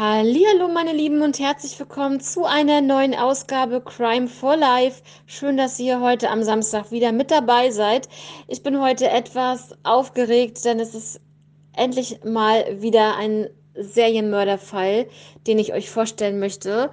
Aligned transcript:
Hallihallo, 0.00 0.68
meine 0.68 0.94
Lieben, 0.94 1.20
und 1.20 1.38
herzlich 1.38 1.78
willkommen 1.78 2.20
zu 2.20 2.46
einer 2.46 2.80
neuen 2.80 3.14
Ausgabe 3.14 3.82
Crime 3.82 4.28
for 4.28 4.56
Life. 4.56 5.02
Schön, 5.26 5.58
dass 5.58 5.78
ihr 5.78 6.00
heute 6.00 6.30
am 6.30 6.42
Samstag 6.42 6.90
wieder 6.90 7.12
mit 7.12 7.30
dabei 7.30 7.70
seid. 7.70 8.08
Ich 8.48 8.62
bin 8.62 8.80
heute 8.80 9.10
etwas 9.10 9.76
aufgeregt, 9.82 10.64
denn 10.64 10.80
es 10.80 10.94
ist 10.94 11.20
endlich 11.76 12.24
mal 12.24 12.80
wieder 12.80 13.18
ein 13.18 13.50
Serienmörderfall, 13.74 15.06
den 15.46 15.58
ich 15.58 15.74
euch 15.74 15.90
vorstellen 15.90 16.40
möchte. 16.40 16.90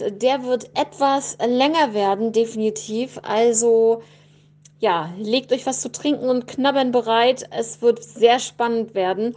Der 0.00 0.42
wird 0.42 0.76
etwas 0.76 1.38
länger 1.38 1.94
werden, 1.94 2.32
definitiv. 2.32 3.20
Also 3.22 4.02
ja, 4.80 5.14
legt 5.18 5.52
euch 5.52 5.66
was 5.66 5.80
zu 5.82 5.92
trinken 5.92 6.28
und 6.28 6.48
knabbern 6.48 6.90
bereit. 6.90 7.44
Es 7.52 7.80
wird 7.80 8.02
sehr 8.02 8.40
spannend 8.40 8.96
werden. 8.96 9.36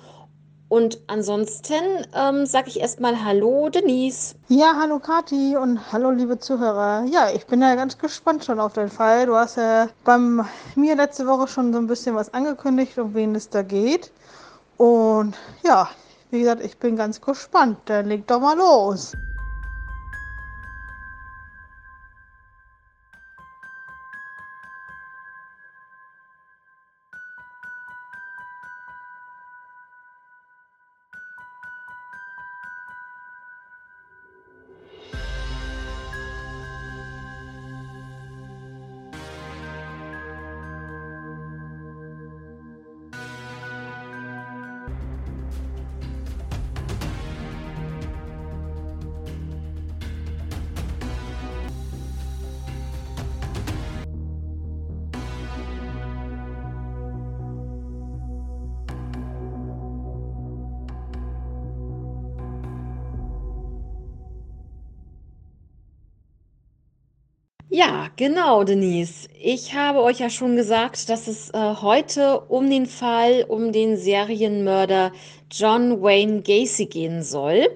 Und 0.74 1.02
ansonsten 1.06 1.84
ähm, 2.16 2.48
sage 2.48 2.70
ich 2.70 2.80
erstmal 2.80 3.24
Hallo, 3.24 3.70
Denise. 3.70 4.34
Ja, 4.48 4.74
hallo 4.82 4.98
Kati 4.98 5.56
und 5.56 5.94
hallo 5.94 6.10
liebe 6.10 6.40
Zuhörer. 6.40 7.06
Ja, 7.12 7.30
ich 7.30 7.46
bin 7.46 7.62
ja 7.62 7.76
ganz 7.76 8.00
gespannt 8.00 8.44
schon 8.44 8.60
auf 8.60 8.74
den 8.74 8.90
Fall. 8.90 9.28
Du 9.28 9.36
hast 9.36 9.58
ja 9.58 9.88
beim 10.04 10.44
mir 10.74 10.96
letzte 10.96 11.28
Woche 11.28 11.48
schon 11.48 11.72
so 11.74 11.78
ein 11.78 11.86
bisschen 11.86 12.16
was 12.16 12.34
angekündigt, 12.34 12.98
um 12.98 13.14
wen 13.14 13.36
es 13.36 13.52
da 13.52 13.62
geht. 13.62 14.12
Und 14.78 15.36
ja, 15.64 15.92
wie 16.32 16.40
gesagt, 16.40 16.64
ich 16.66 16.76
bin 16.80 16.96
ganz 16.96 17.22
gespannt. 17.22 17.78
Dann 17.86 18.08
leg 18.08 18.26
doch 18.26 18.40
mal 18.40 18.58
los. 18.58 19.14
Genau, 68.16 68.64
Denise. 68.64 69.28
Ich 69.42 69.74
habe 69.74 70.02
euch 70.02 70.20
ja 70.20 70.30
schon 70.30 70.56
gesagt, 70.56 71.10
dass 71.10 71.28
es 71.28 71.50
äh, 71.52 71.76
heute 71.82 72.40
um 72.42 72.70
den 72.70 72.86
Fall 72.86 73.46
um 73.48 73.72
den 73.72 73.98
Serienmörder 73.98 75.12
John 75.52 76.02
Wayne 76.02 76.42
Gacy 76.42 76.86
gehen 76.86 77.24
soll. 77.24 77.68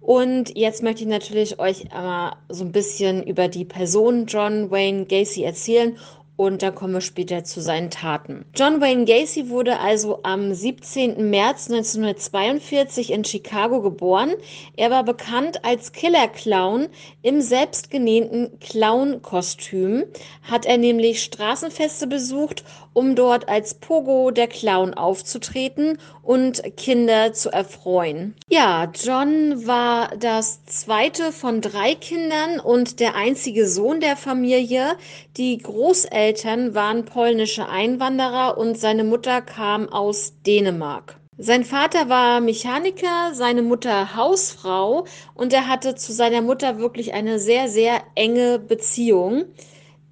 Und 0.00 0.56
jetzt 0.56 0.82
möchte 0.82 1.02
ich 1.02 1.08
natürlich 1.08 1.58
euch 1.58 1.90
einmal 1.92 2.36
so 2.50 2.64
ein 2.64 2.72
bisschen 2.72 3.22
über 3.22 3.48
die 3.48 3.64
Person 3.64 4.26
John 4.26 4.70
Wayne 4.70 5.06
Gacy 5.06 5.44
erzählen 5.44 5.96
und 6.36 6.62
dann 6.62 6.74
kommen 6.74 6.94
wir 6.94 7.00
später 7.00 7.44
zu 7.44 7.60
seinen 7.60 7.90
Taten. 7.90 8.44
John 8.56 8.80
Wayne 8.80 9.04
Gacy 9.04 9.50
wurde 9.50 9.78
also 9.78 10.20
am 10.24 10.52
17. 10.52 11.30
März 11.30 11.70
1942 11.70 13.12
in 13.12 13.24
Chicago 13.24 13.80
geboren. 13.80 14.32
Er 14.76 14.90
war 14.90 15.04
bekannt 15.04 15.64
als 15.64 15.92
Killer-Clown 15.92 16.88
im 17.22 17.40
selbstgenähten 17.40 18.58
Clown-Kostüm. 18.58 20.04
Hat 20.42 20.66
er 20.66 20.78
nämlich 20.78 21.22
Straßenfeste 21.22 22.08
besucht, 22.08 22.64
um 22.92 23.14
dort 23.14 23.48
als 23.48 23.74
Pogo 23.74 24.32
der 24.32 24.48
Clown 24.48 24.94
aufzutreten 24.94 25.98
und 26.22 26.62
Kinder 26.76 27.32
zu 27.32 27.50
erfreuen. 27.50 28.34
Ja, 28.48 28.90
John 28.94 29.66
war 29.66 30.10
das 30.16 30.64
zweite 30.66 31.32
von 31.32 31.60
drei 31.60 31.94
Kindern 31.94 32.58
und 32.60 32.98
der 32.98 33.14
einzige 33.14 33.68
Sohn 33.68 34.00
der 34.00 34.16
Familie. 34.16 34.96
Die 35.36 35.58
Großeltern 35.58 36.23
Eltern 36.24 36.74
waren 36.74 37.04
polnische 37.04 37.68
Einwanderer 37.68 38.56
und 38.56 38.78
seine 38.78 39.04
Mutter 39.04 39.42
kam 39.42 39.90
aus 39.90 40.32
Dänemark. 40.46 41.20
Sein 41.36 41.64
Vater 41.64 42.08
war 42.08 42.40
Mechaniker, 42.40 43.34
seine 43.34 43.60
Mutter 43.60 44.16
Hausfrau 44.16 45.04
und 45.34 45.52
er 45.52 45.68
hatte 45.68 45.96
zu 45.96 46.14
seiner 46.14 46.40
Mutter 46.40 46.78
wirklich 46.78 47.12
eine 47.12 47.38
sehr, 47.38 47.68
sehr 47.68 48.00
enge 48.14 48.58
Beziehung. 48.58 49.44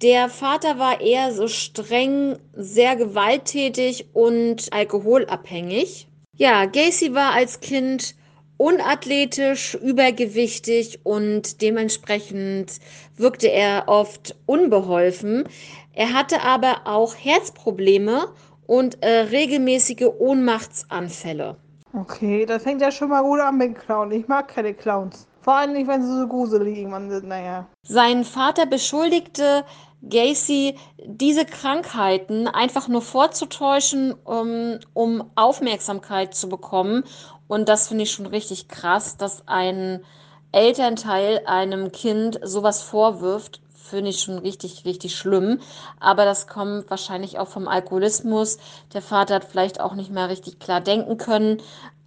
Der 0.03 0.29
Vater 0.29 0.77
war 0.77 1.01
eher 1.01 1.33
so 1.33 1.47
streng, 1.47 2.37
sehr 2.53 2.95
gewalttätig 2.95 4.05
und 4.13 4.71
alkoholabhängig. 4.71 6.07
Ja, 6.37 6.65
Gacy 6.65 7.15
war 7.15 7.33
als 7.33 7.59
Kind 7.59 8.13
unathletisch, 8.57 9.75
übergewichtig 9.75 10.99
und 11.03 11.61
dementsprechend 11.61 12.79
wirkte 13.17 13.47
er 13.47 13.85
oft 13.87 14.35
unbeholfen. 14.45 15.45
Er 15.93 16.13
hatte 16.13 16.41
aber 16.41 16.81
auch 16.85 17.15
Herzprobleme 17.15 18.29
und 18.65 19.03
äh, 19.03 19.21
regelmäßige 19.21 20.07
Ohnmachtsanfälle. 20.17 21.57
Okay, 21.93 22.45
das 22.45 22.63
fängt 22.63 22.81
ja 22.81 22.91
schon 22.91 23.09
mal 23.09 23.21
gut 23.21 23.39
an 23.39 23.57
mit 23.57 23.77
Clown. 23.79 24.11
Ich 24.11 24.27
mag 24.27 24.47
keine 24.47 24.73
Clowns. 24.73 25.27
Vor 25.41 25.55
allem 25.55 25.73
nicht, 25.73 25.87
wenn 25.87 26.01
sie 26.01 26.19
so 26.19 26.27
gruselig 26.27 26.77
irgendwann 26.77 27.11
sind, 27.11 27.27
naja. 27.27 27.67
Sein 27.83 28.23
Vater 28.23 28.65
beschuldigte 28.65 29.65
Gacy, 30.09 30.75
diese 31.05 31.45
Krankheiten 31.45 32.47
einfach 32.47 32.87
nur 32.87 33.01
vorzutäuschen, 33.01 34.13
um, 34.23 34.79
um 34.93 35.29
Aufmerksamkeit 35.35 36.33
zu 36.33 36.49
bekommen. 36.49 37.03
Und 37.47 37.69
das 37.69 37.89
finde 37.89 38.03
ich 38.03 38.11
schon 38.11 38.25
richtig 38.25 38.69
krass, 38.69 39.17
dass 39.17 39.47
ein 39.47 40.03
Elternteil 40.51 41.41
einem 41.45 41.91
Kind 41.91 42.39
sowas 42.43 42.81
vorwirft, 42.81 43.61
finde 43.83 44.11
ich 44.11 44.21
schon 44.21 44.39
richtig, 44.39 44.85
richtig 44.85 45.15
schlimm. 45.15 45.59
Aber 45.99 46.25
das 46.25 46.47
kommt 46.47 46.89
wahrscheinlich 46.89 47.37
auch 47.37 47.47
vom 47.47 47.67
Alkoholismus. 47.67 48.57
Der 48.93 49.01
Vater 49.01 49.35
hat 49.35 49.45
vielleicht 49.45 49.79
auch 49.79 49.93
nicht 49.93 50.11
mehr 50.11 50.29
richtig 50.29 50.59
klar 50.59 50.81
denken 50.81 51.17
können. 51.17 51.61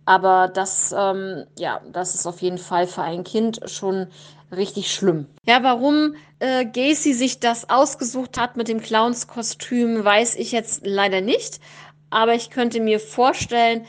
Aber 0.04 0.48
das, 0.48 0.94
ähm, 0.96 1.44
ja, 1.58 1.80
das 1.92 2.14
ist 2.14 2.26
auf 2.26 2.40
jeden 2.40 2.58
Fall 2.58 2.86
für 2.86 3.02
ein 3.02 3.24
Kind 3.24 3.60
schon 3.66 4.06
richtig 4.54 4.92
schlimm. 4.92 5.26
Ja, 5.44 5.62
warum 5.62 6.14
äh, 6.38 6.64
Gacy 6.64 7.12
sich 7.12 7.40
das 7.40 7.68
ausgesucht 7.68 8.38
hat 8.38 8.56
mit 8.56 8.68
dem 8.68 8.80
Clownskostüm, 8.80 10.04
weiß 10.04 10.36
ich 10.36 10.52
jetzt 10.52 10.86
leider 10.86 11.20
nicht. 11.20 11.60
Aber 12.10 12.34
ich 12.34 12.50
könnte 12.50 12.80
mir 12.80 13.00
vorstellen, 13.00 13.84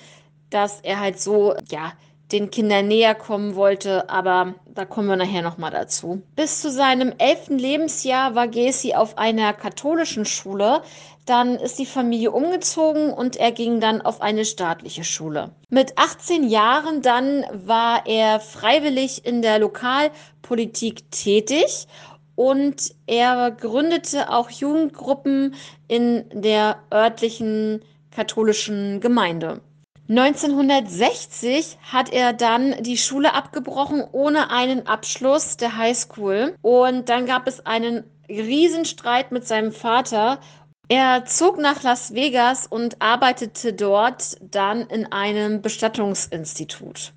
dass 0.50 0.81
er 0.81 1.00
halt 1.00 1.22
so, 1.22 1.56
ja, 1.69 1.94
den 2.31 2.51
Kindern 2.51 2.88
näher 2.88 3.15
kommen 3.15 3.55
wollte, 3.55 4.09
aber 4.09 4.55
da 4.65 4.85
kommen 4.85 5.07
wir 5.07 5.15
nachher 5.15 5.41
nochmal 5.41 5.71
dazu. 5.71 6.21
Bis 6.35 6.61
zu 6.61 6.71
seinem 6.71 7.13
elften 7.17 7.57
Lebensjahr 7.57 8.35
war 8.35 8.47
Gacy 8.47 8.95
auf 8.95 9.17
einer 9.17 9.53
katholischen 9.53 10.25
Schule. 10.25 10.81
Dann 11.25 11.55
ist 11.55 11.79
die 11.79 11.85
Familie 11.85 12.31
umgezogen 12.31 13.11
und 13.11 13.35
er 13.35 13.51
ging 13.51 13.79
dann 13.79 14.01
auf 14.01 14.21
eine 14.21 14.45
staatliche 14.45 15.03
Schule. 15.03 15.51
Mit 15.69 15.97
18 15.97 16.47
Jahren 16.47 17.01
dann 17.01 17.45
war 17.65 18.05
er 18.05 18.39
freiwillig 18.39 19.25
in 19.25 19.41
der 19.41 19.59
Lokalpolitik 19.59 21.11
tätig 21.11 21.88
und 22.35 22.94
er 23.07 23.51
gründete 23.51 24.29
auch 24.29 24.49
Jugendgruppen 24.49 25.55
in 25.88 26.25
der 26.31 26.77
örtlichen 26.94 27.81
katholischen 28.11 29.01
Gemeinde. 29.01 29.61
1960 30.09 31.79
hat 31.91 32.13
er 32.13 32.31
dann 32.31 32.81
die 32.81 32.97
Schule 32.97 33.34
abgebrochen 33.34 34.03
ohne 34.13 34.51
einen 34.51 34.88
Abschluss 34.88 35.57
der 35.57 35.75
Highschool 35.75 36.56
und 36.62 37.09
dann 37.09 37.25
gab 37.25 37.45
es 37.48 37.65
einen 37.65 38.06
Riesenstreit 38.30 39.31
mit 39.31 39.45
seinem 39.45 39.74
Vater. 39.74 40.39
Er 40.88 41.25
zog 41.25 41.57
nach 41.57 41.83
Las 41.83 42.13
Vegas 42.13 42.68
und 42.68 43.01
arbeitete 43.01 43.74
dort 43.74 44.38
dann 44.39 44.81
in 44.88 45.12
einem 45.12 45.62
Bestattungsinstitut. 45.62 47.13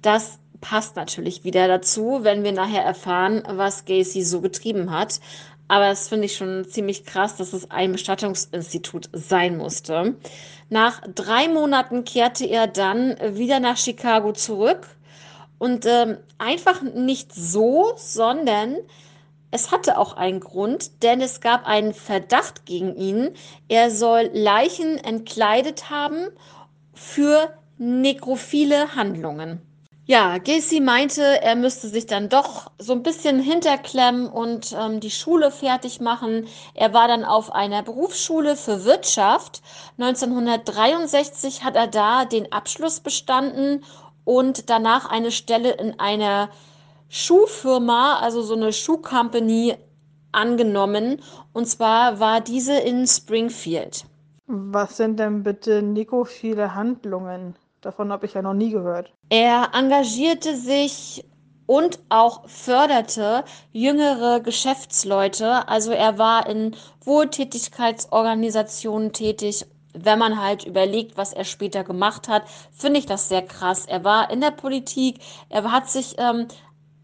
Das 0.00 0.40
passt 0.60 0.96
natürlich 0.96 1.44
wieder 1.44 1.68
dazu, 1.68 2.20
wenn 2.22 2.42
wir 2.42 2.52
nachher 2.52 2.82
erfahren, 2.82 3.42
was 3.46 3.84
Gacy 3.84 4.24
so 4.24 4.40
getrieben 4.40 4.90
hat. 4.90 5.20
Aber 5.72 5.88
das 5.88 6.10
finde 6.10 6.26
ich 6.26 6.36
schon 6.36 6.66
ziemlich 6.68 7.06
krass, 7.06 7.36
dass 7.36 7.54
es 7.54 7.70
ein 7.70 7.92
Bestattungsinstitut 7.92 9.08
sein 9.14 9.56
musste. 9.56 10.16
Nach 10.68 11.00
drei 11.14 11.48
Monaten 11.48 12.04
kehrte 12.04 12.44
er 12.44 12.66
dann 12.66 13.16
wieder 13.38 13.58
nach 13.58 13.78
Chicago 13.78 14.34
zurück. 14.34 14.86
Und 15.56 15.86
ähm, 15.86 16.18
einfach 16.36 16.82
nicht 16.82 17.34
so, 17.34 17.94
sondern 17.96 18.76
es 19.50 19.70
hatte 19.70 19.96
auch 19.96 20.12
einen 20.12 20.40
Grund, 20.40 21.02
denn 21.02 21.22
es 21.22 21.40
gab 21.40 21.66
einen 21.66 21.94
Verdacht 21.94 22.66
gegen 22.66 22.94
ihn. 22.94 23.30
Er 23.68 23.90
soll 23.90 24.28
Leichen 24.34 24.98
entkleidet 24.98 25.88
haben 25.88 26.28
für 26.92 27.48
nekrophile 27.78 28.94
Handlungen. 28.94 29.62
Ja, 30.04 30.38
Gacy 30.38 30.80
meinte, 30.80 31.22
er 31.22 31.54
müsste 31.54 31.86
sich 31.88 32.06
dann 32.06 32.28
doch 32.28 32.72
so 32.78 32.92
ein 32.92 33.04
bisschen 33.04 33.38
hinterklemmen 33.38 34.26
und 34.26 34.74
ähm, 34.76 34.98
die 34.98 35.12
Schule 35.12 35.52
fertig 35.52 36.00
machen. 36.00 36.48
Er 36.74 36.92
war 36.92 37.06
dann 37.06 37.24
auf 37.24 37.52
einer 37.52 37.84
Berufsschule 37.84 38.56
für 38.56 38.84
Wirtschaft. 38.84 39.62
1963 39.98 41.62
hat 41.62 41.76
er 41.76 41.86
da 41.86 42.24
den 42.24 42.50
Abschluss 42.50 42.98
bestanden 42.98 43.84
und 44.24 44.70
danach 44.70 45.08
eine 45.08 45.30
Stelle 45.30 45.70
in 45.70 46.00
einer 46.00 46.48
Schuhfirma, 47.08 48.18
also 48.18 48.42
so 48.42 48.54
eine 48.54 48.72
Schuhcompany, 48.72 49.76
angenommen. 50.32 51.22
Und 51.52 51.66
zwar 51.66 52.18
war 52.18 52.40
diese 52.40 52.76
in 52.76 53.06
Springfield. 53.06 54.04
Was 54.46 54.96
sind 54.96 55.20
denn 55.20 55.44
bitte 55.44 55.80
nekrophile 55.80 56.74
Handlungen? 56.74 57.54
Davon 57.82 58.10
habe 58.12 58.26
ich 58.26 58.34
ja 58.34 58.42
noch 58.42 58.54
nie 58.54 58.70
gehört. 58.70 59.12
Er 59.28 59.70
engagierte 59.74 60.56
sich 60.56 61.24
und 61.66 61.98
auch 62.08 62.48
förderte 62.48 63.44
jüngere 63.72 64.38
Geschäftsleute. 64.40 65.68
Also 65.68 65.90
er 65.90 66.16
war 66.16 66.48
in 66.48 66.76
Wohltätigkeitsorganisationen 67.04 69.12
tätig. 69.12 69.66
Wenn 69.94 70.18
man 70.18 70.40
halt 70.40 70.64
überlegt, 70.64 71.16
was 71.16 71.32
er 71.32 71.44
später 71.44 71.84
gemacht 71.84 72.28
hat, 72.28 72.42
finde 72.72 72.98
ich 73.00 73.06
das 73.06 73.28
sehr 73.28 73.42
krass. 73.42 73.86
Er 73.86 74.04
war 74.04 74.30
in 74.30 74.40
der 74.40 74.52
Politik, 74.52 75.18
er 75.48 75.70
hat 75.70 75.90
sich 75.90 76.14
ähm, 76.18 76.46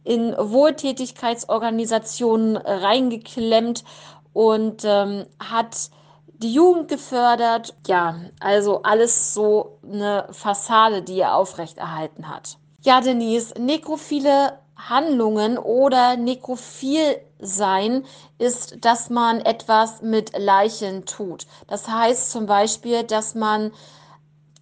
in 0.05 0.35
Wohltätigkeitsorganisationen 0.39 2.57
reingeklemmt 2.57 3.85
und 4.33 4.85
ähm, 4.85 5.27
hat 5.41 5.91
die 6.39 6.53
Jugend 6.53 6.89
gefördert. 6.89 7.75
Ja, 7.87 8.17
also 8.41 8.83
alles 8.83 9.35
so 9.35 9.79
eine 9.83 10.27
Fassade, 10.31 11.03
die 11.03 11.21
er 11.21 11.35
aufrechterhalten 11.35 12.29
hat. 12.29 12.57
Ja, 12.83 13.01
Denise, 13.01 13.55
nekrophile 13.59 14.59
Handlungen 14.77 15.59
oder 15.59 16.17
nekrophil 16.17 17.21
sein 17.41 18.05
ist, 18.39 18.85
dass 18.85 19.11
man 19.11 19.41
etwas 19.41 20.03
mit 20.03 20.37
Leichen 20.39 21.05
tut. 21.05 21.47
Das 21.67 21.89
heißt 21.89 22.31
zum 22.31 22.47
Beispiel, 22.47 23.03
dass 23.03 23.35
man 23.35 23.73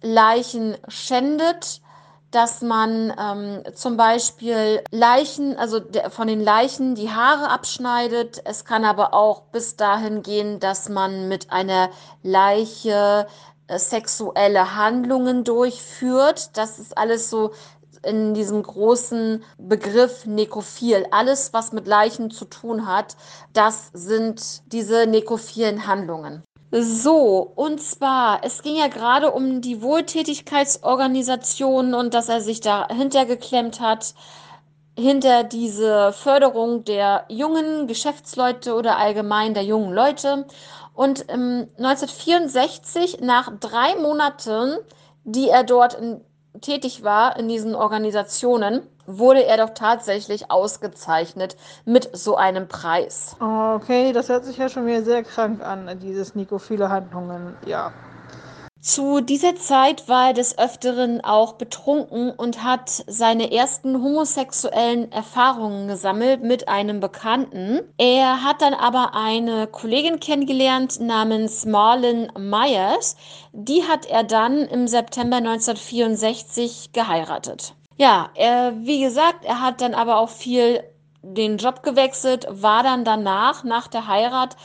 Leichen 0.01 0.77
schändet, 0.87 1.81
dass 2.31 2.61
man 2.61 3.13
ähm, 3.17 3.63
zum 3.73 3.97
Beispiel 3.97 4.83
Leichen, 4.91 5.57
also 5.57 5.79
der, 5.79 6.09
von 6.09 6.27
den 6.27 6.41
Leichen 6.41 6.95
die 6.95 7.09
Haare 7.09 7.49
abschneidet. 7.49 8.41
Es 8.43 8.65
kann 8.65 8.83
aber 8.83 9.13
auch 9.13 9.43
bis 9.51 9.75
dahin 9.75 10.23
gehen, 10.23 10.59
dass 10.59 10.89
man 10.89 11.27
mit 11.27 11.51
einer 11.51 11.89
Leiche 12.23 13.27
äh, 13.67 13.79
sexuelle 13.79 14.75
Handlungen 14.75 15.43
durchführt. 15.43 16.57
Das 16.57 16.79
ist 16.79 16.97
alles 16.97 17.29
so 17.29 17.51
in 18.03 18.33
diesem 18.33 18.61
großen 18.61 19.43
Begriff 19.57 20.25
Nekrophil. 20.25 21.07
Alles, 21.11 21.53
was 21.53 21.71
mit 21.71 21.87
Leichen 21.87 22.31
zu 22.31 22.45
tun 22.45 22.87
hat, 22.87 23.15
das 23.53 23.89
sind 23.93 24.71
diese 24.71 25.07
nekrophilen 25.07 25.87
Handlungen. 25.87 26.43
So, 26.71 27.49
und 27.55 27.81
zwar, 27.81 28.43
es 28.43 28.61
ging 28.61 28.75
ja 28.75 28.87
gerade 28.87 29.31
um 29.31 29.61
die 29.61 29.81
Wohltätigkeitsorganisationen 29.81 31.93
und 31.93 32.13
dass 32.13 32.27
er 32.27 32.41
sich 32.41 32.59
dahinter 32.59 33.25
geklemmt 33.25 33.79
hat, 33.79 34.13
hinter 34.97 35.45
diese 35.45 36.11
Förderung 36.11 36.83
der 36.83 37.23
jungen 37.29 37.87
Geschäftsleute 37.87 38.73
oder 38.73 38.97
allgemein 38.97 39.53
der 39.53 39.63
jungen 39.63 39.93
Leute. 39.93 40.45
Und 40.93 41.25
ähm, 41.29 41.69
1964, 41.77 43.21
nach 43.21 43.49
drei 43.59 43.95
Monaten, 43.95 44.75
die 45.23 45.47
er 45.49 45.63
dort 45.63 45.93
in, 45.93 46.19
tätig 46.61 47.03
war 47.03 47.37
in 47.37 47.47
diesen 47.47 47.75
Organisationen, 47.75 48.81
wurde 49.05 49.45
er 49.45 49.57
doch 49.57 49.73
tatsächlich 49.73 50.51
ausgezeichnet 50.51 51.55
mit 51.85 52.09
so 52.15 52.35
einem 52.35 52.67
Preis. 52.67 53.35
Okay, 53.39 54.11
das 54.11 54.29
hört 54.29 54.45
sich 54.45 54.57
ja 54.57 54.69
schon 54.69 54.85
wieder 54.85 55.03
sehr 55.03 55.23
krank 55.23 55.63
an, 55.63 55.99
dieses 55.99 56.35
Nikophile 56.35 56.89
Handlungen, 56.89 57.55
ja. 57.65 57.91
Zu 58.79 59.21
dieser 59.21 59.55
Zeit 59.55 60.07
war 60.07 60.27
er 60.27 60.33
des 60.33 60.57
Öfteren 60.57 61.21
auch 61.21 61.53
betrunken 61.53 62.31
und 62.31 62.63
hat 62.63 62.89
seine 63.07 63.51
ersten 63.51 64.01
homosexuellen 64.01 65.11
Erfahrungen 65.11 65.87
gesammelt 65.87 66.43
mit 66.43 66.69
einem 66.69 66.99
Bekannten. 66.99 67.81
Er 67.97 68.43
hat 68.43 68.61
dann 68.61 68.73
aber 68.73 69.13
eine 69.13 69.67
Kollegin 69.67 70.19
kennengelernt 70.19 70.99
namens 70.99 71.65
Marlon 71.65 72.31
Myers. 72.37 73.15
Die 73.51 73.83
hat 73.83 74.05
er 74.05 74.23
dann 74.23 74.59
im 74.59 74.87
September 74.87 75.37
1964 75.37 76.93
geheiratet. 76.93 77.73
Ja, 77.97 78.29
er, 78.35 78.73
wie 78.77 79.01
gesagt, 79.01 79.43
er 79.43 79.61
hat 79.61 79.81
dann 79.81 79.95
aber 79.95 80.19
auch 80.19 80.29
viel 80.29 80.83
den 81.23 81.57
Job 81.57 81.81
gewechselt, 81.83 82.45
war 82.49 82.83
dann 82.83 83.03
danach, 83.03 83.63
nach 83.63 83.87
der 83.87 84.07
Heirat, 84.07 84.55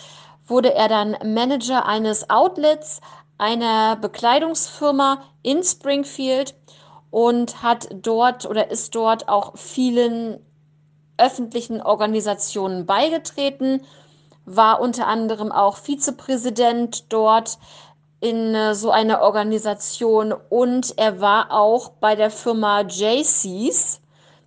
wurde 0.47 0.75
er 0.75 0.89
dann 0.89 1.17
Manager 1.25 1.87
eines 1.87 2.29
Outlets, 2.29 3.01
einer 3.43 3.97
Bekleidungsfirma 3.97 5.21
in 5.43 5.65
Springfield 5.65 6.55
und 7.11 7.61
hat 7.61 7.89
dort 7.93 8.47
oder 8.47 8.71
ist 8.71 8.95
dort 8.95 9.29
auch 9.29 9.59
vielen 9.59 10.39
öffentlichen 11.19 11.83
Organisationen 11.83 12.87
beigetreten, 12.87 13.83
war 14.45 14.81
unter 14.81 15.09
anderem 15.09 15.51
auch 15.51 15.77
Vizepräsident 15.77 17.13
dort, 17.13 17.59
in 18.21 18.55
äh, 18.55 18.77
so 18.77 18.93
einer 18.93 19.21
Organisation 19.23 20.33
und 20.49 20.97
er 20.97 21.21
war 21.21 21.51
auch 21.51 21.89
bei 21.89 22.15
der 22.15 22.31
Firma 22.31 22.83
JCs. 22.83 24.01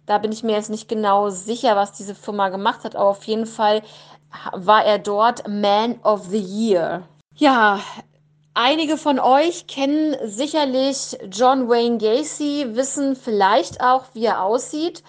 Da 0.06 0.18
bin 0.20 0.32
ich 0.32 0.44
mir 0.44 0.54
jetzt 0.54 0.70
nicht 0.70 0.88
genau 0.88 1.30
sicher, 1.30 1.76
was 1.76 1.92
diese 1.92 2.16
Firma 2.16 2.48
gemacht 2.48 2.86
hat, 2.86 2.96
aber 2.96 3.10
auf 3.10 3.26
jeden 3.26 3.46
Fall 3.46 3.82
war 4.54 4.86
er 4.86 5.00
dort 5.00 5.46
Man 5.50 6.00
of 6.04 6.28
the 6.28 6.40
Year. 6.40 7.04
Ja, 7.36 7.82
einige 8.56 8.98
von 8.98 9.20
euch 9.20 9.68
kennen 9.68 10.16
sicherlich 10.24 11.18
John 11.32 11.70
Wayne 11.70 12.00
Gacy, 12.00 12.76
wissen 12.76 13.16
vielleicht 13.16 13.82
auch, 13.82 14.06
wie 14.14 14.26
er 14.26 14.42
aussieht. 14.42 15.04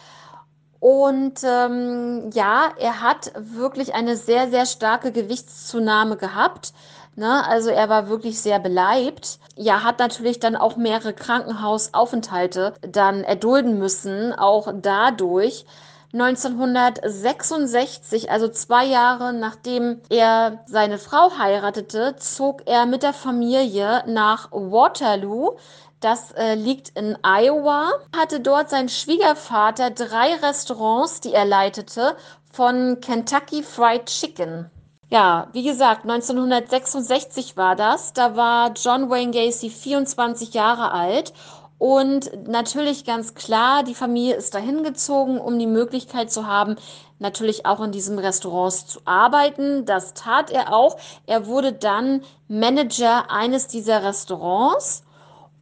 Und 0.79 1.41
ähm, 1.43 2.31
ja, 2.35 2.73
er 2.79 3.01
hat 3.01 3.33
wirklich 3.37 3.95
eine 3.95 4.17
sehr, 4.17 4.51
sehr 4.51 4.67
starke 4.67 5.11
Gewichtszunahme 5.11 6.17
gehabt. 6.17 6.75
Ne? 7.17 7.45
Also 7.47 7.71
er 7.71 7.89
war 7.89 8.09
wirklich 8.09 8.41
sehr 8.41 8.59
beleibt. 8.59 9.39
Ja, 9.57 9.83
hat 9.83 9.99
natürlich 9.99 10.39
dann 10.39 10.55
auch 10.55 10.77
mehrere 10.77 11.15
Krankenhausaufenthalte 11.15 12.75
dann 12.83 13.25
erdulden 13.25 13.79
müssen, 13.79 14.35
auch 14.35 14.71
dadurch. 14.75 15.65
1966, 16.13 18.31
also 18.31 18.49
zwei 18.49 18.87
Jahre 18.87 19.33
nachdem 19.33 20.01
er 20.09 20.65
seine 20.67 20.99
Frau 20.99 21.37
heiratete, 21.39 22.17
zog 22.17 22.63
er 22.67 22.87
mit 22.87 23.03
der 23.03 23.13
Familie 23.13 24.05
nach 24.07 24.51
Waterloo. 24.53 25.57
Das 26.01 26.33
äh, 26.33 26.55
liegt 26.55 26.91
in 26.91 27.17
Iowa. 27.23 27.91
Hatte 28.17 28.41
dort 28.41 28.71
sein 28.71 28.89
Schwiegervater 28.89 29.91
drei 29.91 30.35
Restaurants, 30.35 31.21
die 31.21 31.33
er 31.33 31.45
leitete, 31.45 32.17
von 32.53 32.99
Kentucky 33.01 33.63
Fried 33.63 34.07
Chicken. 34.07 34.71
Ja, 35.09 35.47
wie 35.53 35.63
gesagt, 35.63 36.03
1966 36.03 37.57
war 37.57 37.77
das. 37.77 38.13
Da 38.13 38.35
war 38.35 38.73
John 38.75 39.09
Wayne 39.09 39.31
Gacy 39.31 39.71
24 39.71 40.53
Jahre 40.53 40.91
alt. 40.91 41.33
Und 41.79 42.49
natürlich 42.49 43.05
ganz 43.05 43.35
klar, 43.35 43.83
die 43.83 43.95
Familie 43.95 44.37
ist 44.37 44.55
dahin 44.55 44.83
gezogen, 44.83 45.39
um 45.39 45.59
die 45.59 45.67
Möglichkeit 45.67 46.33
zu 46.33 46.47
haben, 46.47 46.77
natürlich 47.19 47.67
auch 47.67 47.81
in 47.83 47.93
diesem 47.93 48.19
Restaurant 48.19 48.73
zu 48.73 49.01
arbeiten. 49.05 49.85
Das 49.85 50.15
tat 50.15 50.51
er 50.51 50.73
auch. 50.73 50.97
Er 51.27 51.47
wurde 51.47 51.73
dann 51.73 52.23
Manager 52.49 53.31
eines 53.31 53.69
dieser 53.69 54.03
Restaurants. 54.03 55.05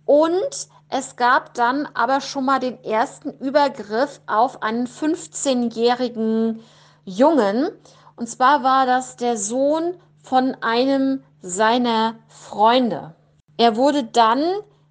Und 0.07 0.69
es 0.89 1.17
gab 1.17 1.55
dann 1.55 1.89
aber 1.95 2.21
schon 2.21 2.45
mal 2.45 2.61
den 2.61 2.83
ersten 2.85 3.31
Übergriff 3.39 4.21
auf 4.27 4.63
einen 4.63 4.87
15-jährigen 4.87 6.61
Jungen. 7.05 7.71
Und 8.15 8.29
zwar 8.29 8.63
war 8.63 8.87
das 8.87 9.17
der 9.17 9.37
Sohn 9.37 9.95
von 10.23 10.57
einem 10.61 11.25
seiner 11.43 12.15
Freunde. 12.29 13.15
Er 13.57 13.77
wurde 13.77 14.05
dann 14.05 14.43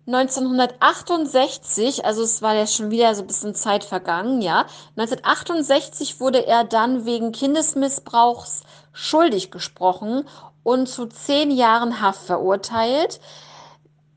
1968, 0.05 2.05
also 2.05 2.23
es 2.23 2.41
war 2.41 2.55
ja 2.55 2.67
schon 2.67 2.91
wieder 2.91 3.13
so 3.15 3.21
ein 3.21 3.27
bisschen 3.27 3.55
Zeit 3.55 3.83
vergangen, 3.83 4.41
ja. 4.41 4.65
1968 4.97 6.19
wurde 6.19 6.45
er 6.45 6.63
dann 6.63 7.05
wegen 7.05 7.31
Kindesmissbrauchs 7.31 8.61
schuldig 8.91 9.51
gesprochen 9.51 10.25
und 10.63 10.87
zu 10.87 11.07
zehn 11.07 11.51
Jahren 11.51 12.01
Haft 12.01 12.25
verurteilt 12.25 13.19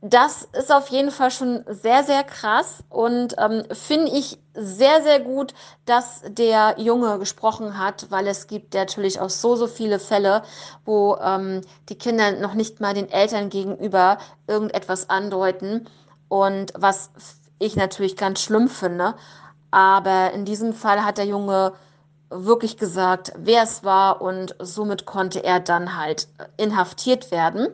das 0.00 0.48
ist 0.52 0.72
auf 0.72 0.88
jeden 0.88 1.10
Fall 1.10 1.30
schon 1.30 1.64
sehr, 1.68 2.04
sehr 2.04 2.22
krass 2.22 2.84
und 2.90 3.34
ähm, 3.38 3.64
finde 3.72 4.12
ich 4.12 4.38
sehr, 4.56 5.02
sehr 5.02 5.20
gut, 5.20 5.54
dass 5.84 6.22
der 6.26 6.74
Junge 6.78 7.18
gesprochen 7.18 7.78
hat, 7.78 8.06
weil 8.10 8.26
es 8.26 8.46
gibt 8.46 8.74
natürlich 8.74 9.20
auch 9.20 9.30
so, 9.30 9.56
so 9.56 9.66
viele 9.66 9.98
Fälle, 9.98 10.42
wo 10.84 11.16
ähm, 11.16 11.60
die 11.88 11.96
Kinder 11.96 12.32
noch 12.32 12.54
nicht 12.54 12.80
mal 12.80 12.94
den 12.94 13.10
Eltern 13.10 13.50
gegenüber 13.50 14.18
irgendetwas 14.46 15.10
andeuten 15.10 15.86
und 16.28 16.72
was 16.76 17.10
ich 17.58 17.76
natürlich 17.76 18.16
ganz 18.16 18.40
schlimm 18.40 18.68
finde. 18.68 19.14
Aber 19.70 20.32
in 20.32 20.44
diesem 20.44 20.72
Fall 20.72 21.04
hat 21.04 21.18
der 21.18 21.26
Junge 21.26 21.72
wirklich 22.30 22.76
gesagt, 22.76 23.32
wer 23.36 23.62
es 23.62 23.84
war 23.84 24.20
und 24.20 24.54
somit 24.58 25.06
konnte 25.06 25.44
er 25.44 25.60
dann 25.60 25.96
halt 25.96 26.28
inhaftiert 26.56 27.30
werden. 27.30 27.68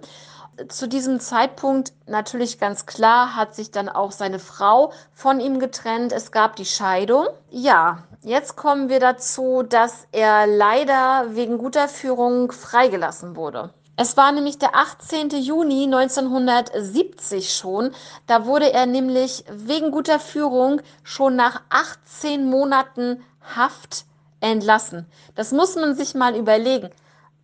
Zu 0.69 0.87
diesem 0.87 1.19
Zeitpunkt 1.19 1.95
natürlich 2.07 2.59
ganz 2.59 2.85
klar 2.85 3.37
hat 3.37 3.55
sich 3.55 3.71
dann 3.71 3.89
auch 3.89 4.13
seine 4.13 4.39
Frau 4.39 4.93
von 5.15 5.41
ihm 5.41 5.59
getrennt. 5.59 6.13
Es 6.13 6.31
gab 6.31 6.57
die 6.57 6.67
Scheidung. 6.67 7.27
Ja, 7.49 8.05
jetzt 8.21 8.55
kommen 8.55 8.91
wir 8.91 9.01
dazu, 9.01 9.63
dass 9.63 10.07
er 10.13 10.47
leider 10.47 11.35
wegen 11.35 11.57
guter 11.57 11.89
Führung 11.89 12.53
freigelassen 12.53 13.35
wurde. 13.35 13.73
Es 13.97 14.17
war 14.19 14.31
nämlich 14.33 14.59
der 14.59 14.77
18. 14.77 15.31
Juni 15.31 15.85
1970 15.85 17.55
schon. 17.55 17.93
Da 18.27 18.45
wurde 18.45 18.73
er 18.73 18.85
nämlich 18.85 19.45
wegen 19.51 19.91
guter 19.91 20.21
Führung 20.21 20.83
schon 21.03 21.35
nach 21.35 21.63
18 21.71 22.45
Monaten 22.49 23.25
Haft 23.57 24.05
entlassen. 24.41 25.07
Das 25.35 25.53
muss 25.53 25.77
man 25.77 25.95
sich 25.95 26.15
mal 26.15 26.37
überlegen. 26.37 26.91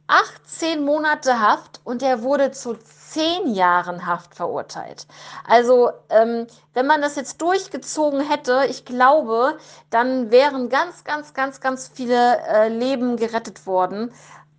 18 0.08 0.84
Monate 0.84 1.38
Haft 1.38 1.82
und 1.84 2.02
er 2.02 2.22
wurde 2.22 2.50
zu 2.50 2.78
10 3.18 3.52
Jahren 3.52 4.06
Haft 4.06 4.37
verurteilt. 4.37 5.08
Also, 5.44 5.90
ähm, 6.08 6.46
wenn 6.72 6.87
man 6.87 7.02
das 7.02 7.16
jetzt 7.16 7.42
durchgezogen 7.42 8.20
hätte, 8.20 8.66
ich 8.68 8.84
glaube, 8.84 9.58
dann 9.90 10.30
wären 10.30 10.68
ganz, 10.68 11.02
ganz, 11.02 11.34
ganz, 11.34 11.60
ganz 11.60 11.88
viele 11.92 12.38
äh, 12.46 12.68
Leben 12.68 13.16
gerettet 13.16 13.66
worden 13.66 14.12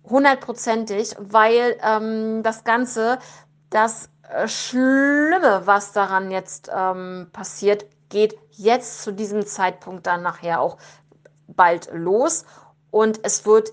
hundertprozentig, 0.04 1.14
weil 1.18 1.78
ähm, 1.82 2.42
das 2.42 2.64
Ganze, 2.64 3.18
das 3.70 4.10
äh, 4.28 4.48
Schlimme, 4.48 5.62
was 5.64 5.92
daran 5.92 6.30
jetzt 6.30 6.70
ähm, 6.74 7.28
passiert, 7.32 7.86
geht 8.08 8.36
jetzt 8.50 9.02
zu 9.02 9.12
diesem 9.12 9.46
Zeitpunkt 9.46 10.06
dann 10.06 10.22
nachher 10.22 10.60
auch 10.60 10.76
bald 11.48 11.88
los 11.92 12.44
und 12.90 13.20
es 13.22 13.46
wird, 13.46 13.70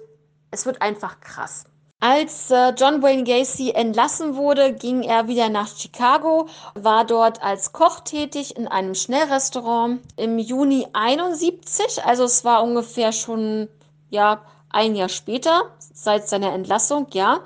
es 0.52 0.66
wird 0.66 0.82
einfach 0.82 1.20
krass. 1.20 1.66
Als 2.00 2.52
äh, 2.52 2.74
John 2.78 3.02
Wayne 3.02 3.24
Gacy 3.24 3.72
entlassen 3.72 4.36
wurde, 4.36 4.72
ging 4.72 5.02
er 5.02 5.28
wieder 5.28 5.50
nach 5.50 5.68
Chicago, 5.68 6.48
war 6.76 7.06
dort 7.06 7.42
als 7.42 7.74
Koch 7.74 8.02
tätig 8.02 8.56
in 8.56 8.68
einem 8.68 8.94
Schnellrestaurant. 8.94 10.02
Im 10.16 10.38
Juni 10.38 10.86
71, 10.94 12.06
also 12.06 12.26
es 12.26 12.46
war 12.46 12.62
ungefähr 12.62 13.12
schon 13.12 13.68
ja 14.12 14.42
ein 14.70 14.96
Jahr 14.96 15.10
später, 15.10 15.72
seit 15.80 16.30
seiner 16.30 16.54
Entlassung, 16.54 17.08
ja, 17.14 17.40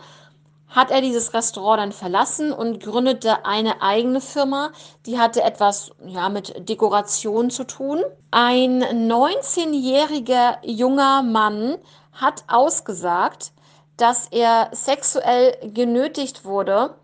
hat 0.67 0.91
er 0.91 1.00
dieses 1.00 1.34
Restaurant 1.34 1.79
dann 1.79 1.91
verlassen 1.93 2.51
und 2.51 2.84
gründete 2.84 3.46
eine 3.46 3.81
eigene 3.81 4.20
Firma, 4.20 4.72
die 5.05 5.17
hatte 5.17 5.43
etwas 5.43 5.91
ja, 6.05 6.27
mit 6.27 6.67
Dekoration 6.67 7.51
zu 7.51 7.63
tun. 7.63 8.01
Ein 8.31 8.84
19-jähriger 8.84 10.58
junger 10.63 11.24
Mann 11.24 11.77
hat 12.12 12.43
ausgesagt, 12.50 13.53
dass 14.01 14.27
er 14.31 14.70
sexuell 14.72 15.55
genötigt 15.62 16.43
wurde, 16.43 16.96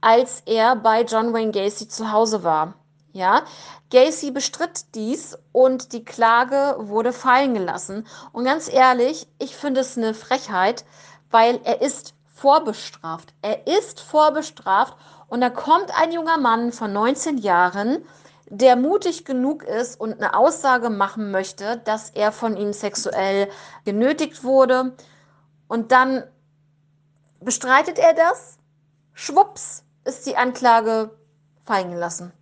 als 0.00 0.42
er 0.46 0.74
bei 0.74 1.02
John 1.02 1.32
Wayne 1.32 1.52
Gacy 1.52 1.86
zu 1.86 2.10
Hause 2.10 2.42
war. 2.42 2.74
Ja, 3.12 3.42
Gacy 3.90 4.32
bestritt 4.32 4.94
dies 4.94 5.38
und 5.52 5.92
die 5.92 6.04
Klage 6.04 6.74
wurde 6.78 7.12
fallen 7.12 7.54
gelassen. 7.54 8.06
Und 8.32 8.44
ganz 8.44 8.72
ehrlich, 8.72 9.28
ich 9.38 9.54
finde 9.54 9.80
es 9.80 9.96
eine 9.96 10.12
Frechheit, 10.12 10.84
weil 11.30 11.60
er 11.64 11.82
ist 11.82 12.14
vorbestraft. 12.34 13.32
Er 13.42 13.66
ist 13.66 14.00
vorbestraft 14.00 14.96
und 15.28 15.40
da 15.42 15.50
kommt 15.50 15.96
ein 16.00 16.10
junger 16.10 16.38
Mann 16.38 16.72
von 16.72 16.92
19 16.92 17.38
Jahren, 17.38 18.04
der 18.48 18.74
mutig 18.74 19.24
genug 19.24 19.62
ist 19.62 20.00
und 20.00 20.14
eine 20.14 20.34
Aussage 20.34 20.90
machen 20.90 21.30
möchte, 21.30 21.76
dass 21.84 22.10
er 22.10 22.32
von 22.32 22.56
ihm 22.56 22.72
sexuell 22.72 23.48
genötigt 23.84 24.42
wurde. 24.42 24.96
Und 25.68 25.92
dann 25.92 26.24
bestreitet 27.40 27.98
er 27.98 28.14
das. 28.14 28.58
Schwupps 29.12 29.84
ist 30.04 30.26
die 30.26 30.36
Anklage 30.36 31.10
fallen 31.64 31.90
gelassen 31.90 32.32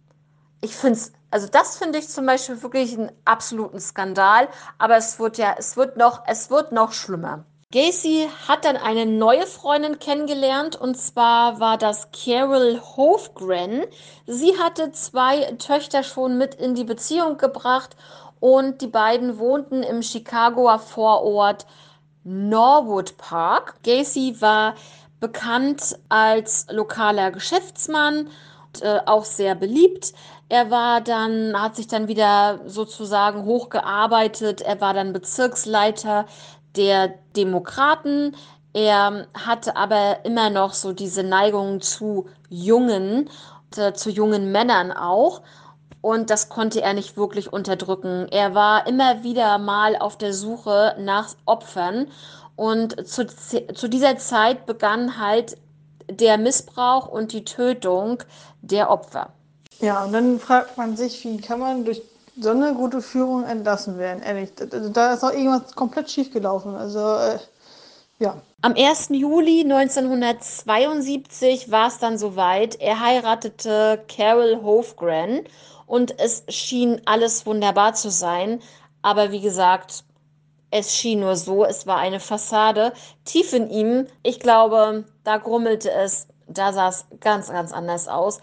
ich 0.61 0.75
finde 0.75 0.99
es, 0.99 1.13
also 1.31 1.47
das 1.49 1.77
finde 1.77 1.99
ich 1.99 2.09
zum 2.09 2.27
Beispiel 2.27 2.63
wirklich 2.63 2.97
einen 2.97 3.13
absoluten 3.25 3.81
Skandal, 3.81 4.49
aber 4.79 4.97
es 4.97 5.19
wird 5.19 5.39
ja, 5.39 5.55
es 5.59 5.77
wird 5.77 5.97
noch, 5.97 6.23
es 6.27 6.51
wird 6.51 6.73
noch 6.73 6.93
schlimmer. 6.93 7.45
Gacy 7.71 8.29
hat 8.49 8.65
dann 8.65 8.79
eine 8.79 9.05
neue 9.05 9.47
Freundin 9.47 9.99
kennengelernt 9.99 10.75
und 10.75 10.97
zwar 10.97 11.61
war 11.61 11.77
das 11.77 12.09
Carol 12.13 12.81
Hofgren. 12.81 13.85
Sie 14.27 14.59
hatte 14.59 14.91
zwei 14.93 15.53
Töchter 15.59 16.03
schon 16.03 16.39
mit 16.39 16.55
in 16.55 16.75
die 16.75 16.85
Beziehung 16.85 17.37
gebracht 17.37 17.95
und 18.41 18.81
die 18.81 18.87
beiden 18.87 19.39
wohnten 19.39 19.83
im 19.83 20.01
Chicagoer 20.01 20.79
Vorort 20.79 21.67
Norwood 22.29 23.17
Park. 23.17 23.83
Gacy 23.85 24.37
war 24.41 24.75
bekannt 25.19 25.99
als 26.11 26.67
lokaler 26.71 27.31
Geschäftsmann 27.31 28.29
äh, 28.83 29.01
auch 29.07 29.25
sehr 29.25 29.55
beliebt. 29.55 30.13
Er 30.51 30.71
war 30.71 31.01
dann, 31.01 31.55
hat 31.61 31.77
sich 31.77 31.89
dann 31.89 32.07
wieder 32.07 32.61
sozusagen 32.67 33.45
hochgearbeitet. 33.45 34.61
Er 34.61 34.81
war 34.81 34.93
dann 34.93 35.13
Bezirksleiter 35.13 36.27
der 36.77 37.15
Demokraten. 37.35 38.37
Er 38.75 39.27
hatte 39.35 39.77
aber 39.77 40.25
immer 40.25 40.51
noch 40.51 40.75
so 40.75 40.93
diese 40.93 41.23
Neigung 41.23 41.81
zu 41.81 42.27
jungen, 42.51 43.31
äh, 43.77 43.93
zu 43.95 44.11
jungen 44.11 44.53
Männern 44.53 44.93
auch. 44.93 45.43
Und 46.01 46.31
das 46.31 46.49
konnte 46.49 46.81
er 46.81 46.95
nicht 46.95 47.17
wirklich 47.17 47.53
unterdrücken. 47.53 48.29
Er 48.31 48.55
war 48.55 48.87
immer 48.87 49.25
wieder 49.25 49.59
mal 49.59 49.97
auf 49.97 50.17
der 50.17 50.33
Suche 50.33 50.95
nach 50.99 51.35
Opfern. 51.45 52.07
Und 52.57 53.09
zu, 53.09 53.27
zu 53.27 53.89
dieser 53.89 54.17
Zeit 54.19 54.67
begann 54.67 55.19
halt 55.19 55.57
der 56.11 56.39
Missbrauch 56.39 57.09
und 57.09 57.33
die 57.33 57.45
Tötung 57.45 58.23
der 58.63 58.91
Opfer. 58.91 59.31
Ja, 59.81 60.05
und 60.05 60.13
dann 60.13 60.39
fragt 60.41 60.77
man 60.77 60.97
sich, 60.97 61.25
wie 61.25 61.41
kann 61.41 61.61
man 61.61 61.85
durch 61.85 62.03
so 62.41 62.51
eine 62.51 62.75
gute 62.75 63.01
Führung 63.03 63.45
entlassen 63.45 63.99
werden? 63.99 64.23
Ehrlich, 64.23 64.51
da 64.55 65.15
ist 65.15 65.25
auch 65.25 65.33
irgendwas 65.33 65.75
komplett 65.75 66.09
schiefgelaufen. 66.11 66.75
Also, 66.75 66.99
äh, 66.99 67.39
ja. 68.19 68.37
Am 68.63 68.75
1. 68.75 69.11
Juli 69.11 69.61
1972 69.61 71.71
war 71.71 71.89
es 71.89 71.99
dann 71.99 72.17
soweit. 72.19 72.81
Er 72.81 73.01
heiratete 73.01 74.03
Carol 74.09 74.63
Hofgren 74.63 75.43
und 75.89 76.21
es 76.21 76.45
schien 76.49 77.01
alles 77.07 77.47
wunderbar 77.47 77.95
zu 77.95 78.11
sein. 78.11 78.61
Aber 79.03 79.33
wie 79.33 79.41
gesagt, 79.41 80.05
es 80.71 80.95
schien 80.95 81.21
nur 81.21 81.35
so, 81.35 81.65
es 81.65 81.87
war 81.87 81.97
eine 81.97 82.21
Fassade. 82.21 82.93
Tief 83.25 83.53
in 83.55 83.71
ihm, 83.71 84.07
ich 84.23 84.39
glaube, 84.39 85.05
da 85.25 85.39
grummelte 85.39 85.91
es, 85.91 86.29
da 86.47 86.73
sah 86.73 86.89
es 86.89 87.07
ganz, 87.21 87.49
ganz 87.49 87.73
anders 87.73 88.07
aus. 88.07 88.41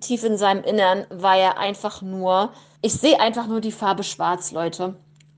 Tief 0.00 0.22
in 0.24 0.38
seinem 0.38 0.62
Innern 0.62 1.06
war 1.10 1.36
er 1.36 1.58
einfach 1.58 2.00
nur, 2.00 2.52
ich 2.80 2.94
sehe 2.94 3.18
einfach 3.20 3.48
nur 3.48 3.60
die 3.60 3.72
Farbe 3.72 4.04
schwarz, 4.04 4.52
Leute. 4.52 4.96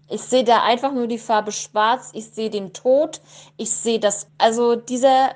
Ich 0.08 0.22
sehe 0.22 0.44
da 0.44 0.62
einfach 0.62 0.92
nur 0.92 1.06
die 1.06 1.18
Farbe 1.18 1.52
schwarz, 1.52 2.10
ich 2.12 2.30
sehe 2.30 2.50
den 2.50 2.72
Tod, 2.72 3.20
ich 3.56 3.70
sehe 3.70 3.98
das, 3.98 4.28
also 4.38 4.76
dieser, 4.76 5.30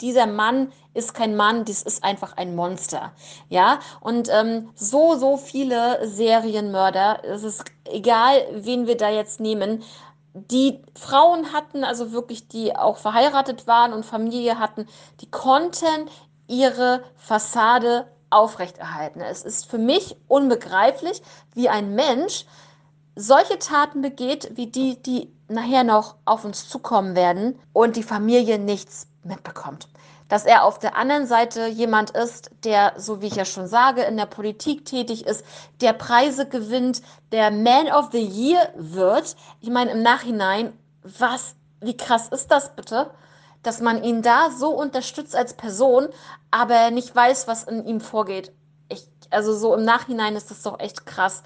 dieser 0.00 0.26
Mann 0.26 0.72
ist 0.96 1.14
kein 1.14 1.36
Mann, 1.36 1.64
das 1.64 1.82
ist 1.82 2.02
einfach 2.02 2.36
ein 2.36 2.56
Monster. 2.56 3.12
Ja, 3.48 3.80
und 4.00 4.28
ähm, 4.32 4.70
so, 4.74 5.16
so 5.16 5.36
viele 5.36 6.06
Serienmörder, 6.08 7.22
es 7.24 7.44
ist 7.44 7.64
egal, 7.84 8.46
wen 8.52 8.86
wir 8.86 8.96
da 8.96 9.10
jetzt 9.10 9.38
nehmen, 9.38 9.82
die 10.32 10.82
Frauen 10.94 11.52
hatten, 11.52 11.84
also 11.84 12.12
wirklich, 12.12 12.48
die 12.48 12.74
auch 12.74 12.96
verheiratet 12.96 13.66
waren 13.66 13.92
und 13.92 14.04
Familie 14.04 14.58
hatten, 14.58 14.86
die 15.20 15.30
konnten 15.30 16.10
ihre 16.46 17.02
Fassade 17.16 18.06
aufrechterhalten. 18.30 19.20
Es 19.20 19.42
ist 19.42 19.66
für 19.66 19.78
mich 19.78 20.16
unbegreiflich, 20.28 21.22
wie 21.54 21.68
ein 21.68 21.94
Mensch 21.94 22.44
solche 23.14 23.58
Taten 23.58 24.02
begeht, 24.02 24.50
wie 24.56 24.66
die, 24.66 25.02
die 25.02 25.32
nachher 25.48 25.84
noch 25.84 26.16
auf 26.24 26.44
uns 26.44 26.68
zukommen 26.68 27.14
werden 27.14 27.58
und 27.72 27.96
die 27.96 28.02
Familie 28.02 28.58
nichts 28.58 29.06
mitbekommt 29.22 29.88
dass 30.28 30.44
er 30.44 30.64
auf 30.64 30.78
der 30.78 30.96
anderen 30.96 31.26
Seite 31.26 31.66
jemand 31.66 32.10
ist, 32.10 32.50
der, 32.64 32.94
so 32.96 33.22
wie 33.22 33.26
ich 33.26 33.36
ja 33.36 33.44
schon 33.44 33.68
sage, 33.68 34.02
in 34.02 34.16
der 34.16 34.26
Politik 34.26 34.84
tätig 34.84 35.26
ist, 35.26 35.44
der 35.80 35.92
Preise 35.92 36.48
gewinnt, 36.48 37.02
der 37.32 37.50
Man 37.50 37.88
of 37.88 38.10
the 38.12 38.22
Year 38.22 38.70
wird. 38.76 39.36
Ich 39.60 39.70
meine, 39.70 39.92
im 39.92 40.02
Nachhinein, 40.02 40.72
was, 41.02 41.54
wie 41.80 41.96
krass 41.96 42.28
ist 42.28 42.50
das 42.50 42.74
bitte? 42.74 43.10
Dass 43.62 43.80
man 43.80 44.02
ihn 44.02 44.22
da 44.22 44.50
so 44.50 44.70
unterstützt 44.70 45.36
als 45.36 45.54
Person, 45.54 46.08
aber 46.50 46.90
nicht 46.90 47.14
weiß, 47.14 47.46
was 47.46 47.64
in 47.64 47.86
ihm 47.86 48.00
vorgeht. 48.00 48.52
Ich, 48.88 49.06
also 49.30 49.54
so 49.56 49.74
im 49.74 49.84
Nachhinein 49.84 50.36
ist 50.36 50.50
das 50.50 50.62
doch 50.62 50.80
echt 50.80 51.06
krass. 51.06 51.42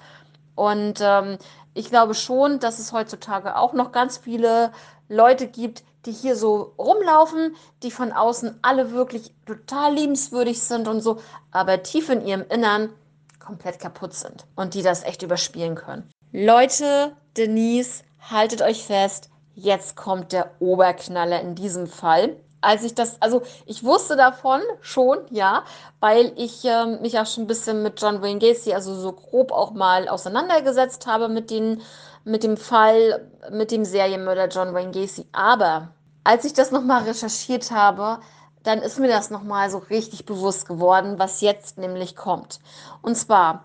Und 0.55 1.01
ähm, 1.01 1.39
ich 1.75 1.89
glaube 1.89 2.15
schon, 2.15 2.59
dass 2.61 2.79
es 2.79 2.93
heutzutage 2.93 3.57
auch 3.57 3.73
noch 3.73 3.93
ganz 3.93 4.19
viele 4.19 4.73
Leute 5.09 5.47
gibt, 5.47 5.83
die 6.07 6.13
hier 6.13 6.37
so 6.37 6.73
rumlaufen, 6.79 7.55
die 7.83 7.91
von 7.91 8.13
außen 8.13 8.59
alle 8.63 8.93
wirklich 8.93 9.33
total 9.47 9.95
liebenswürdig 9.95 10.63
sind 10.63 10.89
und 10.89 11.01
so, 11.01 11.21
aber 11.51 11.83
tief 11.83 12.09
in 12.09 12.25
ihrem 12.27 12.45
Innern 12.49 12.91
komplett 13.39 13.81
kaputt 13.81 14.15
sind 14.15 14.47
und 14.55 14.75
die 14.75 14.83
das 14.83 15.03
echt 15.03 15.23
überspielen 15.23 15.75
können. 15.75 16.11
Leute, 16.33 17.13
Denise, 17.37 18.05
haltet 18.31 18.63
euch 18.63 18.85
fest, 18.85 19.31
jetzt 19.55 19.97
kommt 19.97 20.33
der 20.33 20.51
Oberknaller 20.61 21.41
in 21.41 21.55
diesem 21.55 21.87
Fall. 21.87 22.37
Als 22.63 22.85
ich 22.85 22.95
das, 22.95 23.21
also 23.23 23.43
ich 23.65 23.85
wusste 23.85 24.17
davon 24.17 24.61
schon, 24.83 25.19
ja, 25.31 25.65
weil 25.99 26.33
ich 26.37 26.63
ähm, 26.65 27.01
mich 27.01 27.19
auch 27.19 27.27
schon 27.27 27.45
ein 27.45 27.47
bisschen 27.47 27.83
mit 27.83 28.01
John 28.01 28.21
Wayne 28.21 28.39
Gacy, 28.39 28.75
also 28.75 28.95
so 28.95 29.13
grob 29.13 29.51
auch 29.51 29.73
mal 29.73 30.09
auseinandergesetzt 30.09 31.07
habe 31.07 31.29
mit, 31.29 31.51
den, 31.51 31.81
mit 32.25 32.43
dem 32.43 32.57
Fall, 32.57 33.31
mit 33.51 33.71
dem 33.71 33.85
Serienmörder 33.85 34.49
John 34.49 34.75
Wayne 34.75 34.91
Gacy. 34.91 35.27
Aber 35.33 35.89
als 36.25 36.45
ich 36.45 36.53
das 36.53 36.71
nochmal 36.71 37.05
recherchiert 37.05 37.71
habe, 37.71 38.21
dann 38.63 38.81
ist 38.81 38.99
mir 38.99 39.09
das 39.09 39.31
nochmal 39.31 39.71
so 39.71 39.79
richtig 39.79 40.27
bewusst 40.27 40.67
geworden, 40.67 41.19
was 41.19 41.41
jetzt 41.41 41.79
nämlich 41.79 42.15
kommt. 42.15 42.61
Und 43.01 43.17
zwar, 43.17 43.65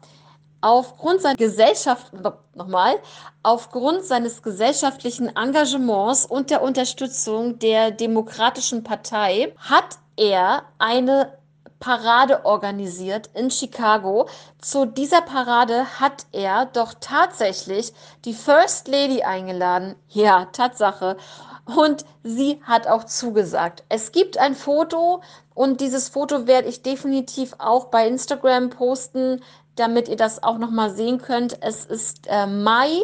aufgrund 0.61 1.21
seiner 1.21 1.35
Gesellschaft, 1.35 2.11
nochmal, 2.55 2.95
aufgrund 3.43 4.05
seines 4.05 4.41
gesellschaftlichen 4.41 5.35
Engagements 5.35 6.25
und 6.25 6.49
der 6.49 6.61
Unterstützung 6.61 7.59
der 7.59 7.91
Demokratischen 7.91 8.83
Partei 8.83 9.53
hat 9.57 9.99
er 10.15 10.63
eine 10.77 11.37
Parade 11.79 12.45
organisiert 12.45 13.29
in 13.33 13.51
Chicago. 13.51 14.27
Zu 14.59 14.85
dieser 14.85 15.21
Parade 15.21 15.99
hat 15.99 16.25
er 16.31 16.67
doch 16.67 16.93
tatsächlich 16.99 17.93
die 18.25 18.33
First 18.33 18.87
Lady 18.87 19.23
eingeladen. 19.23 19.95
Ja, 20.09 20.45
Tatsache. 20.45 21.17
Und 21.65 22.05
sie 22.23 22.61
hat 22.63 22.87
auch 22.87 23.05
zugesagt. 23.05 23.83
Es 23.89 24.11
gibt 24.11 24.37
ein 24.37 24.55
Foto 24.55 25.21
und 25.53 25.81
dieses 25.81 26.09
Foto 26.09 26.47
werde 26.47 26.67
ich 26.67 26.83
definitiv 26.83 27.55
auch 27.57 27.85
bei 27.85 28.07
Instagram 28.07 28.69
posten, 28.69 29.41
damit 29.75 30.07
ihr 30.07 30.17
das 30.17 30.43
auch 30.43 30.57
nochmal 30.57 30.91
sehen 30.91 31.21
könnt. 31.21 31.61
Es 31.61 31.85
ist 31.85 32.27
äh, 32.27 32.45
Mai 32.45 33.01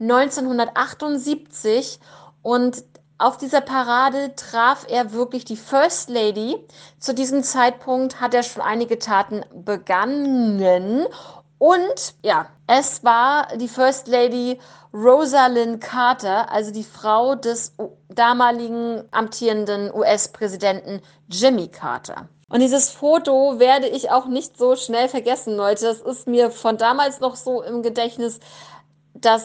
1978 0.00 2.00
und 2.42 2.82
auf 3.20 3.36
dieser 3.36 3.60
Parade 3.60 4.34
traf 4.34 4.86
er 4.88 5.12
wirklich 5.12 5.44
die 5.44 5.56
First 5.56 6.08
Lady. 6.08 6.56
Zu 6.98 7.14
diesem 7.14 7.42
Zeitpunkt 7.42 8.20
hat 8.20 8.34
er 8.34 8.42
schon 8.42 8.62
einige 8.62 8.98
Taten 8.98 9.44
begangen 9.54 11.06
und 11.60 12.14
ja, 12.22 12.46
es 12.66 13.04
war 13.04 13.48
die 13.58 13.68
First 13.68 14.08
Lady 14.08 14.58
Rosalind 14.94 15.82
Carter, 15.82 16.50
also 16.50 16.72
die 16.72 16.82
Frau 16.82 17.34
des 17.34 17.74
damaligen 18.08 19.04
amtierenden 19.10 19.92
US-Präsidenten 19.92 21.02
Jimmy 21.28 21.68
Carter. 21.68 22.30
Und 22.48 22.60
dieses 22.60 22.88
Foto 22.88 23.58
werde 23.58 23.88
ich 23.88 24.10
auch 24.10 24.24
nicht 24.24 24.56
so 24.56 24.74
schnell 24.74 25.10
vergessen, 25.10 25.54
Leute. 25.54 25.84
Das 25.84 26.00
ist 26.00 26.26
mir 26.26 26.50
von 26.50 26.78
damals 26.78 27.20
noch 27.20 27.36
so 27.36 27.62
im 27.62 27.82
Gedächtnis, 27.82 28.40
dass 29.12 29.44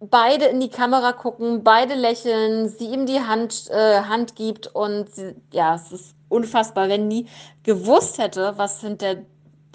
beide 0.00 0.46
in 0.46 0.60
die 0.60 0.70
Kamera 0.70 1.12
gucken, 1.12 1.62
beide 1.62 1.94
lächeln, 1.94 2.68
sie 2.68 2.86
ihm 2.86 3.06
die 3.06 3.20
Hand, 3.20 3.68
äh, 3.70 4.02
Hand 4.02 4.34
gibt 4.34 4.66
und 4.66 5.14
sie, 5.14 5.36
ja, 5.52 5.74
es 5.74 5.92
ist 5.92 6.14
unfassbar, 6.28 6.88
wenn 6.88 7.08
nie 7.08 7.26
gewusst 7.62 8.18
hätte, 8.18 8.54
was 8.56 8.80
hinter 8.80 9.16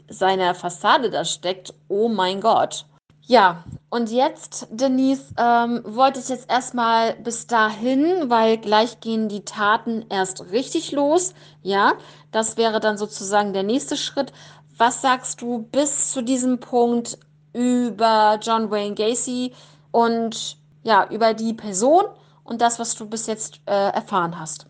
seiner 0.10 0.55
Fassade 0.55 1.10
da 1.10 1.25
steckt, 1.25 1.74
oh 1.88 2.10
mein 2.10 2.41
Gott. 2.41 2.86
Ja, 3.27 3.63
und 3.89 4.12
jetzt, 4.12 4.67
Denise, 4.70 5.34
ähm, 5.38 5.82
wollte 5.84 6.20
ich 6.20 6.29
jetzt 6.29 6.50
erstmal 6.50 7.15
bis 7.15 7.48
dahin, 7.48 8.29
weil 8.29 8.58
gleich 8.58 9.00
gehen 9.00 9.29
die 9.29 9.44
Taten 9.44 10.05
erst 10.10 10.51
richtig 10.51 10.91
los. 10.91 11.34
Ja, 11.63 11.94
das 12.32 12.55
wäre 12.55 12.79
dann 12.79 13.00
sozusagen 13.00 13.53
der 13.53 13.63
nächste 13.63 13.98
Schritt. 13.98 14.32
Was 14.77 15.01
sagst 15.01 15.41
du 15.41 15.67
bis 15.72 16.12
zu 16.12 16.22
diesem 16.22 16.60
Punkt 16.60 17.17
über 17.53 18.38
John 18.44 18.70
Wayne 18.70 18.94
Gacy 18.94 19.53
und 19.96 20.58
ja, 20.84 21.08
über 21.10 21.34
die 21.34 21.54
Person 21.54 22.04
und 22.44 22.62
das, 22.62 22.80
was 22.80 22.96
du 22.96 23.08
bis 23.08 23.28
jetzt 23.28 23.62
äh, 23.66 23.92
erfahren 23.92 24.38
hast? 24.38 24.67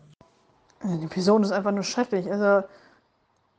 Die 0.84 1.08
Person 1.08 1.42
ist 1.42 1.50
einfach 1.50 1.72
nur 1.72 1.82
schrecklich. 1.82 2.30
Also 2.30 2.64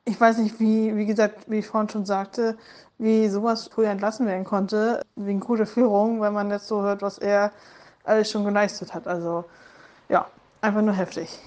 ich 0.06 0.20
weiß 0.20 0.38
nicht, 0.38 0.62
wie, 0.62 0.96
wie 0.96 1.06
gesagt, 1.06 1.50
wie 1.50 1.60
ich 1.60 1.68
vorhin 1.68 1.90
schon 1.90 2.06
sagte, 2.06 2.58
wie 3.00 3.28
sowas 3.28 3.68
früher 3.68 3.90
entlassen 3.90 4.26
werden 4.28 4.46
konnte, 4.46 5.02
wegen 5.18 5.42
guter 5.42 5.66
Führung, 5.66 6.22
wenn 6.22 6.32
man 6.32 6.50
jetzt 6.52 6.68
so 6.68 6.84
hört, 6.84 7.02
was 7.02 7.18
er 7.18 7.52
alles 8.06 8.32
schon 8.32 8.46
geleistet 8.46 8.94
hat. 8.94 9.06
Also 9.06 9.44
ja, 10.08 10.26
einfach 10.62 10.82
nur 10.82 10.94
heftig. 10.94 11.38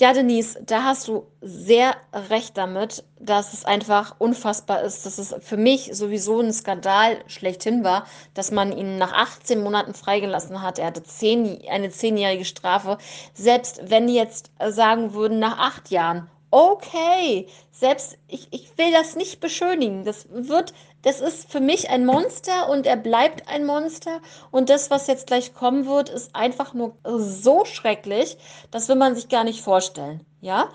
Ja, 0.00 0.14
Denise, 0.14 0.58
da 0.64 0.84
hast 0.84 1.08
du 1.08 1.26
sehr 1.42 1.94
recht 2.30 2.56
damit, 2.56 3.04
dass 3.18 3.52
es 3.52 3.66
einfach 3.66 4.14
unfassbar 4.18 4.80
ist, 4.80 5.04
dass 5.04 5.18
es 5.18 5.34
für 5.40 5.58
mich 5.58 5.90
sowieso 5.92 6.40
ein 6.40 6.54
Skandal 6.54 7.18
schlechthin 7.26 7.84
war, 7.84 8.06
dass 8.32 8.50
man 8.50 8.72
ihn 8.72 8.96
nach 8.96 9.12
18 9.12 9.62
Monaten 9.62 9.92
freigelassen 9.92 10.62
hat. 10.62 10.78
Er 10.78 10.86
hatte 10.86 11.02
zehn, 11.02 11.60
eine 11.70 11.90
zehnjährige 11.90 12.46
Strafe. 12.46 12.96
Selbst 13.34 13.90
wenn 13.90 14.06
die 14.06 14.14
jetzt 14.14 14.50
sagen 14.70 15.12
würden, 15.12 15.38
nach 15.38 15.58
acht 15.58 15.90
Jahren 15.90 16.30
okay, 16.50 17.46
selbst 17.70 18.18
ich, 18.26 18.48
ich 18.50 18.76
will 18.76 18.92
das 18.92 19.16
nicht 19.16 19.40
beschönigen. 19.40 20.04
Das 20.04 20.26
wird, 20.30 20.74
das 21.02 21.20
ist 21.20 21.50
für 21.50 21.60
mich 21.60 21.90
ein 21.90 22.04
Monster 22.04 22.68
und 22.68 22.86
er 22.86 22.96
bleibt 22.96 23.48
ein 23.48 23.64
Monster. 23.64 24.20
Und 24.50 24.68
das, 24.68 24.90
was 24.90 25.06
jetzt 25.06 25.26
gleich 25.26 25.54
kommen 25.54 25.86
wird, 25.86 26.08
ist 26.08 26.34
einfach 26.34 26.74
nur 26.74 26.96
so 27.04 27.64
schrecklich, 27.64 28.36
das 28.70 28.88
will 28.88 28.96
man 28.96 29.14
sich 29.14 29.28
gar 29.28 29.44
nicht 29.44 29.62
vorstellen. 29.62 30.24
Ja, 30.40 30.68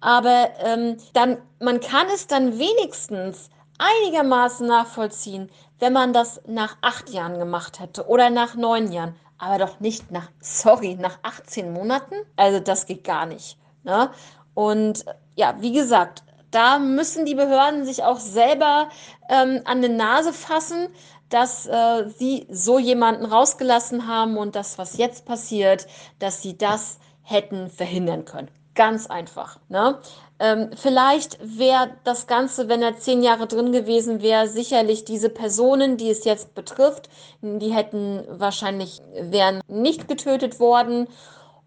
aber 0.00 0.50
ähm, 0.60 0.96
dann, 1.12 1.38
man 1.60 1.80
kann 1.80 2.06
es 2.12 2.26
dann 2.26 2.58
wenigstens 2.58 3.50
einigermaßen 3.78 4.66
nachvollziehen, 4.66 5.50
wenn 5.78 5.92
man 5.92 6.12
das 6.12 6.40
nach 6.46 6.76
acht 6.80 7.10
Jahren 7.10 7.38
gemacht 7.38 7.80
hätte 7.80 8.06
oder 8.06 8.30
nach 8.30 8.54
neun 8.54 8.92
Jahren, 8.92 9.16
aber 9.38 9.58
doch 9.58 9.80
nicht 9.80 10.10
nach, 10.10 10.28
sorry, 10.40 10.94
nach 10.94 11.18
18 11.22 11.72
Monaten. 11.72 12.14
Also 12.36 12.60
das 12.60 12.86
geht 12.86 13.04
gar 13.04 13.26
nicht. 13.26 13.58
Ne? 13.82 14.10
Und 14.54 15.04
ja, 15.34 15.56
wie 15.60 15.72
gesagt, 15.72 16.22
da 16.52 16.78
müssen 16.78 17.26
die 17.26 17.34
Behörden 17.34 17.84
sich 17.84 18.04
auch 18.04 18.20
selber 18.20 18.88
ähm, 19.28 19.62
an 19.64 19.82
die 19.82 19.88
Nase 19.88 20.32
fassen, 20.32 20.88
dass 21.28 21.66
äh, 21.66 22.08
sie 22.18 22.46
so 22.50 22.78
jemanden 22.78 23.24
rausgelassen 23.24 24.06
haben 24.06 24.36
und 24.36 24.54
das, 24.54 24.78
was 24.78 24.98
jetzt 24.98 25.24
passiert, 25.24 25.86
dass 26.18 26.42
sie 26.42 26.56
das 26.56 26.98
hätten 27.22 27.70
verhindern 27.70 28.24
können. 28.24 28.50
Ganz 28.74 29.06
einfach. 29.06 29.58
Ne? 29.68 29.98
Ähm, 30.38 30.70
vielleicht 30.76 31.38
wäre 31.40 31.90
das 32.04 32.26
Ganze, 32.26 32.68
wenn 32.68 32.82
er 32.82 32.98
zehn 32.98 33.22
Jahre 33.22 33.46
drin 33.46 33.72
gewesen 33.72 34.22
wäre, 34.22 34.48
sicherlich 34.48 35.04
diese 35.04 35.28
Personen, 35.28 35.96
die 35.96 36.10
es 36.10 36.24
jetzt 36.24 36.54
betrifft, 36.54 37.08
die 37.42 37.72
hätten 37.72 38.24
wahrscheinlich, 38.28 39.00
wären 39.18 39.60
nicht 39.68 40.08
getötet 40.08 40.58
worden 40.58 41.06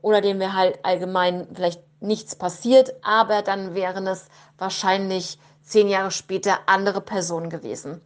oder 0.01 0.21
dem 0.21 0.39
wäre 0.39 0.53
halt 0.53 0.79
allgemein 0.83 1.47
vielleicht 1.53 1.81
nichts 2.05 2.35
passiert, 2.35 2.93
aber 3.03 3.41
dann 3.41 3.75
wären 3.75 4.07
es 4.07 4.27
wahrscheinlich 4.57 5.37
zehn 5.63 5.87
Jahre 5.87 6.11
später 6.11 6.59
andere 6.67 7.01
Personen 7.01 7.49
gewesen. 7.49 8.01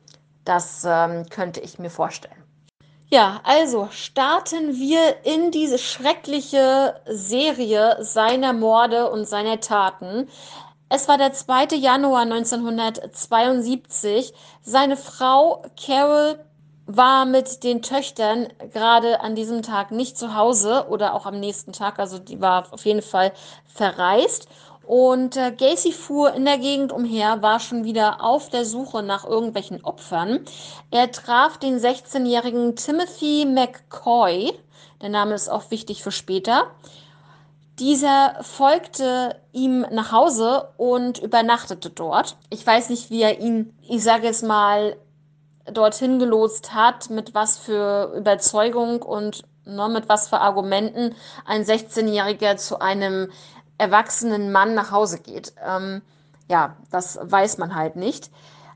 Das 0.45 0.83
ähm, 0.85 1.25
könnte 1.29 1.59
ich 1.59 1.79
mir 1.79 1.89
vorstellen. 1.89 2.43
Ja, 3.11 3.41
also 3.43 3.87
starten 3.91 4.75
wir 4.75 5.25
in 5.25 5.49
diese 5.51 5.79
schreckliche 5.79 7.01
Serie 7.07 7.97
seiner 8.01 8.53
Morde 8.53 9.09
und 9.09 9.27
seiner 9.27 9.59
Taten. 9.59 10.29
Es 10.89 11.07
war 11.07 11.17
der 11.17 11.33
2. 11.33 11.75
Januar 11.75 12.21
1972. 12.21 14.31
Seine 14.61 14.95
Frau 14.95 15.63
Carol 15.75 16.39
war 16.91 17.25
mit 17.25 17.63
den 17.63 17.83
Töchtern 17.83 18.47
gerade 18.73 19.21
an 19.21 19.35
diesem 19.35 19.61
Tag 19.61 19.91
nicht 19.91 20.17
zu 20.17 20.33
Hause 20.35 20.87
oder 20.89 21.13
auch 21.13 21.27
am 21.27 21.39
nächsten 21.39 21.71
Tag. 21.71 21.99
Also 21.99 22.17
die 22.17 22.41
war 22.41 22.65
auf 22.71 22.83
jeden 22.83 23.03
Fall 23.03 23.31
verreist. 23.65 24.47
Und 24.87 25.37
äh, 25.37 25.51
Gacy 25.51 25.91
fuhr 25.91 26.33
in 26.33 26.45
der 26.45 26.57
Gegend 26.57 26.91
umher, 26.91 27.43
war 27.43 27.59
schon 27.59 27.83
wieder 27.83 28.23
auf 28.23 28.49
der 28.49 28.65
Suche 28.65 29.03
nach 29.03 29.23
irgendwelchen 29.23 29.83
Opfern. 29.83 30.39
Er 30.89 31.11
traf 31.11 31.59
den 31.59 31.77
16-jährigen 31.77 32.75
Timothy 32.75 33.45
McCoy. 33.45 34.51
Der 34.99 35.09
Name 35.09 35.35
ist 35.35 35.47
auch 35.47 35.69
wichtig 35.69 36.01
für 36.01 36.11
später. 36.11 36.71
Dieser 37.77 38.37
folgte 38.41 39.35
ihm 39.51 39.85
nach 39.91 40.11
Hause 40.11 40.69
und 40.77 41.19
übernachtete 41.19 41.91
dort. 41.91 42.35
Ich 42.49 42.65
weiß 42.65 42.89
nicht, 42.89 43.11
wie 43.11 43.21
er 43.21 43.39
ihn, 43.39 43.77
ich 43.87 44.03
sage 44.03 44.27
es 44.27 44.41
mal, 44.41 44.95
dorthin 45.71 46.19
gelotst 46.19 46.73
hat, 46.73 47.09
mit 47.09 47.33
was 47.33 47.57
für 47.57 48.13
Überzeugung 48.15 49.01
und 49.01 49.43
ne, 49.65 49.89
mit 49.89 50.09
was 50.09 50.27
für 50.29 50.39
Argumenten 50.39 51.15
ein 51.45 51.63
16-Jähriger 51.63 52.57
zu 52.57 52.79
einem 52.79 53.31
erwachsenen 53.77 54.51
Mann 54.51 54.73
nach 54.73 54.91
Hause 54.91 55.19
geht. 55.19 55.53
Ähm, 55.65 56.01
ja, 56.49 56.75
das 56.91 57.19
weiß 57.21 57.57
man 57.57 57.75
halt 57.75 57.95
nicht. 57.95 58.29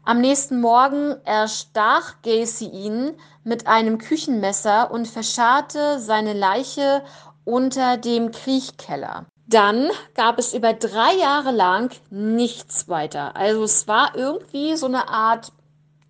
Am 0.05 0.19
nächsten 0.19 0.59
Morgen 0.59 1.15
erstach 1.23 2.15
Gacy 2.23 2.67
ihn 2.67 3.15
mit 3.43 3.67
einem 3.67 3.97
Küchenmesser 3.97 4.91
und 4.91 5.07
verscharrte 5.07 5.99
seine 5.99 6.33
Leiche 6.33 7.03
unter 7.45 7.97
dem 7.97 8.31
Kriechkeller. 8.31 9.25
Dann 9.47 9.89
gab 10.13 10.39
es 10.39 10.53
über 10.53 10.73
drei 10.73 11.13
Jahre 11.15 11.51
lang 11.51 11.91
nichts 12.09 12.87
weiter. 12.87 13.35
Also 13.35 13.63
es 13.63 13.87
war 13.87 14.15
irgendwie 14.15 14.75
so 14.75 14.87
eine 14.87 15.09
Art 15.09 15.51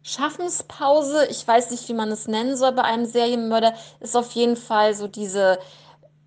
Schaffenspause. 0.04 1.28
Ich 1.30 1.48
weiß 1.48 1.72
nicht, 1.72 1.88
wie 1.90 1.94
man 1.94 2.12
es 2.12 2.28
nennen 2.28 2.56
soll 2.58 2.74
bei 2.74 2.84
einem 2.84 3.06
Serienmörder. 3.06 3.74
Ist 4.00 4.16
auf 4.16 4.32
jeden 4.34 4.58
Fall 4.58 4.94
so 4.94 5.08
diese 5.08 5.58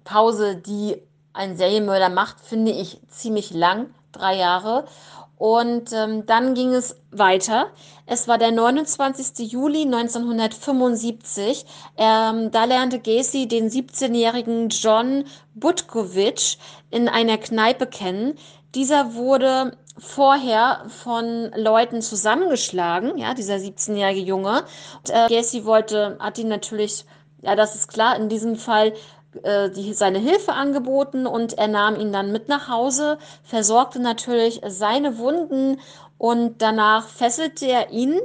Pause, 0.04 0.56
die 0.56 1.02
ein 1.34 1.56
Serienmörder 1.56 2.08
macht, 2.08 2.40
finde 2.40 2.72
ich 2.72 3.00
ziemlich 3.08 3.50
lang, 3.50 3.94
drei 4.12 4.36
Jahre. 4.36 4.86
Und 5.36 5.92
ähm, 5.92 6.24
dann 6.24 6.54
ging 6.54 6.72
es 6.72 6.96
weiter. 7.10 7.66
Es 8.06 8.26
war 8.26 8.38
der 8.38 8.52
29. 8.52 9.52
Juli 9.52 9.82
1975. 9.82 11.66
Ähm, 11.98 12.50
da 12.50 12.64
lernte 12.64 13.00
Gacy 13.00 13.46
den 13.46 13.68
17-jährigen 13.68 14.70
John 14.70 15.24
Butkovich 15.54 16.58
in 16.90 17.10
einer 17.10 17.36
Kneipe 17.36 17.86
kennen. 17.86 18.38
Dieser 18.74 19.12
wurde 19.14 19.76
vorher 19.98 20.84
von 20.88 21.50
Leuten 21.54 22.02
zusammengeschlagen, 22.02 23.16
ja, 23.18 23.34
dieser 23.34 23.56
17-jährige 23.56 24.20
Junge. 24.20 24.64
Und, 24.98 25.10
äh, 25.10 25.28
Gacy 25.28 25.64
wollte, 25.64 26.16
hat 26.20 26.38
ihn 26.38 26.48
natürlich, 26.48 27.04
ja, 27.42 27.56
das 27.56 27.74
ist 27.74 27.88
klar, 27.88 28.16
in 28.16 28.28
diesem 28.28 28.56
Fall 28.56 28.92
äh, 29.42 29.70
die, 29.70 29.94
seine 29.94 30.18
Hilfe 30.18 30.52
angeboten 30.52 31.26
und 31.26 31.58
er 31.58 31.68
nahm 31.68 31.96
ihn 31.96 32.12
dann 32.12 32.32
mit 32.32 32.48
nach 32.48 32.68
Hause, 32.68 33.18
versorgte 33.42 34.00
natürlich 34.00 34.60
seine 34.66 35.18
Wunden 35.18 35.80
und 36.18 36.62
danach 36.62 37.08
fesselte 37.08 37.66
er 37.66 37.90
ihn 37.90 38.18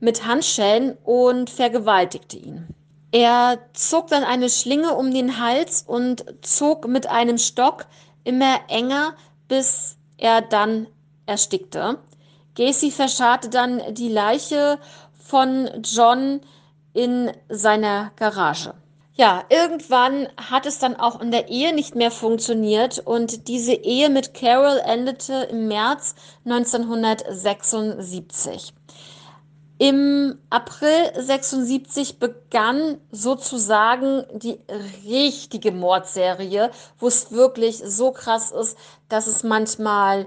mit 0.00 0.26
Handschellen 0.26 0.96
und 1.04 1.50
vergewaltigte 1.50 2.36
ihn. 2.36 2.66
Er 3.12 3.58
zog 3.74 4.08
dann 4.08 4.24
eine 4.24 4.48
Schlinge 4.48 4.94
um 4.94 5.12
den 5.12 5.38
Hals 5.38 5.84
und 5.86 6.24
zog 6.40 6.88
mit 6.88 7.06
einem 7.08 7.38
Stock 7.38 7.86
immer 8.24 8.60
enger, 8.68 9.14
bis 9.48 9.96
er 10.16 10.40
dann 10.40 10.86
erstickte. 11.26 11.98
Gacy 12.56 12.90
verscharrte 12.90 13.48
dann 13.48 13.94
die 13.94 14.08
Leiche 14.08 14.78
von 15.14 15.70
John 15.82 16.40
in 16.92 17.30
seiner 17.48 18.10
Garage. 18.16 18.74
Ja, 19.14 19.44
irgendwann 19.50 20.26
hat 20.36 20.64
es 20.64 20.78
dann 20.78 20.96
auch 20.96 21.20
in 21.20 21.30
der 21.30 21.48
Ehe 21.48 21.74
nicht 21.74 21.94
mehr 21.94 22.10
funktioniert 22.10 22.98
und 22.98 23.46
diese 23.48 23.74
Ehe 23.74 24.08
mit 24.08 24.32
Carol 24.32 24.80
endete 24.84 25.48
im 25.50 25.68
März 25.68 26.14
1976. 26.46 28.72
Im 29.76 30.38
April 30.48 31.12
76 31.14 32.20
begann 32.20 33.02
sozusagen 33.10 34.24
die 34.32 34.58
richtige 35.04 35.72
Mordserie, 35.72 36.70
wo 36.98 37.08
es 37.08 37.32
wirklich 37.32 37.82
so 37.84 38.12
krass 38.12 38.50
ist, 38.50 38.78
dass 39.08 39.26
es 39.26 39.42
manchmal 39.42 40.26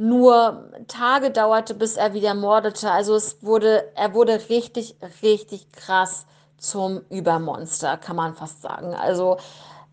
nur 0.00 0.70
Tage 0.88 1.30
dauerte, 1.30 1.74
bis 1.74 1.96
er 1.96 2.14
wieder 2.14 2.32
mordete. 2.34 2.90
Also 2.90 3.14
es 3.14 3.42
wurde, 3.42 3.84
er 3.94 4.14
wurde 4.14 4.40
richtig, 4.48 4.96
richtig 5.22 5.70
krass 5.72 6.24
zum 6.56 7.02
Übermonster, 7.10 7.98
kann 7.98 8.16
man 8.16 8.34
fast 8.34 8.62
sagen. 8.62 8.94
Also 8.94 9.36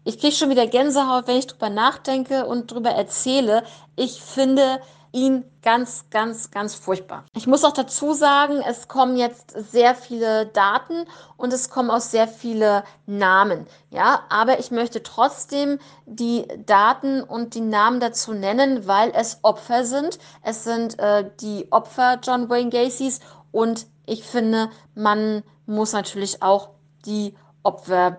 ich 0.05 0.17
kriege 0.17 0.33
schon 0.33 0.49
wieder 0.49 0.65
Gänsehaut, 0.65 1.27
wenn 1.27 1.35
ich 1.35 1.47
drüber 1.47 1.69
nachdenke 1.69 2.45
und 2.45 2.71
drüber 2.71 2.91
erzähle. 2.91 3.63
Ich 3.97 4.21
finde 4.21 4.79
ihn 5.11 5.43
ganz, 5.61 6.05
ganz, 6.09 6.51
ganz 6.51 6.75
furchtbar. 6.75 7.25
Ich 7.33 7.47
muss 7.47 7.63
auch 7.63 7.73
dazu 7.73 8.13
sagen, 8.13 8.61
es 8.67 8.87
kommen 8.87 9.17
jetzt 9.17 9.51
sehr 9.71 9.95
viele 9.95 10.47
Daten 10.47 11.05
und 11.37 11.53
es 11.53 11.69
kommen 11.69 11.89
auch 11.89 12.01
sehr 12.01 12.27
viele 12.27 12.83
Namen. 13.05 13.65
Ja, 13.89 14.21
aber 14.29 14.59
ich 14.59 14.71
möchte 14.71 15.03
trotzdem 15.03 15.79
die 16.05 16.47
Daten 16.65 17.21
und 17.21 17.55
die 17.55 17.61
Namen 17.61 17.99
dazu 17.99 18.33
nennen, 18.33 18.87
weil 18.87 19.11
es 19.13 19.39
Opfer 19.41 19.85
sind. 19.85 20.19
Es 20.43 20.63
sind 20.63 20.99
äh, 20.99 21.29
die 21.41 21.71
Opfer 21.71 22.19
John 22.23 22.49
Wayne 22.49 22.69
Gacy's 22.69 23.19
und 23.51 23.87
ich 24.05 24.23
finde, 24.23 24.69
man 24.95 25.43
muss 25.65 25.91
natürlich 25.91 26.41
auch 26.41 26.69
die 27.05 27.35
Opfer 27.63 28.17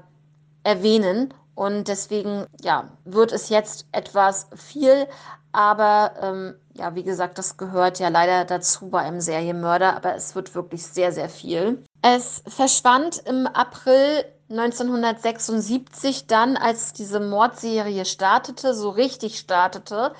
erwähnen. 0.62 1.32
Und 1.54 1.88
deswegen, 1.88 2.46
ja, 2.60 2.88
wird 3.04 3.32
es 3.32 3.48
jetzt 3.48 3.86
etwas 3.90 4.48
viel. 4.54 5.08
Aber 5.50 6.12
ähm, 6.20 6.54
ja, 6.78 6.94
wie 6.94 7.02
gesagt, 7.02 7.38
das 7.38 7.56
gehört 7.56 7.98
ja 7.98 8.08
leider 8.08 8.44
dazu 8.44 8.88
bei 8.88 9.00
einem 9.00 9.20
Serienmörder. 9.20 9.96
Aber 9.96 10.14
es 10.14 10.34
wird 10.34 10.54
wirklich 10.54 10.86
sehr, 10.86 11.12
sehr 11.12 11.28
viel. 11.28 11.84
Es 12.02 12.42
verschwand 12.46 13.18
im 13.26 13.46
April 13.46 14.24
1976 14.50 16.26
dann, 16.26 16.56
als 16.56 16.92
diese 16.92 17.20
Mordserie 17.20 18.04
startete, 18.04 18.74
so 18.74 18.90
richtig 18.90 19.38
startete, 19.38 20.14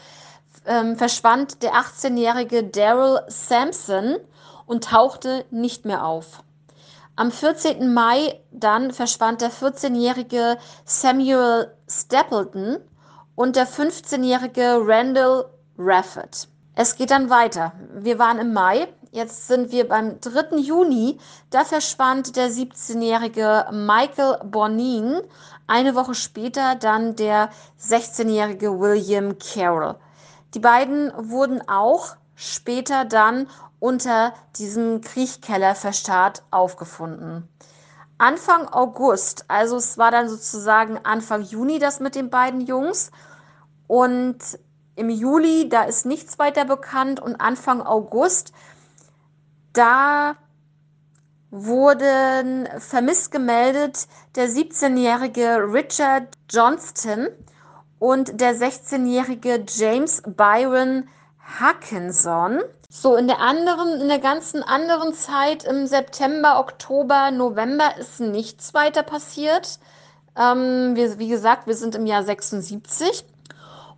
ähm, 0.66 0.96
verschwand 0.96 1.62
der 1.62 1.74
18-jährige 1.74 2.64
Daryl 2.64 3.20
Sampson 3.28 4.16
und 4.66 4.84
tauchte 4.84 5.46
nicht 5.50 5.84
mehr 5.84 6.04
auf. 6.04 6.42
Am 7.16 7.32
14. 7.32 7.92
Mai 7.92 8.40
dann 8.52 8.92
verschwand 8.92 9.40
der 9.40 9.50
14-jährige 9.50 10.58
Samuel 10.84 11.74
Stapleton 11.88 12.78
und 13.34 13.56
der 13.56 13.66
15-jährige 13.66 14.78
Randall 14.84 15.46
Rafford. 15.78 16.48
Es 16.74 16.96
geht 16.96 17.10
dann 17.10 17.30
weiter. 17.30 17.72
Wir 17.94 18.18
waren 18.18 18.38
im 18.38 18.52
Mai, 18.52 18.88
jetzt 19.10 19.48
sind 19.48 19.72
wir 19.72 19.88
beim 19.88 20.20
3. 20.20 20.56
Juni. 20.58 21.18
Da 21.50 21.64
verschwand 21.64 22.36
der 22.36 22.50
17-jährige 22.50 23.66
Michael 23.72 24.38
Bonin. 24.44 25.20
Eine 25.66 25.94
Woche 25.94 26.14
später 26.14 26.74
dann 26.74 27.16
der 27.16 27.50
16-jährige 27.80 28.78
William 28.78 29.38
Carroll. 29.38 29.96
Die 30.54 30.60
beiden 30.60 31.12
wurden 31.16 31.68
auch 31.68 32.16
später 32.34 33.04
dann 33.04 33.48
unter 33.80 34.32
diesem 34.56 35.00
Kriechkeller 35.00 35.74
verstarrt 35.74 36.42
aufgefunden. 36.50 37.48
Anfang 38.18 38.68
August, 38.68 39.44
also 39.48 39.76
es 39.76 39.98
war 39.98 40.10
dann 40.10 40.28
sozusagen 40.28 40.98
Anfang 41.04 41.42
Juni 41.42 41.78
das 41.78 42.00
mit 42.00 42.16
den 42.16 42.30
beiden 42.30 42.60
Jungs 42.60 43.12
und 43.86 44.38
im 44.98 45.10
Juli, 45.10 45.68
da 45.68 45.84
ist 45.84 46.04
nichts 46.04 46.38
weiter 46.38 46.64
bekannt 46.64 47.20
und 47.20 47.40
Anfang 47.40 47.80
August, 47.80 48.52
da 49.72 50.36
wurden 51.50 52.68
vermisst 52.78 53.30
gemeldet 53.30 54.06
der 54.34 54.48
17-jährige 54.48 55.72
Richard 55.72 56.34
Johnston 56.50 57.28
und 57.98 58.40
der 58.40 58.54
16-jährige 58.54 59.64
James 59.66 60.22
Byron 60.26 61.08
Hackinson. 61.40 62.60
So, 62.90 63.16
in 63.16 63.28
der 63.28 63.40
anderen, 63.40 64.00
in 64.00 64.08
der 64.08 64.18
ganzen 64.18 64.62
anderen 64.62 65.14
Zeit 65.14 65.64
im 65.64 65.86
September, 65.86 66.58
Oktober, 66.58 67.30
November 67.30 67.96
ist 67.98 68.20
nichts 68.20 68.74
weiter 68.74 69.02
passiert. 69.02 69.78
Ähm, 70.36 70.92
wir, 70.94 71.18
wie 71.18 71.28
gesagt, 71.28 71.66
wir 71.66 71.74
sind 71.74 71.94
im 71.94 72.06
Jahr 72.06 72.22
76. 72.22 73.24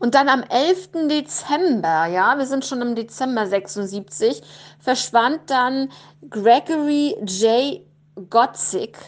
Und 0.00 0.14
dann 0.14 0.30
am 0.30 0.42
11. 0.42 1.08
Dezember, 1.08 2.06
ja, 2.06 2.36
wir 2.38 2.46
sind 2.46 2.64
schon 2.64 2.80
im 2.80 2.94
Dezember 2.94 3.46
76, 3.46 4.42
verschwand 4.78 5.50
dann 5.50 5.90
Gregory 6.30 7.16
J. 7.26 7.82
Gotzik. 8.30 8.98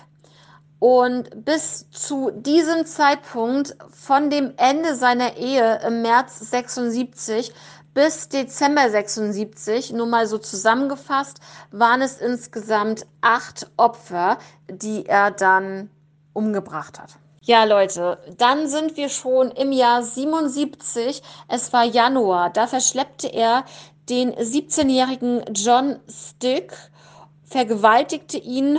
Und 0.78 1.46
bis 1.46 1.88
zu 1.90 2.30
diesem 2.30 2.84
Zeitpunkt 2.84 3.74
von 3.90 4.28
dem 4.28 4.52
Ende 4.58 4.94
seiner 4.94 5.36
Ehe 5.38 5.80
im 5.86 6.02
März 6.02 6.40
76 6.50 7.54
bis 7.94 8.28
Dezember 8.28 8.90
76, 8.90 9.92
nur 9.94 10.06
mal 10.06 10.26
so 10.26 10.36
zusammengefasst, 10.36 11.40
waren 11.70 12.02
es 12.02 12.18
insgesamt 12.18 13.06
acht 13.22 13.70
Opfer, 13.78 14.36
die 14.70 15.06
er 15.06 15.30
dann 15.30 15.88
umgebracht 16.34 17.00
hat. 17.00 17.16
Ja, 17.44 17.64
Leute, 17.64 18.18
dann 18.38 18.68
sind 18.68 18.96
wir 18.96 19.08
schon 19.08 19.50
im 19.50 19.72
Jahr 19.72 20.04
77. 20.04 21.20
Es 21.48 21.72
war 21.72 21.82
Januar. 21.82 22.50
Da 22.50 22.68
verschleppte 22.68 23.26
er 23.26 23.64
den 24.08 24.32
17-jährigen 24.32 25.42
John 25.52 25.98
Stick, 26.08 26.72
vergewaltigte 27.42 28.38
ihn 28.38 28.78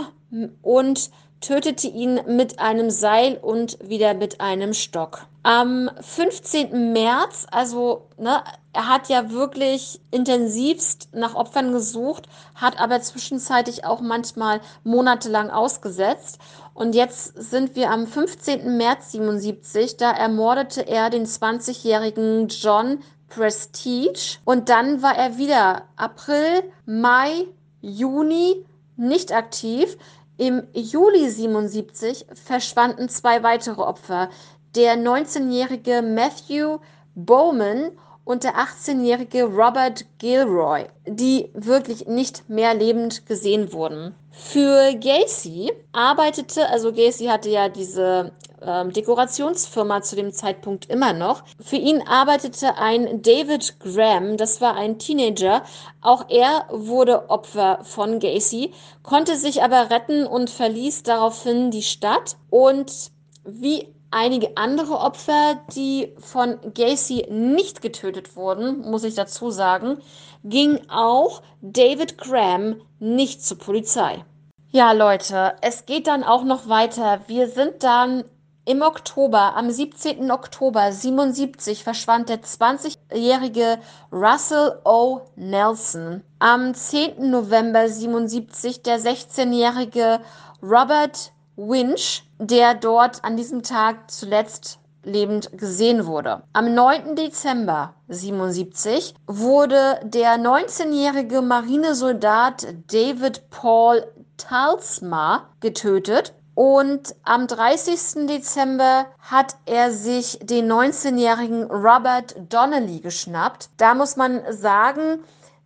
und 0.62 1.10
tötete 1.42 1.88
ihn 1.88 2.20
mit 2.26 2.58
einem 2.58 2.88
Seil 2.88 3.36
und 3.36 3.76
wieder 3.86 4.14
mit 4.14 4.40
einem 4.40 4.72
Stock. 4.72 5.26
Am 5.42 5.90
15. 6.00 6.94
März, 6.94 7.46
also 7.50 8.08
ne, 8.16 8.42
er 8.72 8.88
hat 8.88 9.10
ja 9.10 9.30
wirklich 9.30 10.00
intensivst 10.10 11.10
nach 11.12 11.34
Opfern 11.34 11.70
gesucht, 11.72 12.28
hat 12.54 12.80
aber 12.80 13.02
zwischenzeitlich 13.02 13.84
auch 13.84 14.00
manchmal 14.00 14.62
monatelang 14.84 15.50
ausgesetzt. 15.50 16.38
Und 16.74 16.96
jetzt 16.96 17.40
sind 17.40 17.76
wir 17.76 17.90
am 17.90 18.06
15. 18.06 18.76
März 18.76 19.12
77, 19.12 19.96
da 19.96 20.10
ermordete 20.10 20.82
er 20.82 21.08
den 21.08 21.24
20-jährigen 21.24 22.48
John 22.48 22.98
Prestige. 23.28 24.38
Und 24.44 24.68
dann 24.68 25.00
war 25.00 25.16
er 25.16 25.38
wieder 25.38 25.82
April, 25.96 26.64
Mai, 26.84 27.46
Juni 27.80 28.64
nicht 28.96 29.32
aktiv. 29.32 29.96
Im 30.36 30.64
Juli 30.72 31.30
77 31.30 32.26
verschwanden 32.34 33.08
zwei 33.08 33.44
weitere 33.44 33.80
Opfer. 33.80 34.30
Der 34.74 34.96
19-jährige 34.96 36.02
Matthew 36.02 36.78
Bowman 37.14 37.92
und 38.24 38.44
der 38.44 38.56
18-jährige 38.56 39.44
Robert 39.44 40.04
Gilroy, 40.18 40.86
die 41.06 41.50
wirklich 41.54 42.06
nicht 42.06 42.48
mehr 42.48 42.74
lebend 42.74 43.26
gesehen 43.26 43.72
wurden. 43.72 44.14
Für 44.30 44.94
Gacy 44.94 45.72
arbeitete, 45.92 46.68
also 46.68 46.92
Gacy 46.92 47.26
hatte 47.26 47.50
ja 47.50 47.68
diese 47.68 48.32
ähm, 48.62 48.92
Dekorationsfirma 48.92 50.02
zu 50.02 50.16
dem 50.16 50.32
Zeitpunkt 50.32 50.90
immer 50.90 51.12
noch. 51.12 51.44
Für 51.60 51.76
ihn 51.76 52.02
arbeitete 52.06 52.76
ein 52.76 53.22
David 53.22 53.78
Graham, 53.78 54.36
das 54.36 54.60
war 54.60 54.74
ein 54.74 54.98
Teenager. 54.98 55.62
Auch 56.00 56.28
er 56.30 56.66
wurde 56.70 57.30
Opfer 57.30 57.80
von 57.82 58.18
Gacy, 58.18 58.72
konnte 59.02 59.36
sich 59.36 59.62
aber 59.62 59.90
retten 59.90 60.26
und 60.26 60.50
verließ 60.50 61.04
daraufhin 61.04 61.70
die 61.70 61.82
Stadt. 61.82 62.36
Und 62.50 63.12
wie 63.44 63.93
einige 64.14 64.56
andere 64.56 64.98
Opfer, 64.98 65.60
die 65.74 66.14
von 66.18 66.56
Gacy 66.72 67.26
nicht 67.28 67.82
getötet 67.82 68.36
wurden, 68.36 68.80
muss 68.90 69.04
ich 69.04 69.14
dazu 69.14 69.50
sagen, 69.50 69.98
ging 70.44 70.80
auch 70.88 71.42
David 71.60 72.16
Graham 72.16 72.80
nicht 73.00 73.44
zur 73.44 73.58
Polizei. 73.58 74.24
Ja, 74.70 74.92
Leute, 74.92 75.54
es 75.60 75.84
geht 75.86 76.06
dann 76.06 76.24
auch 76.24 76.44
noch 76.44 76.68
weiter. 76.68 77.20
Wir 77.26 77.48
sind 77.48 77.82
dann 77.82 78.24
im 78.66 78.80
Oktober, 78.80 79.56
am 79.56 79.70
17. 79.70 80.30
Oktober 80.30 80.90
77 80.90 81.84
verschwand 81.84 82.30
der 82.30 82.42
20-jährige 82.42 83.78
Russell 84.10 84.80
O. 84.84 85.20
Nelson. 85.36 86.22
Am 86.38 86.72
10. 86.72 87.30
November 87.30 87.88
77 87.88 88.82
der 88.82 88.98
16-jährige 88.98 90.20
Robert 90.62 91.33
Winch, 91.56 92.24
der 92.38 92.74
dort 92.74 93.24
an 93.24 93.36
diesem 93.36 93.62
Tag 93.62 94.10
zuletzt 94.10 94.78
lebend 95.04 95.56
gesehen 95.56 96.06
wurde. 96.06 96.42
Am 96.52 96.74
9. 96.74 97.16
Dezember 97.16 97.94
77 98.08 99.14
wurde 99.26 100.00
der 100.02 100.36
19-jährige 100.36 101.42
Marinesoldat 101.42 102.66
David 102.90 103.50
Paul 103.50 104.06
Talsma 104.36 105.48
getötet 105.60 106.34
und 106.54 107.14
am 107.24 107.46
30. 107.46 108.26
Dezember 108.26 109.06
hat 109.18 109.56
er 109.66 109.90
sich 109.90 110.38
den 110.42 110.70
19-jährigen 110.70 111.64
Robert 111.64 112.34
Donnelly 112.48 113.00
geschnappt. 113.00 113.70
Da 113.76 113.94
muss 113.94 114.16
man 114.16 114.40
sagen, 114.50 115.20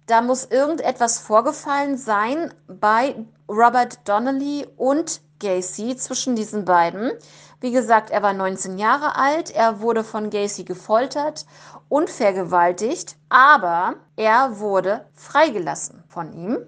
da 0.07 0.23
muss 0.23 0.47
irgendetwas 0.47 1.19
vorgefallen 1.19 1.99
sein 1.99 2.53
bei 2.67 3.15
Robert 3.49 4.09
Donnelly 4.09 4.67
und 4.77 5.21
Gacy 5.41 5.97
zwischen 5.97 6.37
diesen 6.37 6.65
beiden. 6.65 7.13
Wie 7.61 7.73
gesagt, 7.73 8.11
er 8.11 8.23
war 8.23 8.33
19 8.33 8.79
Jahre 8.79 9.17
alt, 9.17 9.51
er 9.51 9.81
wurde 9.81 10.05
von 10.05 10.31
Gacy 10.31 10.65
gefoltert 10.65 11.47
und 11.89 12.09
vergewaltigt, 12.09 13.17
aber 13.29 13.97
er 14.17 14.61
wurde 14.61 15.07
freigelassen 15.15 16.05
von 16.09 16.33
ihm. 16.33 16.59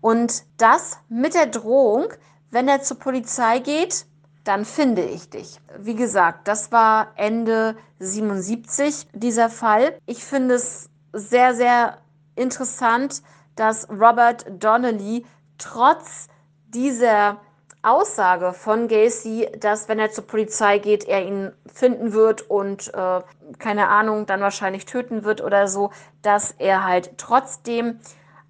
Und 0.00 0.42
das 0.56 0.98
mit 1.08 1.34
der 1.34 1.46
Drohung, 1.46 2.06
wenn 2.50 2.68
er 2.68 2.82
zur 2.82 2.98
Polizei 2.98 3.60
geht, 3.60 4.06
dann 4.44 4.64
finde 4.64 5.02
ich 5.02 5.30
dich. 5.30 5.60
Wie 5.78 5.96
gesagt, 5.96 6.46
das 6.46 6.70
war 6.70 7.08
Ende 7.16 7.76
77 7.98 9.08
dieser 9.12 9.50
Fall. 9.50 9.98
Ich 10.06 10.24
finde 10.24 10.54
es 10.54 10.88
sehr, 11.12 11.54
sehr 11.54 11.98
interessant, 12.36 13.22
dass 13.56 13.88
Robert 13.90 14.46
Donnelly 14.48 15.24
trotz 15.58 16.28
dieser 16.68 17.40
Aussage 17.86 18.52
von 18.52 18.88
Gacy, 18.88 19.48
dass 19.60 19.88
wenn 19.88 19.98
er 19.98 20.10
zur 20.10 20.26
Polizei 20.26 20.78
geht, 20.78 21.04
er 21.04 21.24
ihn 21.24 21.52
finden 21.72 22.12
wird 22.12 22.42
und 22.50 22.92
äh, 22.92 23.20
keine 23.58 23.88
Ahnung, 23.88 24.26
dann 24.26 24.40
wahrscheinlich 24.40 24.86
töten 24.86 25.24
wird 25.24 25.40
oder 25.40 25.68
so, 25.68 25.90
dass 26.22 26.52
er 26.58 26.84
halt 26.84 27.16
trotzdem 27.16 28.00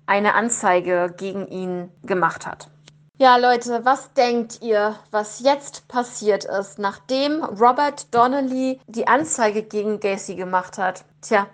eine 0.06 0.34
Anzeige 0.34 1.12
gegen 1.16 1.46
ihn 1.48 1.92
gemacht 2.02 2.46
hat. 2.46 2.68
Ja, 3.18 3.36
Leute, 3.36 3.84
was 3.84 4.12
denkt 4.12 4.62
ihr, 4.62 4.96
was 5.10 5.40
jetzt 5.40 5.88
passiert 5.88 6.44
ist, 6.44 6.78
nachdem 6.78 7.42
Robert 7.42 8.14
Donnelly 8.14 8.80
die 8.86 9.08
Anzeige 9.08 9.62
gegen 9.62 10.00
Gacy 10.00 10.34
gemacht 10.34 10.78
hat? 10.78 11.04
Tja, 11.22 11.46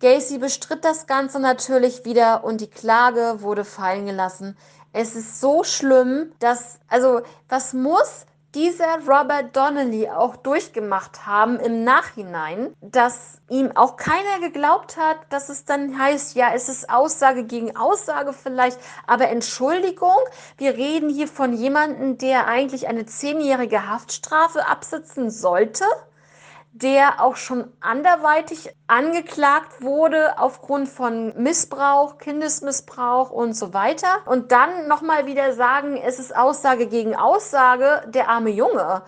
Gacy 0.00 0.38
bestritt 0.38 0.84
das 0.84 1.06
Ganze 1.06 1.38
natürlich 1.38 2.04
wieder 2.04 2.44
und 2.44 2.60
die 2.60 2.70
Klage 2.70 3.36
wurde 3.40 3.64
fallen 3.64 4.06
gelassen. 4.06 4.56
Es 4.92 5.16
ist 5.16 5.40
so 5.40 5.64
schlimm, 5.64 6.32
dass, 6.38 6.78
also, 6.88 7.22
was 7.48 7.72
muss 7.72 8.26
dieser 8.54 8.98
Robert 9.08 9.56
Donnelly 9.56 10.10
auch 10.10 10.36
durchgemacht 10.36 11.26
haben 11.26 11.58
im 11.58 11.84
Nachhinein, 11.84 12.74
dass 12.82 13.40
ihm 13.48 13.74
auch 13.74 13.96
keiner 13.96 14.40
geglaubt 14.40 14.98
hat, 14.98 15.16
dass 15.30 15.48
es 15.48 15.64
dann 15.64 15.98
heißt, 15.98 16.36
ja, 16.36 16.52
es 16.54 16.68
ist 16.68 16.90
Aussage 16.90 17.44
gegen 17.44 17.74
Aussage 17.76 18.34
vielleicht, 18.34 18.78
aber 19.06 19.28
Entschuldigung, 19.28 20.18
wir 20.58 20.74
reden 20.74 21.08
hier 21.08 21.28
von 21.28 21.54
jemandem, 21.54 22.18
der 22.18 22.46
eigentlich 22.46 22.88
eine 22.88 23.06
zehnjährige 23.06 23.88
Haftstrafe 23.88 24.66
absitzen 24.66 25.30
sollte 25.30 25.84
der 26.72 27.22
auch 27.22 27.36
schon 27.36 27.70
anderweitig 27.80 28.74
angeklagt 28.86 29.82
wurde 29.82 30.38
aufgrund 30.38 30.88
von 30.88 31.34
Missbrauch, 31.36 32.18
Kindesmissbrauch 32.18 33.30
und 33.30 33.54
so 33.54 33.74
weiter. 33.74 34.22
Und 34.24 34.52
dann 34.52 34.88
nochmal 34.88 35.26
wieder 35.26 35.52
sagen, 35.52 35.96
es 35.98 36.18
ist 36.18 36.34
Aussage 36.34 36.86
gegen 36.86 37.14
Aussage, 37.14 38.02
der 38.08 38.30
arme 38.30 38.50
Junge. 38.50 39.02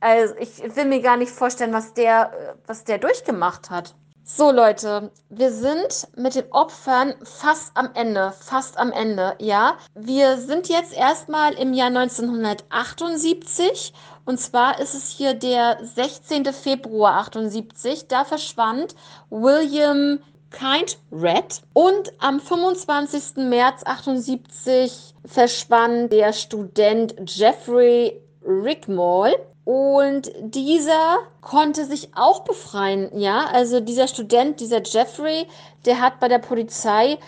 Also 0.00 0.34
ich 0.38 0.76
will 0.76 0.86
mir 0.86 1.00
gar 1.00 1.16
nicht 1.16 1.30
vorstellen, 1.30 1.72
was 1.72 1.94
der, 1.94 2.56
was 2.66 2.84
der 2.84 2.98
durchgemacht 2.98 3.70
hat. 3.70 3.94
So 4.28 4.50
Leute, 4.50 5.12
wir 5.28 5.52
sind 5.52 6.08
mit 6.16 6.34
den 6.34 6.50
Opfern 6.50 7.14
fast 7.22 7.70
am 7.76 7.90
Ende, 7.94 8.32
fast 8.40 8.76
am 8.76 8.90
Ende, 8.90 9.36
ja. 9.38 9.78
Wir 9.94 10.36
sind 10.38 10.68
jetzt 10.68 10.92
erstmal 10.92 11.52
im 11.54 11.72
Jahr 11.72 11.86
1978 11.96 13.94
und 14.24 14.40
zwar 14.40 14.80
ist 14.80 14.94
es 14.94 15.10
hier 15.10 15.34
der 15.34 15.78
16. 15.80 16.46
Februar 16.46 17.18
78. 17.18 18.08
Da 18.08 18.24
verschwand 18.24 18.96
William 19.30 20.18
Kind 20.50 20.98
Red 21.12 21.62
und 21.72 22.12
am 22.18 22.40
25. 22.40 23.36
März 23.48 23.82
78 23.84 25.14
verschwand 25.24 26.12
der 26.12 26.32
Student 26.32 27.14
Jeffrey 27.26 28.20
Rickmall 28.44 29.36
und 29.66 30.30
dieser 30.40 31.18
konnte 31.40 31.86
sich 31.86 32.10
auch 32.14 32.44
befreien, 32.44 33.10
ja. 33.18 33.46
Also 33.52 33.80
dieser 33.80 34.06
Student, 34.06 34.60
dieser 34.60 34.80
Jeffrey, 34.80 35.48
der 35.84 36.00
hat 36.00 36.20
bei 36.20 36.28
der 36.28 36.38
Polizei 36.38 37.18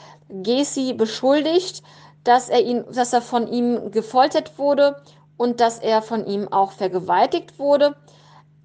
Gacy 0.44 0.92
beschuldigt, 0.92 1.83
dass 2.22 2.48
er 2.48 2.62
ihn, 2.62 2.85
dass 2.92 3.12
er 3.12 3.22
von 3.22 3.48
ihm 3.48 3.90
gefoltert 3.90 4.57
wurde 4.57 5.03
und 5.37 5.59
dass 5.59 5.81
er 5.81 6.01
von 6.01 6.27
ihm 6.27 6.46
auch 6.53 6.70
vergewaltigt 6.70 7.59
wurde. 7.59 7.96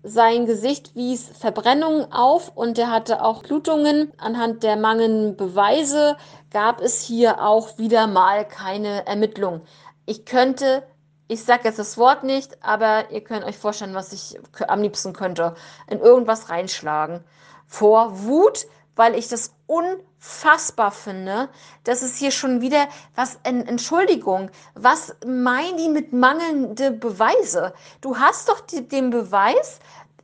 Sein 0.04 0.46
Gesicht 0.46 0.96
wies 0.96 1.30
Verbrennungen 1.30 2.14
auf 2.14 2.52
und 2.54 2.78
er 2.78 2.92
hatte 2.92 3.24
auch 3.24 3.42
Blutungen. 3.42 4.12
Anhand 4.20 4.62
der 4.62 4.76
mangelnden 4.76 5.36
Beweise 5.36 6.16
gab 6.52 6.80
es 6.80 7.02
hier 7.02 7.42
auch 7.42 7.80
wieder 7.80 8.06
mal 8.06 8.46
keine 8.48 9.08
Ermittlung. 9.08 9.62
Ich 10.06 10.26
könnte 10.26 10.84
ich 11.28 11.44
sage 11.44 11.64
jetzt 11.66 11.80
das 11.80 11.98
Wort 11.98 12.24
nicht, 12.24 12.64
aber 12.64 13.10
ihr 13.12 13.24
könnt 13.24 13.46
euch 13.46 13.58
vorstellen, 13.58 13.96
was 13.96 14.14
ich 14.14 14.40
am 14.68 14.82
liebsten 14.82 15.14
könnte. 15.14 15.56
In 15.88 16.00
irgendwas 16.00 16.50
reinschlagen. 16.50 17.24
Vor 17.66 18.24
Wut, 18.24 18.68
weil 18.96 19.16
ich 19.16 19.28
das 19.28 19.56
unfassbar 19.66 20.92
finde, 20.92 21.50
dass 21.84 22.02
es 22.04 22.18
hier 22.18 22.32
schon 22.32 22.62
wieder 22.62 22.88
was, 23.16 23.40
Entschuldigung, 23.44 24.52
was 24.76 25.16
meinen 25.26 25.78
die 25.78 25.90
mit 25.90 26.14
mangelnde 26.14 26.92
Beweise? 26.92 27.74
Du 28.02 28.18
hast 28.18 28.50
doch 28.50 28.60
die, 28.60 28.88
den 28.88 29.10
Beweis, 29.10 29.80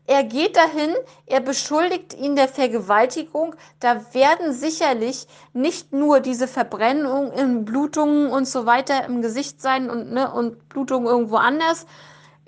er 0.09 0.23
geht 0.23 0.57
dahin, 0.57 0.91
er 1.27 1.39
beschuldigt 1.39 2.15
ihn 2.15 2.35
der 2.35 2.47
Vergewaltigung. 2.47 3.55
Da 3.79 4.11
werden 4.15 4.53
sicherlich 4.53 5.27
nicht 5.53 5.93
nur 5.93 6.19
diese 6.19 6.47
Verbrennungen, 6.47 7.63
Blutungen 7.63 8.31
und 8.31 8.47
so 8.47 8.65
weiter 8.65 9.05
im 9.05 9.21
Gesicht 9.21 9.61
sein 9.61 9.87
und, 9.87 10.11
ne, 10.11 10.33
und 10.33 10.67
Blutungen 10.67 11.07
irgendwo 11.07 11.35
anders. 11.35 11.85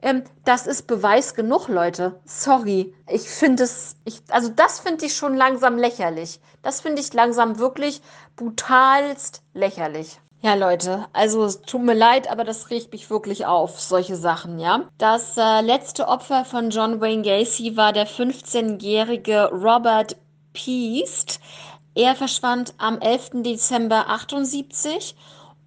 Ähm, 0.01 0.23
das 0.43 0.65
ist 0.65 0.87
Beweis 0.87 1.35
genug, 1.35 1.67
Leute. 1.67 2.19
Sorry. 2.25 2.95
Ich 3.07 3.29
finde 3.29 3.65
es, 3.65 3.95
ich, 4.05 4.23
also 4.29 4.49
das 4.49 4.79
finde 4.79 5.05
ich 5.05 5.15
schon 5.15 5.35
langsam 5.35 5.77
lächerlich. 5.77 6.39
Das 6.63 6.81
finde 6.81 6.99
ich 6.99 7.13
langsam 7.13 7.59
wirklich 7.59 8.01
brutalst 8.37 9.43
lächerlich. 9.53 10.19
Ja, 10.43 10.55
Leute, 10.55 11.05
also 11.13 11.43
es 11.43 11.61
tut 11.61 11.83
mir 11.83 11.93
leid, 11.93 12.27
aber 12.31 12.43
das 12.43 12.71
regt 12.71 12.91
mich 12.91 13.11
wirklich 13.11 13.45
auf, 13.45 13.79
solche 13.79 14.15
Sachen, 14.15 14.57
ja. 14.57 14.85
Das 14.97 15.37
äh, 15.37 15.61
letzte 15.61 16.07
Opfer 16.07 16.45
von 16.45 16.71
John 16.71 16.99
Wayne 16.99 17.21
Gacy 17.21 17.77
war 17.77 17.93
der 17.93 18.07
15-jährige 18.07 19.51
Robert 19.51 20.15
Peast. 20.53 21.39
Er 21.93 22.15
verschwand 22.15 22.73
am 22.79 22.99
11. 22.99 23.43
Dezember 23.43 24.09
78 24.09 25.15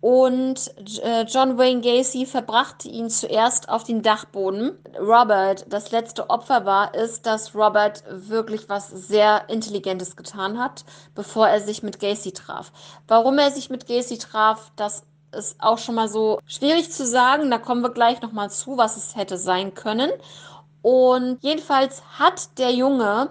und 0.05 0.71
äh, 1.03 1.23
John 1.23 1.57
Wayne 1.57 1.81
Gacy 1.81 2.27
verbrachte 2.27 2.91
ihn 2.91 3.09
zuerst 3.09 3.71
auf 3.71 3.85
den 3.85 4.03
Dachboden. 4.03 4.77
Robert, 5.01 5.65
das 5.73 5.93
letzte 5.93 6.29
Opfer 6.29 6.67
war, 6.67 6.95
ist, 6.95 7.25
dass 7.25 7.55
Robert 7.55 8.05
wirklich 8.11 8.69
was 8.69 8.91
sehr 8.91 9.49
Intelligentes 9.49 10.15
getan 10.15 10.59
hat, 10.59 10.85
bevor 11.15 11.49
er 11.49 11.61
sich 11.61 11.83
mit 11.83 12.01
Gacy 12.01 12.33
traf. 12.33 12.71
Warum 13.09 13.39
er 13.39 13.51
sich 13.51 13.71
mit 13.71 13.87
Gacy 13.87 14.19
traf, 14.19 14.73
das 14.77 15.05
ist 15.33 15.57
auch 15.59 15.79
schon 15.79 15.95
mal 15.95 16.09
so 16.09 16.39
schwierig 16.45 16.93
zu 16.93 17.07
sagen. 17.07 17.51
Da 17.51 17.57
kommen 17.57 17.81
wir 17.81 17.89
gleich 17.89 18.21
nochmal 18.21 18.51
zu, 18.51 18.77
was 18.77 18.99
es 18.99 19.17
hätte 19.17 19.39
sein 19.39 19.73
können. 19.73 20.11
Und 20.83 21.39
jedenfalls 21.41 22.03
hat 22.19 22.59
der 22.59 22.73
Junge 22.73 23.31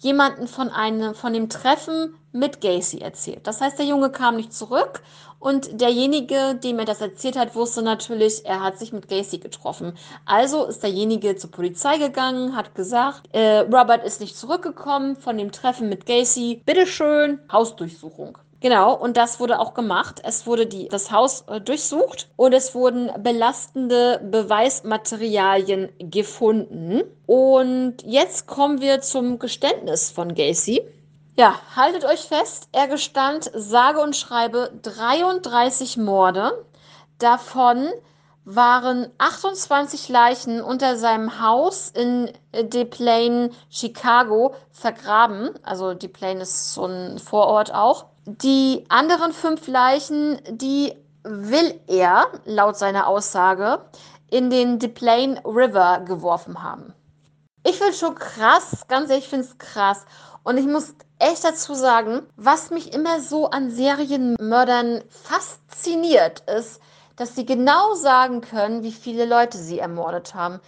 jemanden 0.00 0.46
von 0.46 0.68
einem, 0.68 1.14
von 1.14 1.32
dem 1.32 1.48
Treffen 1.48 2.14
mit 2.32 2.60
Gacy 2.60 2.98
erzählt. 2.98 3.46
Das 3.46 3.60
heißt, 3.60 3.78
der 3.78 3.86
Junge 3.86 4.10
kam 4.10 4.36
nicht 4.36 4.52
zurück 4.52 5.02
und 5.38 5.80
derjenige, 5.80 6.54
dem 6.54 6.78
er 6.78 6.84
das 6.84 7.00
erzählt 7.00 7.36
hat, 7.36 7.54
wusste 7.54 7.82
natürlich, 7.82 8.44
er 8.44 8.62
hat 8.62 8.78
sich 8.78 8.92
mit 8.92 9.08
Gacy 9.08 9.38
getroffen. 9.38 9.96
Also 10.24 10.64
ist 10.64 10.82
derjenige 10.82 11.36
zur 11.36 11.50
Polizei 11.50 11.98
gegangen, 11.98 12.56
hat 12.56 12.74
gesagt, 12.74 13.22
äh, 13.32 13.58
Robert 13.60 14.04
ist 14.04 14.20
nicht 14.20 14.36
zurückgekommen 14.36 15.16
von 15.16 15.38
dem 15.38 15.52
Treffen 15.52 15.88
mit 15.88 16.06
Gacy. 16.06 16.62
Bitteschön, 16.64 17.38
Hausdurchsuchung. 17.50 18.38
Genau, 18.60 18.94
und 18.94 19.16
das 19.16 19.38
wurde 19.38 19.60
auch 19.60 19.74
gemacht. 19.74 20.22
Es 20.24 20.46
wurde 20.46 20.66
die, 20.66 20.88
das 20.88 21.10
Haus 21.10 21.42
äh, 21.48 21.60
durchsucht 21.60 22.28
und 22.36 22.52
es 22.54 22.74
wurden 22.74 23.10
belastende 23.22 24.20
Beweismaterialien 24.30 25.90
gefunden. 25.98 27.02
Und 27.26 27.96
jetzt 28.02 28.46
kommen 28.46 28.80
wir 28.80 29.02
zum 29.02 29.38
Geständnis 29.38 30.10
von 30.10 30.34
Gacy. 30.34 30.82
Ja, 31.36 31.60
haltet 31.74 32.06
euch 32.06 32.20
fest, 32.20 32.68
er 32.72 32.88
gestand 32.88 33.50
sage 33.52 34.00
und 34.00 34.16
schreibe 34.16 34.72
33 34.80 35.98
Morde. 35.98 36.64
Davon 37.18 37.90
waren 38.46 39.10
28 39.18 40.08
Leichen 40.08 40.62
unter 40.62 40.96
seinem 40.96 41.42
Haus 41.42 41.90
in 41.90 42.32
De 42.54 42.86
Plain, 42.86 43.50
Chicago, 43.68 44.54
vergraben. 44.70 45.50
Also 45.62 45.92
De 45.92 46.08
Plain 46.08 46.40
ist 46.40 46.72
so 46.72 46.86
ein 46.86 47.18
Vorort 47.18 47.74
auch. 47.74 48.06
Die 48.28 48.84
anderen 48.88 49.32
fünf 49.32 49.68
Leichen, 49.68 50.40
die 50.50 50.92
will 51.22 51.80
er, 51.86 52.26
laut 52.44 52.76
seiner 52.76 53.06
Aussage, 53.06 53.82
in 54.28 54.50
den 54.50 54.80
De 54.80 54.88
Plain 54.88 55.38
River 55.44 56.00
geworfen 56.00 56.60
haben. 56.64 56.92
Ich 57.62 57.78
finde 57.78 57.92
schon 57.92 58.16
krass, 58.16 58.84
ganz 58.88 59.10
ehrlich, 59.10 59.26
ich 59.26 59.30
finde 59.30 59.46
es 59.46 59.58
krass. 59.58 60.06
Und 60.42 60.58
ich 60.58 60.66
muss 60.66 60.94
echt 61.20 61.44
dazu 61.44 61.74
sagen, 61.74 62.22
was 62.36 62.70
mich 62.70 62.92
immer 62.92 63.20
so 63.20 63.50
an 63.50 63.70
Serienmördern 63.70 65.04
fasziniert, 65.08 66.40
ist, 66.50 66.80
dass 67.14 67.36
sie 67.36 67.46
genau 67.46 67.94
sagen 67.94 68.40
können, 68.40 68.82
wie 68.82 68.92
viele 68.92 69.24
Leute 69.24 69.56
sie 69.56 69.78
ermordet 69.78 70.34
haben. 70.34 70.58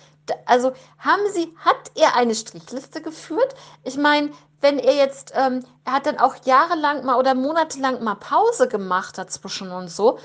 Also 0.47 0.73
haben 0.99 1.23
sie, 1.33 1.55
hat 1.59 1.91
er 1.95 2.17
eine 2.17 2.35
Strichliste 2.35 3.03
geführt? 3.03 3.55
Ich 3.85 3.97
meine, 3.97 4.31
wenn 4.61 4.79
er 4.79 4.95
jetzt, 4.95 5.33
ähm, 5.35 5.65
er 5.85 5.93
hat 5.93 6.07
dann 6.07 6.19
auch 6.19 6.35
jahrelang 6.45 7.05
mal 7.05 7.19
oder 7.19 7.35
monatelang 7.35 8.03
mal 8.03 8.17
Pause 8.17 8.69
gemacht 8.69 9.19
dazwischen 9.19 9.71
und 9.71 9.89
so, 9.89 10.19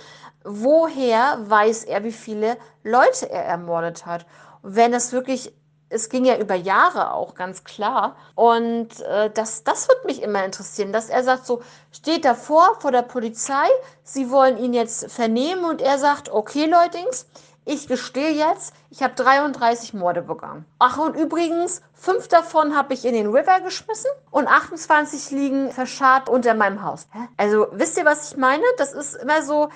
woher 0.43 1.37
weiß 1.49 1.83
er, 1.83 2.03
wie 2.03 2.11
viele 2.11 2.57
Leute 2.83 3.29
er 3.29 3.45
ermordet 3.45 4.05
hat? 4.05 4.25
wenn 4.63 4.93
es 4.93 5.11
wirklich 5.11 5.53
es 5.89 6.09
ging 6.09 6.25
ja 6.25 6.39
über 6.39 6.55
Jahre 6.55 7.13
auch, 7.13 7.35
ganz 7.35 7.63
klar. 7.65 8.15
Und 8.33 8.99
äh, 9.01 9.29
das, 9.29 9.63
das 9.63 9.87
wird 9.87 10.05
mich 10.05 10.23
immer 10.23 10.43
interessieren, 10.43 10.91
dass 10.91 11.07
er 11.07 11.23
sagt, 11.23 11.45
so 11.45 11.61
steht 11.91 12.25
davor 12.25 12.79
vor 12.79 12.91
der 12.91 13.03
Polizei, 13.03 13.67
sie 14.01 14.31
wollen 14.31 14.57
ihn 14.57 14.73
jetzt 14.73 15.11
vernehmen 15.11 15.65
und 15.65 15.83
er 15.83 15.99
sagt, 15.99 16.29
okay, 16.31 16.65
Leutings, 16.65 17.27
ich 17.65 17.87
gestehe 17.87 18.31
jetzt, 18.31 18.73
ich 18.89 19.01
habe 19.03 19.13
33 19.15 19.93
Morde 19.93 20.21
begangen. 20.21 20.65
Ach, 20.79 20.97
und 20.97 21.15
übrigens, 21.15 21.81
fünf 21.93 22.27
davon 22.27 22.75
habe 22.75 22.93
ich 22.93 23.05
in 23.05 23.13
den 23.13 23.27
River 23.27 23.61
geschmissen 23.61 24.11
und 24.31 24.47
28 24.47 25.31
liegen 25.31 25.71
verscharrt 25.71 26.29
unter 26.29 26.53
meinem 26.53 26.83
Haus. 26.83 27.07
Also, 27.37 27.67
wisst 27.71 27.97
ihr, 27.97 28.05
was 28.05 28.31
ich 28.31 28.37
meine? 28.37 28.63
Das 28.77 28.93
ist 28.93 29.15
immer 29.15 29.41
so, 29.43 29.69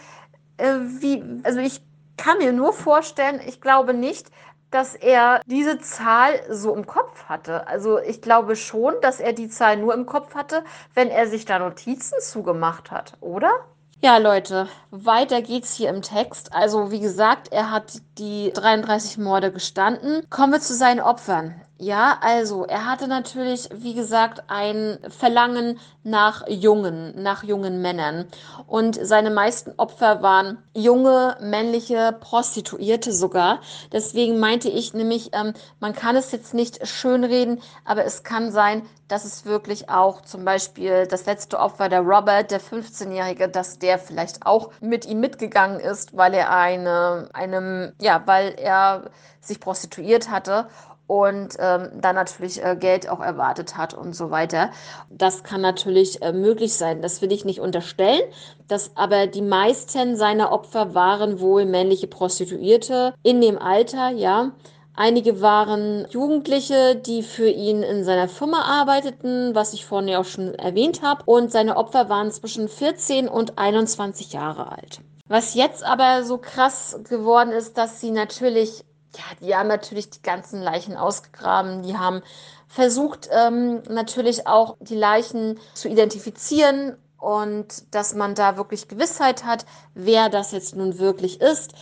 äh, 0.58 0.74
wie, 0.82 1.24
also 1.44 1.60
ich 1.60 1.82
kann 2.18 2.40
mir 2.40 2.52
nur 2.52 2.74
vorstellen, 2.74 3.40
ich 3.46 3.62
glaube 3.62 3.94
nicht, 3.94 4.32
dass 4.72 4.96
er 4.96 5.42
diese 5.46 5.80
Zahl 5.80 6.42
so 6.50 6.76
im 6.76 6.86
Kopf 6.86 7.26
hatte. 7.26 7.68
Also 7.68 8.00
ich 8.00 8.22
glaube 8.22 8.56
schon, 8.56 8.96
dass 9.02 9.20
er 9.20 9.34
die 9.34 9.48
Zahl 9.48 9.78
nur 9.78 9.94
im 9.94 10.06
Kopf 10.06 10.36
hatte, 10.36 10.64
wenn 10.94 11.10
er 11.10 11.28
sich 11.28 11.46
da 11.46 11.60
Notizen 11.60 12.20
zugemacht 12.20 12.92
hat, 12.92 13.14
oder? 13.22 13.52
Ja, 14.00 14.18
Leute, 14.18 14.68
weiter 14.92 15.42
geht's 15.42 15.76
hier 15.76 15.90
im 15.90 16.04
Text. 16.04 16.54
Also, 16.54 16.92
wie 16.92 17.00
gesagt, 17.00 17.52
er 17.52 17.72
hat 17.72 18.02
die 18.20 18.52
33 18.54 19.18
Morde 19.18 19.52
gestanden. 19.52 20.22
Kommen 20.30 20.54
wir 20.54 20.62
zu 20.62 20.76
seinen 20.76 21.00
Opfern. 21.00 21.60
Ja, 21.80 22.18
also 22.22 22.66
er 22.66 22.88
hatte 22.88 23.08
natürlich, 23.08 23.70
wie 23.72 23.94
gesagt, 23.94 24.44
ein 24.48 24.98
Verlangen 25.10 25.80
nach 26.04 26.48
jungen, 26.48 27.22
nach 27.22 27.44
jungen 27.44 27.84
Männern. 27.84 28.26
Und 28.66 28.98
seine 29.00 29.30
meisten 29.30 29.74
Opfer 29.78 30.24
waren 30.24 30.58
junge, 30.74 31.38
männliche 31.40 32.18
Prostituierte 32.20 33.12
sogar. 33.14 33.62
Deswegen 33.92 34.40
meinte 34.40 34.70
ich 34.70 34.96
nämlich, 34.96 35.30
ähm, 35.34 35.54
man 35.80 35.94
kann 35.94 36.16
es 36.16 36.32
jetzt 36.32 36.56
nicht 36.56 36.88
schönreden, 36.88 37.62
aber 37.86 38.06
es 38.06 38.24
kann 38.24 38.52
sein, 38.52 38.82
dass 39.08 39.24
es 39.24 39.46
wirklich 39.46 39.88
auch 39.88 40.22
zum 40.22 40.46
Beispiel 40.46 41.06
das 41.06 41.28
letzte 41.28 41.60
Opfer, 41.60 41.90
der 41.90 42.02
Robert, 42.02 42.50
der 42.50 42.60
15-Jährige, 42.60 43.50
dass 43.50 43.78
der 43.78 44.00
vielleicht 44.00 44.48
auch 44.48 44.72
mit 44.82 45.06
ihm 45.06 45.20
mitgegangen 45.20 45.80
ist, 45.80 46.18
weil 46.18 46.34
er 46.34 46.50
eine, 46.50 47.30
einem, 47.34 47.94
ja, 48.02 48.24
weil 48.26 48.56
er 48.58 49.12
sich 49.42 49.60
prostituiert 49.60 50.32
hatte 50.32 50.68
und 51.08 51.56
ähm, 51.58 51.90
dann 52.02 52.16
natürlich 52.16 52.64
äh, 52.64 52.76
Geld 52.78 53.10
auch 53.10 53.22
erwartet 53.22 53.78
hat 53.78 53.94
und 53.94 54.14
so 54.14 54.30
weiter. 54.30 54.72
Das 55.10 55.44
kann 55.44 55.62
natürlich 55.62 56.22
äh, 56.22 56.34
möglich 56.34 56.74
sein. 56.74 57.02
Das 57.02 57.22
will 57.22 57.32
ich 57.32 57.46
nicht 57.46 57.62
unterstellen. 57.62 58.22
dass 58.68 58.92
aber 58.96 59.28
die 59.28 59.42
meisten 59.42 60.18
seiner 60.18 60.52
Opfer 60.52 60.94
waren 60.94 61.40
wohl 61.40 61.66
männliche 61.66 62.08
Prostituierte 62.08 63.14
in 63.24 63.40
dem 63.42 63.58
Alter, 63.58 64.10
ja. 64.10 64.52
Einige 65.00 65.42
waren 65.42 66.08
Jugendliche, 66.10 66.96
die 66.96 67.22
für 67.22 67.48
ihn 67.48 67.84
in 67.84 68.04
seiner 68.04 68.28
Firma 68.28 68.64
arbeiteten, 68.64 69.54
was 69.54 69.74
ich 69.74 69.86
vorhin 69.86 70.08
ja 70.10 70.20
auch 70.20 70.26
schon 70.26 70.56
erwähnt 70.56 71.04
habe. 71.04 71.22
Und 71.26 71.52
seine 71.52 71.78
Opfer 71.78 72.10
waren 72.10 72.32
zwischen 72.32 72.68
14 72.68 73.30
und 73.30 73.60
21 73.60 74.34
Jahre 74.34 74.72
alt. 74.72 75.02
Was 75.28 75.54
jetzt 75.54 75.84
aber 75.84 76.24
so 76.24 76.40
krass 76.40 77.00
geworden 77.08 77.52
ist, 77.52 77.78
dass 77.78 78.02
sie 78.02 78.10
natürlich 78.10 78.84
ja, 79.18 79.24
die 79.42 79.56
haben 79.56 79.68
natürlich 79.68 80.10
die 80.10 80.22
ganzen 80.22 80.62
Leichen 80.62 80.96
ausgegraben. 80.96 81.84
Die 81.84 81.98
haben 81.98 82.22
versucht, 82.68 83.30
ähm, 83.32 83.82
natürlich 83.90 84.48
auch 84.48 84.78
die 84.80 84.96
Leichen 84.96 85.60
zu 85.74 85.90
identifizieren 85.90 86.98
und 87.18 87.94
dass 87.96 88.14
man 88.14 88.36
da 88.36 88.58
wirklich 88.58 88.88
Gewissheit 88.88 89.44
hat, 89.44 89.66
wer 89.96 90.30
das 90.30 90.52
jetzt 90.52 90.76
nun 90.76 91.00
wirklich 91.00 91.42
ist 91.42 91.74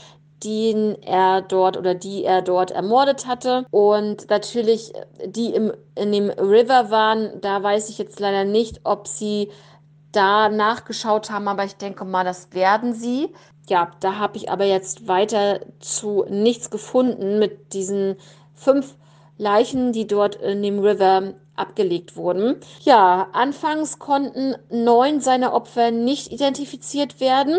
den 0.43 1.01
er 1.01 1.41
dort 1.41 1.77
oder 1.77 1.95
die 1.95 2.23
er 2.23 2.41
dort 2.41 2.71
ermordet 2.71 3.25
hatte. 3.25 3.65
Und 3.71 4.29
natürlich, 4.29 4.93
die 5.25 5.53
im, 5.53 5.73
in 5.95 6.11
dem 6.11 6.29
River 6.29 6.91
waren, 6.91 7.41
da 7.41 7.61
weiß 7.63 7.89
ich 7.89 7.97
jetzt 7.97 8.19
leider 8.19 8.43
nicht, 8.43 8.81
ob 8.83 9.07
sie 9.07 9.51
da 10.11 10.49
nachgeschaut 10.49 11.29
haben, 11.29 11.47
aber 11.47 11.65
ich 11.65 11.75
denke 11.75 12.05
mal, 12.05 12.23
das 12.23 12.53
werden 12.53 12.93
sie 12.93 13.33
ja, 13.69 13.91
da 13.99 14.17
habe 14.17 14.37
ich 14.37 14.49
aber 14.49 14.65
jetzt 14.65 15.07
weiter 15.07 15.59
zu 15.79 16.25
nichts 16.29 16.69
gefunden 16.69 17.39
mit 17.39 17.73
diesen 17.73 18.15
fünf 18.53 18.95
Leichen, 19.37 19.91
die 19.91 20.07
dort 20.07 20.35
in 20.35 20.63
dem 20.63 20.79
River 20.79 21.33
abgelegt 21.55 22.17
wurden. 22.17 22.57
Ja, 22.81 23.27
anfangs 23.33 23.99
konnten 23.99 24.55
neun 24.69 25.21
seiner 25.21 25.53
Opfer 25.53 25.91
nicht 25.91 26.31
identifiziert 26.31 27.19
werden, 27.19 27.57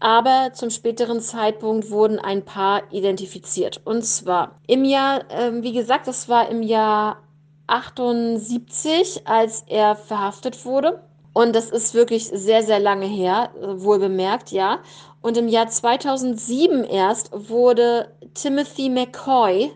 aber 0.00 0.52
zum 0.52 0.70
späteren 0.70 1.20
Zeitpunkt 1.20 1.90
wurden 1.90 2.18
ein 2.18 2.44
paar 2.44 2.82
identifiziert. 2.92 3.80
Und 3.84 4.04
zwar 4.04 4.56
im 4.66 4.84
Jahr, 4.84 5.30
äh, 5.30 5.62
wie 5.62 5.72
gesagt, 5.72 6.06
das 6.08 6.28
war 6.28 6.48
im 6.50 6.62
Jahr 6.62 7.22
78, 7.66 9.26
als 9.26 9.64
er 9.66 9.96
verhaftet 9.96 10.64
wurde. 10.64 11.02
Und 11.32 11.54
das 11.54 11.70
ist 11.70 11.94
wirklich 11.94 12.26
sehr, 12.26 12.62
sehr 12.62 12.80
lange 12.80 13.06
her, 13.06 13.50
wohl 13.60 13.98
bemerkt, 13.98 14.50
ja. 14.50 14.80
Und 15.20 15.36
im 15.36 15.48
Jahr 15.48 15.68
2007 15.68 16.84
erst 16.84 17.30
wurde 17.32 18.12
Timothy 18.34 18.88
McCoy, 18.88 19.72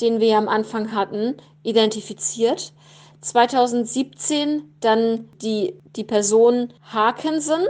den 0.00 0.20
wir 0.20 0.36
am 0.36 0.48
Anfang 0.48 0.92
hatten, 0.92 1.36
identifiziert. 1.62 2.72
2017 3.20 4.64
dann 4.80 5.28
die, 5.40 5.78
die 5.96 6.04
Person 6.04 6.72
Harkinson, 6.82 7.60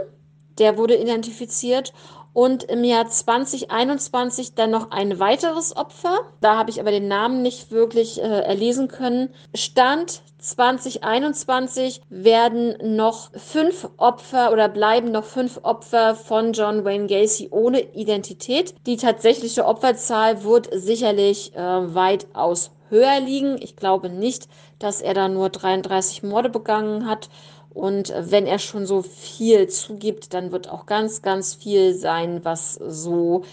der 0.57 0.77
wurde 0.77 0.95
identifiziert. 0.95 1.93
Und 2.33 2.63
im 2.63 2.83
Jahr 2.83 3.07
2021 3.07 4.55
dann 4.55 4.71
noch 4.71 4.91
ein 4.91 5.19
weiteres 5.19 5.75
Opfer. 5.75 6.19
Da 6.41 6.57
habe 6.57 6.71
ich 6.71 6.79
aber 6.79 6.91
den 6.91 7.07
Namen 7.07 7.41
nicht 7.41 7.71
wirklich 7.71 8.21
äh, 8.21 8.25
erlesen 8.25 8.87
können. 8.87 9.29
Stand 9.55 10.21
2021 10.39 12.01
werden 12.09 12.75
noch 12.95 13.31
fünf 13.31 13.87
Opfer 13.97 14.51
oder 14.51 14.67
bleiben 14.67 15.11
noch 15.11 15.23
fünf 15.23 15.59
Opfer 15.63 16.15
von 16.15 16.51
John 16.51 16.83
Wayne 16.83 17.07
Gacy 17.07 17.47
ohne 17.51 17.79
Identität. 17.79 18.75
Die 18.85 18.97
tatsächliche 18.97 19.65
Opferzahl 19.65 20.43
wird 20.43 20.67
sicherlich 20.73 21.55
äh, 21.55 21.59
weitaus 21.95 22.71
höher 22.89 23.19
liegen. 23.19 23.57
Ich 23.61 23.75
glaube 23.75 24.09
nicht, 24.09 24.47
dass 24.79 25.01
er 25.01 25.13
da 25.13 25.29
nur 25.29 25.49
33 25.49 26.23
Morde 26.23 26.49
begangen 26.49 27.07
hat. 27.07 27.29
Und 27.73 28.13
wenn 28.17 28.45
er 28.45 28.59
schon 28.59 28.85
so 28.85 29.01
viel 29.01 29.67
zugibt, 29.67 30.33
dann 30.33 30.51
wird 30.51 30.69
auch 30.69 30.85
ganz, 30.85 31.21
ganz 31.21 31.55
viel 31.55 31.93
sein, 31.93 32.41
was 32.43 32.75
so, 32.75 33.43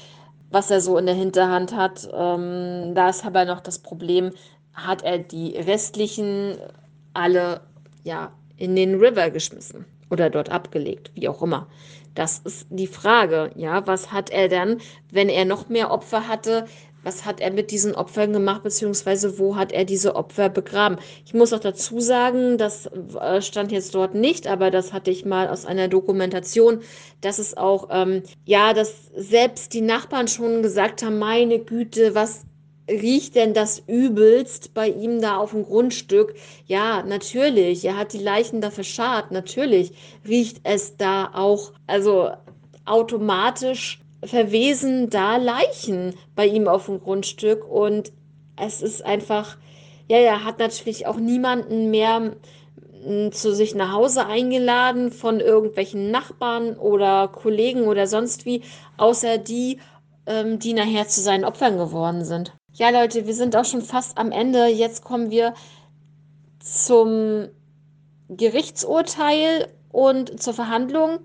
was 0.50 0.70
er 0.70 0.80
so 0.80 0.98
in 0.98 1.06
der 1.06 1.14
Hinterhand 1.14 1.74
hat. 1.74 2.08
Ähm, 2.12 2.94
da 2.94 3.08
ist 3.08 3.24
aber 3.24 3.44
noch 3.44 3.60
das 3.60 3.78
Problem, 3.78 4.30
hat 4.74 5.02
er 5.02 5.18
die 5.18 5.56
restlichen 5.56 6.56
alle 7.14 7.62
ja 8.04 8.32
in 8.56 8.76
den 8.76 8.96
River 8.96 9.30
geschmissen 9.30 9.84
oder 10.10 10.30
dort 10.30 10.50
abgelegt, 10.50 11.10
wie 11.14 11.28
auch 11.28 11.42
immer. 11.42 11.66
Das 12.14 12.40
ist 12.40 12.66
die 12.70 12.88
Frage, 12.88 13.52
ja, 13.54 13.86
was 13.86 14.12
hat 14.12 14.30
er 14.30 14.48
dann, 14.48 14.78
wenn 15.10 15.28
er 15.28 15.44
noch 15.44 15.68
mehr 15.68 15.90
Opfer 15.90 16.26
hatte, 16.26 16.66
was 17.02 17.24
hat 17.24 17.40
er 17.40 17.52
mit 17.52 17.70
diesen 17.70 17.94
Opfern 17.94 18.32
gemacht, 18.32 18.62
beziehungsweise 18.62 19.38
wo 19.38 19.56
hat 19.56 19.72
er 19.72 19.84
diese 19.84 20.16
Opfer 20.16 20.48
begraben? 20.48 20.98
Ich 21.24 21.34
muss 21.34 21.52
auch 21.52 21.60
dazu 21.60 22.00
sagen, 22.00 22.58
das 22.58 22.86
äh, 22.86 23.40
stand 23.40 23.72
jetzt 23.72 23.94
dort 23.94 24.14
nicht, 24.14 24.46
aber 24.46 24.70
das 24.70 24.92
hatte 24.92 25.10
ich 25.10 25.24
mal 25.24 25.48
aus 25.48 25.66
einer 25.66 25.88
Dokumentation, 25.88 26.80
dass 27.20 27.38
es 27.38 27.56
auch, 27.56 27.88
ähm, 27.90 28.22
ja, 28.44 28.72
dass 28.74 29.10
selbst 29.16 29.72
die 29.72 29.80
Nachbarn 29.80 30.28
schon 30.28 30.62
gesagt 30.62 31.02
haben, 31.02 31.18
meine 31.18 31.58
Güte, 31.58 32.14
was 32.14 32.42
riecht 32.88 33.36
denn 33.36 33.54
das 33.54 33.82
übelst 33.86 34.74
bei 34.74 34.88
ihm 34.88 35.20
da 35.20 35.36
auf 35.36 35.52
dem 35.52 35.64
Grundstück? 35.64 36.34
Ja, 36.66 37.02
natürlich, 37.02 37.84
er 37.84 37.96
hat 37.96 38.12
die 38.12 38.18
Leichen 38.18 38.60
da 38.60 38.70
verscharrt, 38.70 39.30
natürlich 39.30 39.92
riecht 40.26 40.60
es 40.64 40.96
da 40.96 41.30
auch, 41.32 41.72
also 41.86 42.30
automatisch 42.84 44.00
verwesen 44.24 45.10
da 45.10 45.36
Leichen 45.36 46.14
bei 46.34 46.46
ihm 46.46 46.68
auf 46.68 46.86
dem 46.86 47.00
Grundstück 47.00 47.66
und 47.68 48.12
es 48.56 48.82
ist 48.82 49.04
einfach, 49.04 49.56
ja, 50.08 50.18
er 50.18 50.44
hat 50.44 50.58
natürlich 50.58 51.06
auch 51.06 51.16
niemanden 51.16 51.90
mehr 51.90 52.36
hm, 53.04 53.32
zu 53.32 53.54
sich 53.54 53.74
nach 53.74 53.92
Hause 53.92 54.26
eingeladen 54.26 55.10
von 55.10 55.40
irgendwelchen 55.40 56.10
Nachbarn 56.10 56.76
oder 56.76 57.28
Kollegen 57.28 57.84
oder 57.84 58.06
sonst 58.06 58.44
wie, 58.44 58.62
außer 58.98 59.38
die, 59.38 59.78
ähm, 60.26 60.58
die 60.58 60.74
nachher 60.74 61.08
zu 61.08 61.22
seinen 61.22 61.44
Opfern 61.44 61.78
geworden 61.78 62.24
sind. 62.24 62.52
Ja, 62.74 62.90
Leute, 62.90 63.26
wir 63.26 63.34
sind 63.34 63.56
auch 63.56 63.64
schon 63.64 63.82
fast 63.82 64.18
am 64.18 64.30
Ende. 64.30 64.66
Jetzt 64.66 65.02
kommen 65.02 65.30
wir 65.30 65.54
zum 66.60 67.48
Gerichtsurteil 68.28 69.68
und 69.90 70.40
zur 70.40 70.54
Verhandlung. 70.54 71.20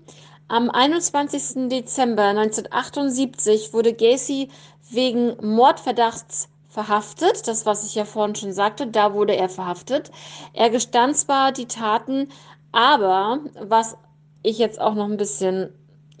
Am 0.48 0.70
21. 0.70 1.68
Dezember 1.70 2.26
1978 2.26 3.72
wurde 3.72 3.92
Gacy 3.92 4.48
wegen 4.90 5.36
Mordverdachts 5.44 6.48
verhaftet. 6.68 7.48
Das, 7.48 7.66
was 7.66 7.84
ich 7.84 7.96
ja 7.96 8.04
vorhin 8.04 8.36
schon 8.36 8.52
sagte, 8.52 8.86
da 8.86 9.12
wurde 9.12 9.34
er 9.34 9.48
verhaftet. 9.48 10.12
Er 10.52 10.70
gestand 10.70 11.16
zwar 11.16 11.50
die 11.50 11.66
Taten, 11.66 12.28
aber 12.70 13.40
was 13.60 13.96
ich 14.44 14.58
jetzt 14.58 14.80
auch 14.80 14.94
noch 14.94 15.06
ein 15.06 15.16
bisschen 15.16 15.72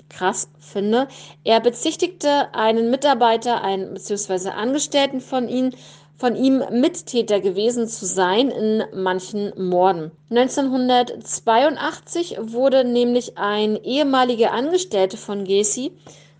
krass 0.08 0.48
finde, 0.58 1.06
er 1.44 1.60
bezichtigte 1.60 2.52
einen 2.52 2.90
Mitarbeiter, 2.90 3.62
einen 3.62 3.94
beziehungsweise 3.94 4.54
Angestellten 4.54 5.20
von 5.20 5.48
ihm, 5.48 5.70
von 6.16 6.34
ihm 6.34 6.64
Mittäter 6.70 7.40
gewesen 7.40 7.86
zu 7.88 8.06
sein 8.06 8.50
in 8.50 8.82
manchen 8.94 9.52
Morden. 9.56 10.12
1982 10.30 12.38
wurde 12.40 12.84
nämlich 12.84 13.36
ein 13.36 13.76
ehemaliger 13.76 14.52
Angestellter 14.52 15.18
von 15.18 15.44
Gacy 15.44 15.92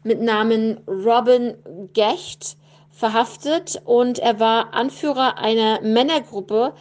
mit 0.03 0.23
Namen 0.23 0.81
Robin 0.87 1.57
Gecht 1.93 2.57
verhaftet 2.91 3.83
und 3.85 4.19
er 4.19 4.41
war 4.41 4.73
Anführer 4.73 5.37
einer 5.37 5.83
Männergruppe, 5.83 6.73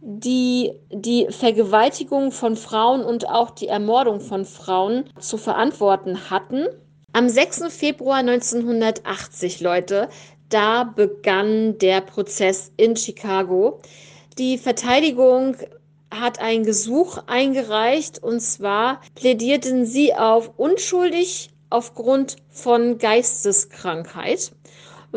die 0.00 0.70
die 0.92 1.26
Vergewaltigung 1.30 2.30
von 2.30 2.54
Frauen 2.54 3.02
und 3.02 3.28
auch 3.28 3.50
die 3.50 3.66
Ermordung 3.66 4.20
von 4.20 4.44
Frauen 4.44 5.10
zu 5.18 5.36
verantworten 5.36 6.30
hatten. 6.30 6.66
Am 7.12 7.28
6. 7.28 7.74
Februar 7.74 8.18
1980, 8.18 9.60
Leute, 9.60 10.08
da 10.48 10.84
begann 10.84 11.78
der 11.78 12.00
Prozess 12.00 12.72
in 12.76 12.96
Chicago. 12.96 13.80
Die 14.38 14.58
Verteidigung 14.58 15.56
hat 16.10 16.40
ein 16.40 16.64
Gesuch 16.64 17.18
eingereicht 17.26 18.22
und 18.22 18.40
zwar 18.40 19.00
plädierten 19.14 19.86
sie 19.86 20.14
auf 20.14 20.52
unschuldig 20.56 21.50
aufgrund 21.70 22.36
von 22.50 22.98
Geisteskrankheit 22.98 24.52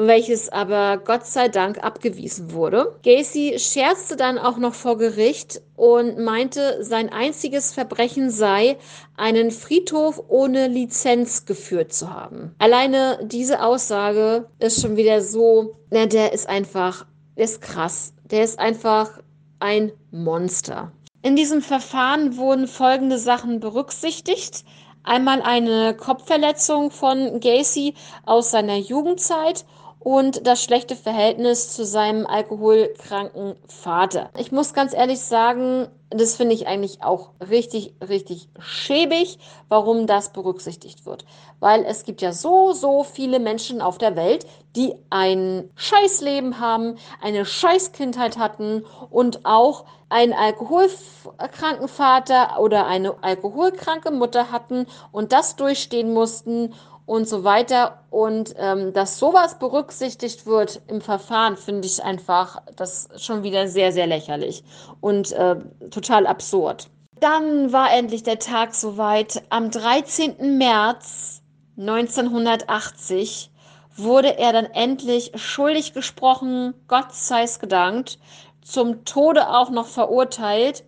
welches 0.08 0.50
aber 0.50 0.98
Gott 0.98 1.26
sei 1.26 1.50
Dank 1.50 1.84
abgewiesen 1.84 2.54
wurde. 2.54 2.96
Gacy 3.04 3.58
scherzte 3.60 4.16
dann 4.16 4.38
auch 4.38 4.58
noch 4.58 4.74
vor 4.74 4.98
Gericht 4.98 5.62
und 5.76 6.18
meinte, 6.18 6.84
sein 6.84 7.12
einziges 7.12 7.74
Verbrechen 7.74 8.30
sei, 8.30 8.78
einen 9.18 9.52
Friedhof 9.52 10.24
ohne 10.28 10.68
Lizenz 10.68 11.46
geführt 11.46 11.94
zu 11.94 12.14
haben. 12.14 12.56
Alleine 12.60 13.20
diese 13.24 13.62
Aussage 13.64 14.46
ist 14.60 14.82
schon 14.82 14.98
wieder 14.98 15.22
so, 15.22 15.76
na, 15.90 16.06
der 16.06 16.34
ist 16.34 16.48
einfach, 16.48 17.06
der 17.38 17.46
ist 17.46 17.62
krass. 17.62 18.14
Der 18.32 18.44
ist 18.44 18.60
einfach 18.60 19.20
ein 19.60 19.92
Monster. 20.12 20.92
In 21.22 21.36
diesem 21.36 21.62
Verfahren 21.62 22.38
wurden 22.38 22.68
folgende 22.68 23.18
Sachen 23.18 23.60
berücksichtigt. 23.60 24.64
Einmal 25.04 25.42
eine 25.42 25.96
Kopfverletzung 25.96 26.92
von 26.92 27.40
Gacy 27.40 27.96
aus 28.26 28.52
seiner 28.52 28.78
Jugendzeit 28.78 29.66
und 30.00 30.48
das 30.48 30.64
schlechte 30.64 30.96
Verhältnis 30.96 31.74
zu 31.74 31.86
seinem 31.86 32.26
alkoholkranken 32.26 33.56
Vater. 33.68 34.30
Ich 34.38 34.52
muss 34.52 34.74
ganz 34.74 34.94
ehrlich 34.94 35.20
sagen, 35.20 35.88
das 36.10 36.36
finde 36.36 36.56
ich 36.56 36.68
eigentlich 36.68 37.04
auch 37.04 37.32
richtig, 37.50 37.94
richtig 38.08 38.50
schäbig, 38.60 39.38
warum 39.68 40.08
das 40.08 40.32
berücksichtigt 40.32 41.06
wird. 41.06 41.26
Weil 41.60 41.84
es 41.86 42.04
gibt 42.04 42.22
ja 42.22 42.32
so, 42.32 42.72
so 42.72 43.04
viele 43.04 43.40
Menschen 43.40 43.82
auf 43.82 43.98
der 43.98 44.16
Welt, 44.16 44.48
die 44.76 44.96
ein 45.10 45.70
Scheißleben 45.76 46.60
haben, 46.60 46.96
eine 47.22 47.46
Scheißkindheit 47.46 48.38
hatten 48.38 48.86
und 49.12 49.46
auch 49.46 49.86
einen 50.08 50.34
alkoholkranken 50.34 51.88
Vater 51.88 52.60
oder 52.60 52.88
eine 52.88 53.22
alkoholkranke 53.22 54.10
Mutter 54.10 54.52
hatten 54.52 54.88
und 55.12 55.32
das 55.32 55.58
durchstehen 55.58 56.14
mussten 56.14 56.74
und 57.10 57.28
so 57.28 57.44
weiter. 57.44 58.04
Und 58.12 58.54
ähm, 58.58 58.94
dass 58.94 59.18
sowas 59.18 59.58
berücksichtigt 59.58 60.46
wird 60.46 60.80
im 60.88 61.02
Verfahren, 61.02 61.58
finde 61.58 61.88
ich 61.88 62.04
einfach 62.04 62.62
das 62.76 63.10
schon 63.18 63.42
wieder 63.42 63.68
sehr, 63.68 63.92
sehr 63.92 64.06
lächerlich 64.06 64.64
und 65.02 65.32
äh, 65.32 65.56
total 65.90 66.28
absurd. 66.28 66.88
Dann 67.20 67.74
war 67.74 67.92
endlich 67.92 68.22
der 68.22 68.38
Tag 68.38 68.76
soweit. 68.76 69.42
Am 69.50 69.72
13. 69.72 70.58
März 70.60 71.42
1980 71.80 73.52
wurde 73.96 74.38
er 74.38 74.54
dann 74.54 74.68
endlich 74.68 75.32
schuldig 75.34 75.94
gesprochen, 75.94 76.76
Gott 76.88 77.12
sei 77.14 77.42
es 77.42 77.60
gedankt, 77.60 78.20
zum 78.62 79.04
Tode 79.04 79.50
auch 79.50 79.72
noch 79.72 79.88
verurteilt, 79.88 80.86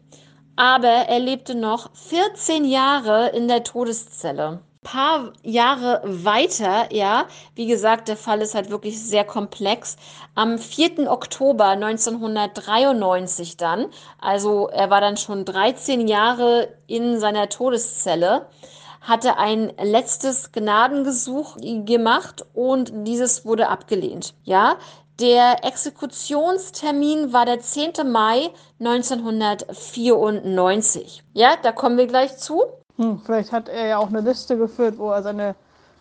aber 0.55 0.87
er 0.87 1.19
lebte 1.19 1.55
noch 1.55 1.89
14 1.95 2.63
Jahre 2.63 3.29
in 3.29 3.47
der 3.47 3.63
Todeszelle 3.63 4.61
paar 4.83 5.33
Jahre 5.43 6.01
weiter, 6.03 6.91
ja, 6.91 7.27
wie 7.55 7.67
gesagt, 7.67 8.07
der 8.07 8.17
Fall 8.17 8.41
ist 8.41 8.55
halt 8.55 8.71
wirklich 8.71 8.99
sehr 9.01 9.23
komplex. 9.23 9.95
Am 10.35 10.57
4. 10.57 11.11
Oktober 11.11 11.67
1993 11.67 13.57
dann, 13.57 13.87
also 14.19 14.69
er 14.69 14.89
war 14.89 15.01
dann 15.01 15.17
schon 15.17 15.45
13 15.45 16.07
Jahre 16.07 16.73
in 16.87 17.19
seiner 17.19 17.49
Todeszelle, 17.49 18.47
hatte 19.01 19.37
ein 19.37 19.71
letztes 19.81 20.51
Gnadengesuch 20.51 21.57
gemacht 21.85 22.45
und 22.53 22.91
dieses 23.07 23.45
wurde 23.45 23.69
abgelehnt. 23.69 24.33
Ja, 24.43 24.77
der 25.19 25.63
Exekutionstermin 25.63 27.33
war 27.33 27.45
der 27.45 27.59
10. 27.59 28.11
Mai 28.11 28.49
1994. 28.79 31.23
Ja, 31.33 31.55
da 31.61 31.71
kommen 31.71 31.97
wir 31.97 32.07
gleich 32.07 32.37
zu. 32.37 32.63
Hm, 32.97 33.21
vielleicht 33.25 33.51
hat 33.51 33.69
er 33.69 33.87
ja 33.87 33.97
auch 33.97 34.07
eine 34.09 34.21
Liste 34.21 34.57
geführt, 34.57 34.97
wo 34.97 35.11
er 35.11 35.23
seine 35.23 35.55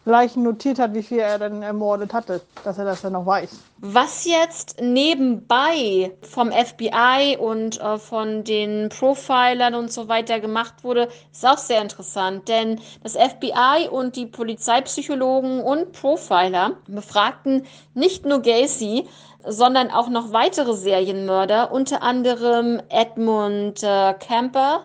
Leichen 0.07 0.43
notiert 0.43 0.79
hat, 0.79 0.95
wie 0.95 1.03
viel 1.03 1.19
er 1.19 1.39
dann 1.39 1.63
ermordet 1.63 2.15
hatte, 2.15 2.41
dass 2.65 2.79
er 2.79 2.87
das 2.87 3.03
dann 3.03 3.13
noch 3.13 3.27
weiß. 3.27 3.51
Was 3.79 4.25
jetzt 4.25 4.81
nebenbei 4.81 6.17
vom 6.23 6.51
FBI 6.51 7.37
und 7.39 7.81
äh, 7.81 7.99
von 7.99 8.43
den 8.45 8.89
Profilern 8.89 9.75
und 9.75 9.93
so 9.93 10.09
weiter 10.09 10.41
gemacht 10.41 10.85
wurde, 10.85 11.09
ist 11.33 11.47
auch 11.47 11.59
sehr 11.59 11.83
interessant, 11.83 12.49
denn 12.49 12.81
das 13.03 13.13
FBI 13.13 13.89
und 13.91 14.17
die 14.17 14.27
Polizeipsychologen 14.27 15.61
und 15.61 15.93
Profiler 15.93 16.73
befragten 16.87 17.67
nicht 17.93 18.25
nur 18.25 18.41
Gacy, 18.41 19.07
sondern 19.47 19.91
auch 19.91 20.09
noch 20.09 20.33
weitere 20.33 20.75
Serienmörder, 20.75 21.73
unter 21.73 22.03
anderem 22.03 22.81
Edmund 22.89 23.83
äh, 23.83 24.15
Camper, 24.15 24.85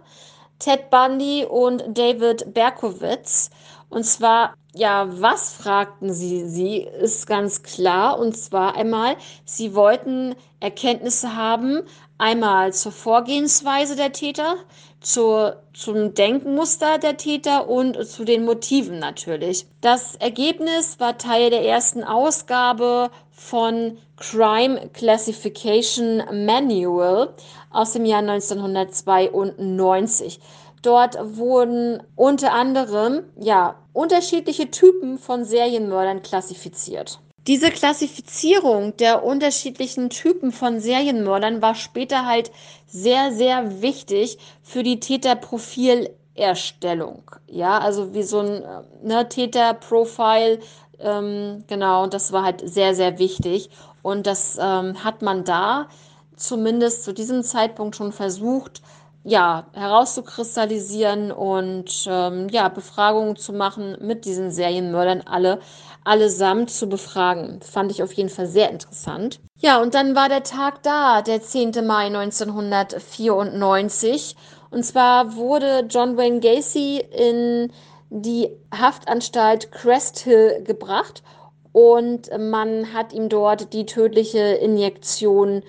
Ted 0.60 0.90
Bundy 0.90 1.46
und 1.46 1.84
David 1.88 2.54
Berkowitz. 2.54 3.50
Und 3.90 4.04
zwar, 4.04 4.56
ja, 4.74 5.08
was 5.22 5.54
fragten 5.54 6.14
sie? 6.14 6.48
Sie 6.48 6.78
ist 6.80 7.28
ganz 7.28 7.64
klar. 7.64 8.20
Und 8.20 8.36
zwar 8.38 8.76
einmal, 8.76 9.16
sie 9.46 9.76
wollten 9.76 10.36
Erkenntnisse 10.60 11.36
haben, 11.36 11.84
einmal 12.18 12.74
zur 12.74 12.92
Vorgehensweise 12.92 13.96
der 13.96 14.12
Täter, 14.12 14.56
zur, 15.02 15.62
zum 15.74 16.14
Denkmuster 16.14 16.98
der 16.98 17.18
Täter 17.18 17.70
und 17.70 18.08
zu 18.08 18.24
den 18.24 18.46
Motiven 18.46 19.00
natürlich. 19.00 19.68
Das 19.82 20.16
Ergebnis 20.16 21.00
war 21.00 21.18
Teil 21.18 21.50
der 21.50 21.64
ersten 21.64 22.04
Ausgabe 22.04 23.12
von 23.36 23.98
Crime 24.18 24.90
Classification 24.94 26.24
Manual 26.46 27.34
aus 27.70 27.94
dem 27.94 28.06
Jahr 28.06 28.20
1992. 28.20 30.40
Dort 30.82 31.18
wurden 31.38 32.02
unter 32.16 32.54
anderem 32.54 33.24
ja 33.40 33.76
unterschiedliche 33.94 34.72
Typen 34.72 35.18
von 35.18 35.44
Serienmördern 35.44 36.22
klassifiziert. 36.22 37.20
Diese 37.48 37.70
Klassifizierung 37.70 38.98
der 38.98 39.24
unterschiedlichen 39.24 40.10
Typen 40.10 40.52
von 40.52 40.80
Serienmördern 40.80 41.62
war 41.62 41.76
später 41.76 42.26
halt 42.26 42.50
sehr, 42.88 43.32
sehr 43.32 43.84
wichtig 43.84 44.40
für 44.64 44.82
die 44.82 45.00
Täterprofilerstellung. 45.00 47.22
Ja, 47.48 47.78
also 47.78 48.16
wie 48.16 48.24
so 48.24 48.40
ein 48.40 48.64
ne, 49.04 49.30
Täterprofil, 49.30 50.60
ähm, 51.00 51.64
genau, 51.68 52.04
und 52.04 52.14
das 52.14 52.32
war 52.32 52.44
halt 52.44 52.68
sehr, 52.68 52.96
sehr 52.96 53.20
wichtig. 53.20 53.70
Und 54.02 54.28
das 54.28 54.58
ähm, 54.62 55.04
hat 55.04 55.22
man 55.22 55.44
da 55.44 55.88
zumindest 56.36 57.04
zu 57.04 57.14
diesem 57.14 57.44
Zeitpunkt 57.44 57.96
schon 57.96 58.12
versucht, 58.12 58.82
ja, 59.24 59.68
herauszukristallisieren 59.74 61.32
und 61.32 62.06
ähm, 62.08 62.48
ja, 62.50 62.70
Befragungen 62.70 63.36
zu 63.36 63.54
machen 63.54 63.98
mit 64.00 64.26
diesen 64.26 64.52
Serienmördern 64.52 65.24
alle 65.26 65.60
allesamt 66.04 66.70
zu 66.70 66.88
befragen. 66.88 67.60
Fand 67.62 67.92
ich 67.92 68.04
auf 68.04 68.14
jeden 68.14 68.30
Fall 68.30 68.46
sehr 68.46 68.70
interessant. 68.70 69.40
Ja, 69.60 69.82
und 69.82 69.96
dann 69.96 70.16
war 70.16 70.30
der 70.30 70.44
Tag 70.44 70.84
da, 70.84 71.24
der 71.24 71.42
10. 71.42 71.72
Mai 71.88 72.06
1994. 72.06 74.36
Und 74.70 74.84
zwar 74.84 75.36
wurde 75.36 75.88
John 75.90 76.18
Wayne 76.18 76.40
Gacy 76.40 77.00
in 77.00 77.72
die 78.10 78.50
Haftanstalt 78.74 79.72
Crest 79.72 80.20
Hill 80.20 80.64
gebracht 80.64 81.24
und 81.72 82.30
man 82.38 82.94
hat 82.94 83.14
ihm 83.14 83.30
dort 83.30 83.74
die 83.74 83.86
tödliche 83.86 84.40
Injektion 84.40 85.64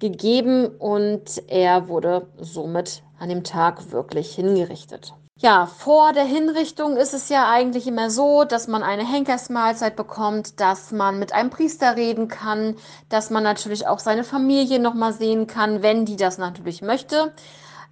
gegeben 0.00 0.66
und 0.66 1.42
er 1.48 1.88
wurde 1.88 2.26
somit 2.38 3.02
an 3.18 3.28
dem 3.28 3.44
Tag 3.44 3.92
wirklich 3.92 4.34
hingerichtet. 4.34 5.14
Ja, 5.36 5.66
vor 5.66 6.12
der 6.12 6.24
Hinrichtung 6.24 6.96
ist 6.96 7.12
es 7.12 7.28
ja 7.28 7.50
eigentlich 7.50 7.88
immer 7.88 8.08
so, 8.08 8.44
dass 8.44 8.68
man 8.68 8.84
eine 8.84 9.04
Henkersmahlzeit 9.04 9.96
bekommt, 9.96 10.60
dass 10.60 10.92
man 10.92 11.18
mit 11.18 11.32
einem 11.32 11.50
Priester 11.50 11.96
reden 11.96 12.28
kann, 12.28 12.76
dass 13.08 13.30
man 13.30 13.42
natürlich 13.42 13.86
auch 13.88 13.98
seine 13.98 14.22
Familie 14.22 14.78
nochmal 14.78 15.12
sehen 15.12 15.48
kann, 15.48 15.82
wenn 15.82 16.04
die 16.04 16.16
das 16.16 16.38
natürlich 16.38 16.82
möchte. 16.82 17.32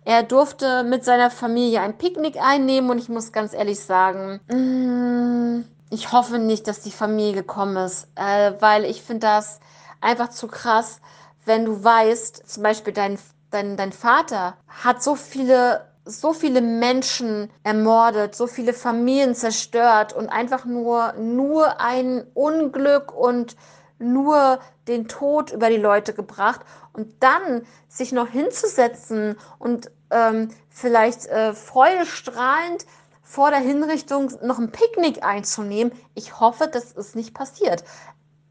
Er 0.05 0.23
durfte 0.23 0.83
mit 0.83 1.05
seiner 1.05 1.31
Familie 1.31 1.81
ein 1.81 1.97
Picknick 1.97 2.37
einnehmen 2.41 2.91
und 2.91 2.99
ich 2.99 3.09
muss 3.09 3.33
ganz 3.33 3.55
ehrlich 3.55 3.81
sagen, 3.81 4.41
mm, 4.49 5.65
ich 5.91 6.13
hoffe 6.13 6.39
nicht, 6.39 6.67
dass 6.67 6.81
die 6.81 6.91
Familie 6.91 7.35
gekommen 7.35 7.77
ist, 7.77 8.09
äh, 8.17 8.53
weil 8.61 8.85
ich 8.85 9.03
finde 9.03 9.27
das 9.27 9.61
einfach 10.01 10.31
zu 10.31 10.49
krass 10.49 11.01
wenn 11.45 11.65
du 11.65 11.83
weißt, 11.83 12.49
zum 12.49 12.63
Beispiel 12.63 12.93
dein, 12.93 13.19
dein, 13.51 13.77
dein 13.77 13.93
Vater 13.93 14.55
hat 14.69 15.03
so 15.03 15.15
viele, 15.17 15.87
so 16.05 16.33
viele 16.33 16.61
Menschen 16.61 17.51
ermordet, 17.63 18.35
so 18.35 18.47
viele 18.47 18.73
Familien 18.73 19.35
zerstört 19.35 20.13
und 20.13 20.29
einfach 20.29 20.65
nur, 20.65 21.15
nur 21.15 21.81
ein 21.81 22.25
Unglück 22.35 23.13
und 23.15 23.57
nur 23.99 24.59
den 24.89 25.07
Tod 25.07 25.53
über 25.53 25.69
die 25.69 25.77
Leute 25.77 26.13
gebracht 26.13 26.61
und 26.93 27.22
dann 27.22 27.66
sich 27.88 28.12
noch 28.12 28.28
hinzusetzen 28.28 29.36
und 29.59 29.90
ähm, 30.11 30.49
vielleicht 30.68 31.26
äh, 31.26 31.55
freudestrahlend 31.55 32.86
vor 33.22 33.51
der 33.51 33.61
Hinrichtung 33.61 34.32
noch 34.43 34.59
ein 34.59 34.72
Picknick 34.72 35.24
einzunehmen. 35.24 35.93
Ich 36.14 36.38
hoffe, 36.38 36.68
das 36.68 36.93
ist 36.93 37.16
nicht 37.16 37.34
passiert 37.34 37.84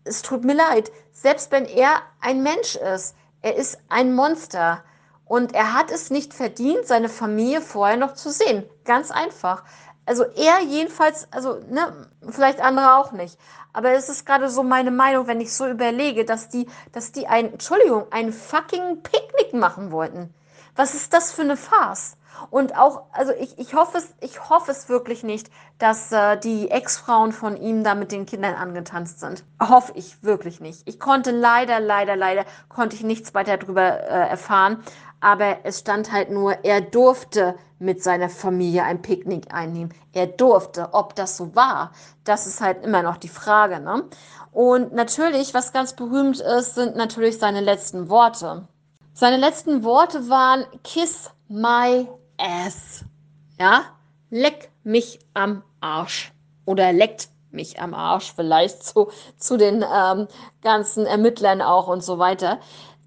es 0.03 0.21
tut 0.21 0.43
mir 0.43 0.55
leid, 0.55 0.91
selbst 1.11 1.51
wenn 1.51 1.65
er 1.65 2.01
ein 2.19 2.43
Mensch 2.43 2.75
ist, 2.75 3.15
er 3.41 3.55
ist 3.55 3.77
ein 3.89 4.13
Monster. 4.13 4.83
Und 5.25 5.53
er 5.53 5.73
hat 5.73 5.91
es 5.91 6.09
nicht 6.09 6.33
verdient, 6.33 6.85
seine 6.85 7.07
Familie 7.07 7.61
vorher 7.61 7.97
noch 7.97 8.15
zu 8.15 8.31
sehen. 8.31 8.65
Ganz 8.83 9.11
einfach. 9.11 9.63
Also 10.12 10.26
er 10.26 10.59
jedenfalls, 10.59 11.26
also 11.32 11.62
ne, 11.70 12.09
vielleicht 12.30 12.59
andere 12.59 12.95
auch 12.97 13.14
nicht. 13.14 13.39
Aber 13.72 13.91
es 13.91 14.09
ist 14.09 14.26
gerade 14.26 14.49
so 14.49 14.62
meine 14.62 14.91
Meinung, 14.91 15.26
wenn 15.26 15.39
ich 15.39 15.53
so 15.53 15.66
überlege, 15.66 16.26
dass 16.26 16.49
die, 16.49 16.68
dass 16.91 17.14
die 17.14 17.28
ein, 17.28 17.53
Entschuldigung, 17.53 18.07
ein 18.12 18.34
fucking 18.34 19.03
Picknick 19.03 19.53
machen 19.53 19.89
wollten. 19.93 20.34
Was 20.76 20.95
ist 20.95 21.14
das 21.14 21.32
für 21.32 21.43
eine 21.43 21.55
Farce? 21.55 22.18
Und 22.49 22.76
auch, 22.76 23.03
also 23.14 23.32
ich, 23.39 23.57
ich 23.57 23.74
hoffe 23.74 23.99
es, 23.99 24.14
ich 24.20 24.49
hoffe 24.49 24.72
es 24.72 24.89
wirklich 24.89 25.24
nicht, 25.24 25.49
dass 25.78 26.12
äh, 26.12 26.38
die 26.38 26.70
Ex-Frauen 26.70 27.32
von 27.32 27.55
ihm 27.55 27.86
da 27.86 27.95
mit 27.95 28.12
den 28.12 28.26
Kindern 28.26 28.55
angetanzt 28.55 29.22
sind. 29.22 29.45
Hoffe 29.62 29.93
ich 29.95 30.22
wirklich 30.24 30.59
nicht. 30.59 30.82
Ich 30.89 30.99
konnte 30.99 31.32
leider, 31.32 31.80
leider, 31.80 32.18
leider, 32.18 32.43
konnte 32.68 32.97
ich 32.97 33.03
nichts 33.03 33.34
weiter 33.34 33.55
darüber 33.55 33.82
äh, 33.82 34.28
erfahren. 34.28 34.84
Aber 35.22 35.59
es 35.63 35.80
stand 35.80 36.11
halt 36.11 36.32
nur, 36.32 36.65
er 36.65 36.82
durfte 36.82 37.55
mit 37.80 38.03
seiner 38.03 38.30
Familie 38.30 38.84
ein 38.84 39.01
Picknick 39.01 39.53
einnehmen. 39.53 39.93
Er 40.13 40.28
durfte. 40.28 40.89
Ob 40.93 41.15
das 41.15 41.38
so 41.38 41.55
war, 41.55 41.91
das 42.24 42.45
ist 42.47 42.61
halt 42.61 42.84
immer 42.84 43.01
noch 43.01 43.17
die 43.17 43.30
Frage. 43.30 43.80
Ne? 43.80 44.03
Und 44.51 44.93
natürlich, 44.93 45.53
was 45.53 45.74
ganz 45.74 45.93
berühmt 45.93 46.39
ist, 46.39 46.76
sind 46.76 46.95
natürlich 46.95 47.38
seine 47.38 47.61
letzten 47.61 48.09
Worte. 48.09 48.67
Seine 49.13 49.38
letzten 49.38 49.84
Worte 49.84 50.30
waren 50.30 50.65
Kiss 50.84 51.30
my 51.47 52.07
ass. 52.38 53.05
Ja, 53.59 53.84
leck 54.30 54.72
mich 54.84 55.19
am 55.34 55.63
Arsch. 55.80 56.34
Oder 56.65 56.93
leckt 56.93 57.30
mich 57.51 57.80
am 57.80 57.93
Arsch, 57.93 58.34
vielleicht 58.34 58.84
zu, 58.84 59.11
zu 59.38 59.57
den 59.57 59.84
ähm, 59.84 60.28
ganzen 60.61 61.05
Ermittlern 61.05 61.61
auch 61.61 61.88
und 61.88 62.03
so 62.03 62.17
weiter. 62.17 62.59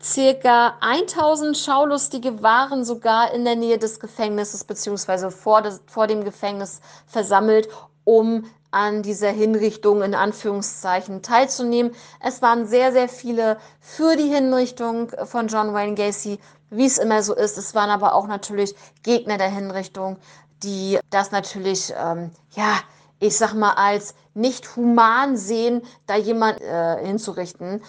Circa 0.02 0.74
1000 0.80 1.56
Schaulustige 1.56 2.42
waren 2.42 2.84
sogar 2.84 3.32
in 3.32 3.44
der 3.44 3.56
Nähe 3.56 3.78
des 3.78 4.00
Gefängnisses 4.00 4.64
beziehungsweise 4.64 5.30
vor, 5.30 5.62
vor 5.86 6.06
dem 6.06 6.24
Gefängnis 6.24 6.80
versammelt, 7.06 7.68
um 8.04 8.44
an 8.70 9.02
dieser 9.02 9.30
Hinrichtung 9.30 10.02
in 10.02 10.14
Anführungszeichen 10.14 11.22
teilzunehmen. 11.22 11.92
Es 12.20 12.42
waren 12.42 12.66
sehr, 12.66 12.92
sehr 12.92 13.08
viele 13.08 13.56
für 13.80 14.16
die 14.16 14.28
Hinrichtung 14.28 15.12
von 15.24 15.46
John 15.46 15.72
Wayne 15.72 15.94
Gacy, 15.94 16.40
wie 16.70 16.86
es 16.86 16.98
immer 16.98 17.22
so 17.22 17.34
ist. 17.34 17.56
Es 17.56 17.74
waren 17.74 17.90
aber 17.90 18.14
auch 18.14 18.26
natürlich 18.26 18.74
Gegner 19.04 19.38
der 19.38 19.48
Hinrichtung, 19.48 20.18
die 20.64 20.98
das 21.10 21.30
natürlich, 21.30 21.94
ähm, 21.96 22.32
ja, 22.56 22.80
ich 23.20 23.36
sag 23.36 23.54
mal, 23.54 23.74
als 23.74 24.14
nicht 24.34 24.74
human 24.74 25.36
sehen, 25.36 25.82
da 26.06 26.16
jemand 26.16 26.60
äh, 26.60 27.06
hinzurichten. 27.06 27.80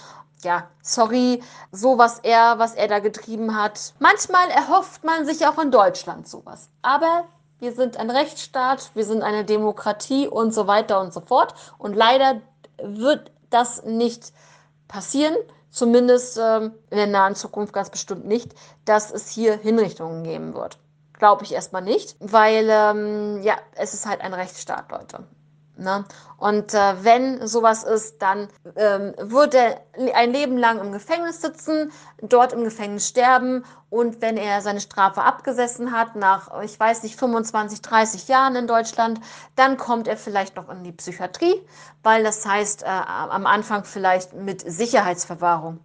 Ja, 0.45 0.69
sorry, 0.83 1.41
so 1.71 1.97
was 1.97 2.19
er, 2.19 2.59
was 2.59 2.75
er 2.75 2.87
da 2.87 2.99
getrieben 2.99 3.55
hat. 3.55 3.93
Manchmal 3.99 4.49
erhofft 4.51 5.03
man 5.03 5.25
sich 5.25 5.45
auch 5.47 5.57
in 5.57 5.71
Deutschland 5.71 6.27
sowas. 6.27 6.69
Aber 6.83 7.25
wir 7.59 7.73
sind 7.73 7.97
ein 7.97 8.11
Rechtsstaat, 8.11 8.91
wir 8.93 9.05
sind 9.05 9.23
eine 9.23 9.43
Demokratie 9.43 10.27
und 10.27 10.53
so 10.53 10.67
weiter 10.67 11.01
und 11.01 11.11
so 11.11 11.19
fort. 11.19 11.55
Und 11.79 11.95
leider 11.95 12.41
wird 12.77 13.31
das 13.49 13.83
nicht 13.85 14.33
passieren 14.87 15.35
zumindest 15.71 16.37
ähm, 16.37 16.73
in 16.89 16.97
der 16.97 17.07
nahen 17.07 17.35
Zukunft 17.35 17.73
ganz 17.73 17.89
bestimmt 17.89 18.25
nicht, 18.25 18.53
dass 18.85 19.11
es 19.11 19.29
hier 19.29 19.57
Hinrichtungen 19.57 20.23
geben 20.23 20.53
wird. 20.53 20.77
Glaube 21.13 21.43
ich 21.43 21.53
erstmal 21.53 21.81
nicht, 21.81 22.15
weil 22.19 22.67
ähm, 22.69 23.41
ja, 23.41 23.55
es 23.75 23.93
ist 23.93 24.05
halt 24.05 24.21
ein 24.21 24.33
Rechtsstaat, 24.33 24.91
Leute. 24.91 25.27
Ne? 25.77 26.05
Und 26.37 26.73
äh, 26.73 27.03
wenn 27.03 27.45
sowas 27.47 27.83
ist, 27.83 28.21
dann 28.21 28.47
ähm, 28.75 29.13
wird 29.17 29.53
er 29.53 29.81
ein 30.13 30.31
Leben 30.31 30.57
lang 30.57 30.79
im 30.79 30.91
Gefängnis 30.91 31.41
sitzen, 31.41 31.91
dort 32.21 32.53
im 32.53 32.63
Gefängnis 32.63 33.07
sterben 33.07 33.63
und 33.89 34.21
wenn 34.21 34.37
er 34.37 34.61
seine 34.61 34.81
Strafe 34.81 35.21
abgesessen 35.21 35.91
hat, 35.91 36.15
nach, 36.15 36.61
ich 36.61 36.79
weiß 36.79 37.03
nicht, 37.03 37.17
25, 37.17 37.81
30 37.81 38.27
Jahren 38.27 38.55
in 38.55 38.67
Deutschland, 38.67 39.19
dann 39.55 39.77
kommt 39.77 40.07
er 40.07 40.17
vielleicht 40.17 40.55
noch 40.55 40.69
in 40.69 40.83
die 40.83 40.91
Psychiatrie, 40.91 41.61
weil 42.03 42.23
das 42.23 42.45
heißt 42.45 42.83
äh, 42.83 42.85
am 42.85 43.45
Anfang 43.45 43.83
vielleicht 43.83 44.33
mit 44.33 44.69
Sicherheitsverwahrung. 44.69 45.79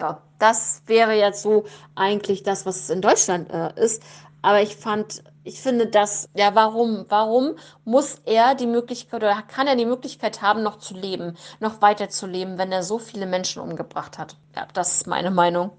Ja, 0.00 0.20
das 0.38 0.82
wäre 0.86 1.14
jetzt 1.14 1.42
so 1.42 1.64
eigentlich 1.94 2.42
das, 2.42 2.66
was 2.66 2.76
es 2.76 2.90
in 2.90 3.00
Deutschland 3.00 3.50
äh, 3.50 3.72
ist. 3.80 4.02
Aber 4.42 4.60
ich 4.60 4.76
fand 4.76 5.22
ich 5.44 5.60
finde 5.60 5.86
das, 5.86 6.30
ja, 6.34 6.54
warum, 6.54 7.04
warum 7.08 7.56
muss 7.84 8.16
er 8.24 8.54
die 8.54 8.66
Möglichkeit 8.66 9.22
oder 9.22 9.42
kann 9.42 9.66
er 9.66 9.76
die 9.76 9.84
Möglichkeit 9.84 10.40
haben, 10.40 10.62
noch 10.62 10.78
zu 10.78 10.94
leben, 10.94 11.36
noch 11.60 11.82
weiter 11.82 12.08
zu 12.08 12.26
leben, 12.26 12.56
wenn 12.56 12.72
er 12.72 12.82
so 12.82 12.98
viele 12.98 13.26
Menschen 13.26 13.60
umgebracht 13.62 14.18
hat? 14.18 14.36
Ja, 14.56 14.66
das 14.72 14.96
ist 14.96 15.06
meine 15.06 15.30
Meinung. 15.30 15.70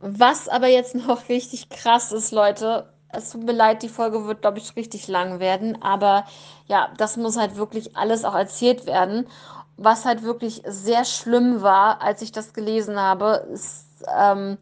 Was 0.00 0.48
aber 0.48 0.66
jetzt 0.66 0.94
noch 1.06 1.28
richtig 1.28 1.68
krass 1.70 2.10
ist, 2.10 2.32
Leute, 2.32 2.92
es 3.10 3.30
tut 3.30 3.44
mir 3.44 3.52
leid, 3.52 3.82
die 3.82 3.88
Folge 3.88 4.26
wird, 4.26 4.42
glaube 4.42 4.58
ich, 4.58 4.74
richtig 4.74 5.06
lang 5.06 5.38
werden, 5.38 5.80
aber 5.82 6.24
ja, 6.66 6.90
das 6.96 7.16
muss 7.16 7.36
halt 7.36 7.56
wirklich 7.56 7.96
alles 7.96 8.24
auch 8.24 8.34
erzählt 8.34 8.86
werden. 8.86 9.28
Was 9.76 10.04
halt 10.04 10.22
wirklich 10.22 10.62
sehr 10.66 11.04
schlimm 11.04 11.62
war, 11.62 12.02
als 12.02 12.22
ich 12.22 12.32
das 12.32 12.54
gelesen 12.54 12.98
habe, 12.98 13.46
ist, 13.52 13.86
ähm, 14.18 14.58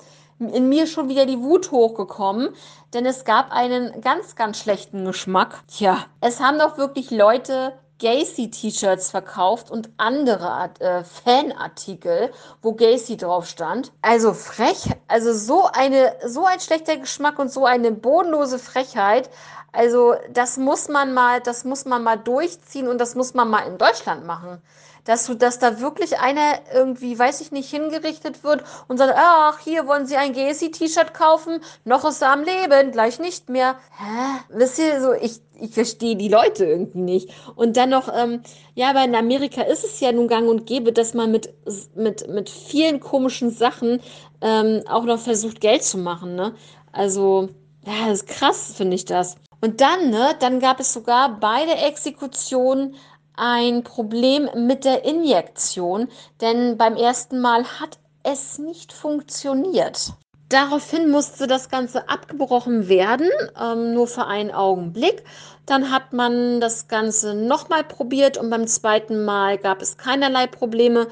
in 0.48 0.68
mir 0.68 0.86
schon 0.86 1.08
wieder 1.08 1.26
die 1.26 1.40
Wut 1.40 1.70
hochgekommen, 1.70 2.50
denn 2.94 3.06
es 3.06 3.24
gab 3.24 3.52
einen 3.52 4.00
ganz, 4.00 4.34
ganz 4.34 4.58
schlechten 4.58 5.04
Geschmack. 5.04 5.62
Tja, 5.68 5.98
es 6.20 6.40
haben 6.40 6.58
doch 6.58 6.78
wirklich 6.78 7.10
Leute 7.10 7.74
Gacy-T-Shirts 8.00 9.10
verkauft 9.10 9.70
und 9.70 9.90
andere 9.98 10.70
äh, 10.80 11.04
Fanartikel, 11.04 12.32
wo 12.62 12.72
Gacy 12.72 13.16
drauf 13.16 13.46
stand. 13.46 13.92
Also 14.00 14.32
frech, 14.32 14.88
also 15.06 15.34
so 15.34 15.66
eine, 15.70 16.16
so 16.26 16.46
ein 16.46 16.60
schlechter 16.60 16.96
Geschmack 16.96 17.38
und 17.38 17.52
so 17.52 17.66
eine 17.66 17.92
bodenlose 17.92 18.58
Frechheit. 18.58 19.28
Also 19.72 20.14
das 20.32 20.56
muss 20.56 20.88
man 20.88 21.14
mal, 21.14 21.40
das 21.40 21.64
muss 21.64 21.84
man 21.84 22.02
mal 22.02 22.16
durchziehen 22.16 22.88
und 22.88 22.98
das 22.98 23.14
muss 23.14 23.34
man 23.34 23.48
mal 23.48 23.66
in 23.66 23.78
Deutschland 23.78 24.26
machen 24.26 24.60
dass 25.04 25.26
du, 25.26 25.34
dass 25.34 25.58
da 25.58 25.80
wirklich 25.80 26.18
einer 26.18 26.60
irgendwie, 26.72 27.18
weiß 27.18 27.40
ich 27.40 27.52
nicht, 27.52 27.70
hingerichtet 27.70 28.44
wird 28.44 28.64
und 28.88 28.98
sagt, 28.98 29.14
ach, 29.16 29.58
hier 29.58 29.86
wollen 29.86 30.06
Sie 30.06 30.16
ein 30.16 30.32
Gacy-T-Shirt 30.32 31.14
kaufen, 31.14 31.60
noch 31.84 32.04
ist 32.04 32.22
er 32.22 32.32
am 32.32 32.44
Leben, 32.44 32.92
gleich 32.92 33.18
nicht 33.18 33.48
mehr. 33.48 33.76
Hä? 33.98 34.40
Wisst 34.50 34.78
ihr, 34.78 35.00
so, 35.00 35.12
ich, 35.12 35.40
ich 35.60 35.72
verstehe 35.72 36.16
die 36.16 36.28
Leute 36.28 36.64
irgendwie 36.64 37.00
nicht. 37.00 37.30
Und 37.56 37.76
dann 37.76 37.90
noch, 37.90 38.08
ähm, 38.14 38.42
ja, 38.74 38.90
aber 38.90 39.04
in 39.04 39.14
Amerika 39.14 39.62
ist 39.62 39.84
es 39.84 40.00
ja 40.00 40.12
nun 40.12 40.28
gang 40.28 40.48
und 40.48 40.66
gäbe, 40.66 40.92
dass 40.92 41.14
man 41.14 41.30
mit, 41.30 41.52
mit, 41.94 42.28
mit 42.28 42.50
vielen 42.50 43.00
komischen 43.00 43.50
Sachen 43.50 44.00
ähm, 44.40 44.82
auch 44.88 45.04
noch 45.04 45.18
versucht, 45.18 45.60
Geld 45.60 45.82
zu 45.82 45.98
machen, 45.98 46.34
ne? 46.34 46.54
Also, 46.92 47.48
ja, 47.86 48.08
das 48.08 48.22
ist 48.22 48.26
krass, 48.26 48.72
finde 48.74 48.96
ich 48.96 49.04
das. 49.04 49.36
Und 49.60 49.80
dann, 49.80 50.10
ne, 50.10 50.34
dann 50.38 50.60
gab 50.60 50.80
es 50.80 50.92
sogar 50.92 51.38
bei 51.38 51.66
der 51.66 51.86
Exekution 51.86 52.94
ein 53.34 53.84
Problem 53.84 54.48
mit 54.54 54.84
der 54.84 55.04
Injektion, 55.04 56.08
denn 56.40 56.76
beim 56.76 56.96
ersten 56.96 57.40
Mal 57.40 57.64
hat 57.64 57.98
es 58.22 58.58
nicht 58.58 58.92
funktioniert. 58.92 60.12
Daraufhin 60.50 61.10
musste 61.10 61.46
das 61.46 61.68
Ganze 61.68 62.08
abgebrochen 62.08 62.88
werden, 62.88 63.30
ähm, 63.58 63.94
nur 63.94 64.08
für 64.08 64.26
einen 64.26 64.50
Augenblick. 64.50 65.22
Dann 65.64 65.92
hat 65.92 66.12
man 66.12 66.60
das 66.60 66.88
Ganze 66.88 67.34
nochmal 67.34 67.84
probiert 67.84 68.36
und 68.36 68.50
beim 68.50 68.66
zweiten 68.66 69.24
Mal 69.24 69.58
gab 69.58 69.80
es 69.80 69.96
keinerlei 69.96 70.48
Probleme 70.48 71.06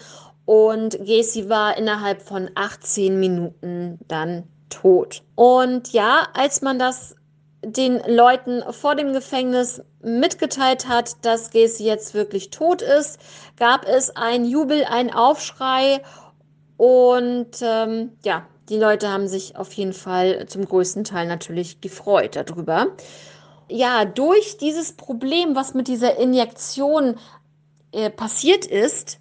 und 0.45 0.99
Gacy 0.99 1.49
war 1.49 1.77
innerhalb 1.77 2.21
von 2.21 2.51
18 2.57 3.21
Minuten 3.21 3.99
dann 4.09 4.45
tot. 4.71 5.23
Und 5.37 5.93
ja, 5.93 6.27
als 6.35 6.61
man 6.61 6.79
das 6.81 7.15
den 7.65 8.01
Leuten 8.07 8.63
vor 8.73 8.95
dem 8.95 9.13
Gefängnis 9.13 9.83
mitgeteilt 10.01 10.89
hat, 10.89 11.25
dass 11.25 11.51
Gacy 11.51 11.85
jetzt 11.85 12.15
wirklich 12.15 12.51
tot 12.51 12.83
ist, 12.83 13.19
gab 13.57 13.85
es 13.87 14.15
ein 14.15 14.45
Jubel, 14.45 14.85
ein 14.85 15.13
Aufschrei 15.13 16.03
und 16.77 17.51
ähm, 17.61 18.13
ja, 18.25 18.47
die 18.69 18.77
Leute 18.77 19.11
haben 19.11 19.29
sich 19.29 19.57
auf 19.57 19.73
jeden 19.73 19.93
Fall 19.93 20.47
zum 20.47 20.65
größten 20.67 21.05
Teil 21.05 21.27
natürlich 21.27 21.81
gefreut 21.81 22.37
darüber. 22.37 22.89
Ja, 23.69 24.05
durch 24.05 24.59
dieses 24.59 24.93
Problem, 24.93 25.57
was 25.57 25.75
mit 25.75 25.89
dieser 25.89 26.17
Injektion 26.17 27.17
äh, 27.93 28.11
passiert 28.11 28.67
ist, 28.67 29.19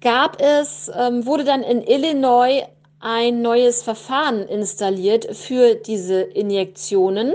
gab 0.00 0.40
es, 0.40 0.90
ähm, 0.94 1.24
wurde 1.24 1.44
dann 1.44 1.62
in 1.62 1.82
Illinois 1.82 2.62
ein 3.04 3.42
neues 3.42 3.82
Verfahren 3.82 4.48
installiert 4.48 5.36
für 5.36 5.74
diese 5.74 6.22
Injektionen. 6.22 7.34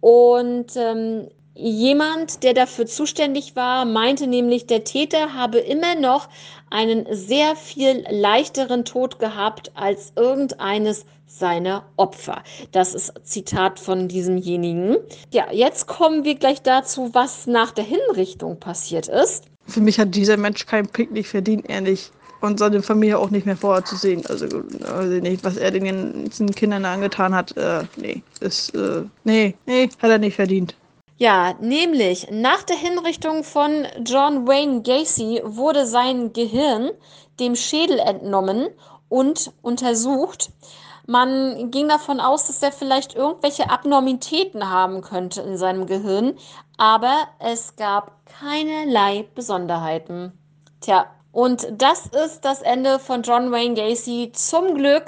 Und 0.00 0.76
ähm, 0.76 1.28
jemand, 1.54 2.42
der 2.42 2.52
dafür 2.52 2.84
zuständig 2.84 3.56
war, 3.56 3.86
meinte 3.86 4.26
nämlich, 4.26 4.66
der 4.66 4.84
Täter 4.84 5.32
habe 5.32 5.58
immer 5.58 5.94
noch 5.94 6.28
einen 6.68 7.06
sehr 7.10 7.56
viel 7.56 8.04
leichteren 8.10 8.84
Tod 8.84 9.18
gehabt 9.18 9.72
als 9.74 10.12
irgendeines 10.16 11.06
seiner 11.26 11.84
Opfer. 11.96 12.42
Das 12.70 12.94
ist 12.94 13.14
Zitat 13.22 13.80
von 13.80 14.06
diesemjenigen. 14.06 14.98
Ja, 15.32 15.50
jetzt 15.50 15.86
kommen 15.86 16.24
wir 16.24 16.34
gleich 16.34 16.60
dazu, 16.60 17.10
was 17.14 17.46
nach 17.46 17.70
der 17.70 17.84
Hinrichtung 17.84 18.60
passiert 18.60 19.08
ist. 19.08 19.44
Für 19.66 19.80
mich 19.80 19.98
hat 19.98 20.14
dieser 20.14 20.36
Mensch 20.36 20.66
kein 20.66 20.86
Picknick 20.88 21.26
verdient, 21.26 21.68
ehrlich 21.70 22.10
und 22.40 22.58
seine 22.58 22.82
Familie 22.82 23.18
auch 23.18 23.30
nicht 23.30 23.46
mehr 23.46 23.56
vorher 23.56 23.84
zu 23.84 23.96
sehen. 23.96 24.24
Also, 24.28 24.46
also 24.92 25.20
nicht, 25.20 25.44
was 25.44 25.56
er 25.56 25.70
den 25.70 25.84
ganzen 25.84 26.54
Kindern 26.54 26.84
angetan 26.84 27.34
hat, 27.34 27.56
äh, 27.56 27.84
nee, 27.96 28.22
ist, 28.40 28.74
äh, 28.74 29.02
nee, 29.24 29.54
nee, 29.66 29.88
hat 30.00 30.10
er 30.10 30.18
nicht 30.18 30.36
verdient. 30.36 30.74
Ja, 31.16 31.54
nämlich 31.60 32.28
nach 32.30 32.62
der 32.62 32.76
Hinrichtung 32.76 33.42
von 33.42 33.86
John 34.04 34.46
Wayne 34.46 34.82
Gacy 34.82 35.42
wurde 35.44 35.84
sein 35.84 36.32
Gehirn 36.32 36.90
dem 37.40 37.56
Schädel 37.56 37.98
entnommen 37.98 38.68
und 39.08 39.52
untersucht. 39.62 40.50
Man 41.06 41.70
ging 41.70 41.88
davon 41.88 42.20
aus, 42.20 42.46
dass 42.46 42.62
er 42.62 42.70
vielleicht 42.70 43.16
irgendwelche 43.16 43.70
Abnormitäten 43.70 44.70
haben 44.70 45.00
könnte 45.00 45.40
in 45.40 45.56
seinem 45.56 45.86
Gehirn, 45.86 46.34
aber 46.76 47.26
es 47.40 47.74
gab 47.76 48.12
keinerlei 48.26 49.26
Besonderheiten. 49.34 50.32
Tja, 50.80 51.06
und 51.38 51.68
das 51.70 52.06
ist 52.06 52.44
das 52.44 52.62
Ende 52.62 52.98
von 52.98 53.22
John 53.22 53.52
Wayne 53.52 53.74
Gacy. 53.74 54.32
Zum 54.34 54.74
Glück, 54.74 55.04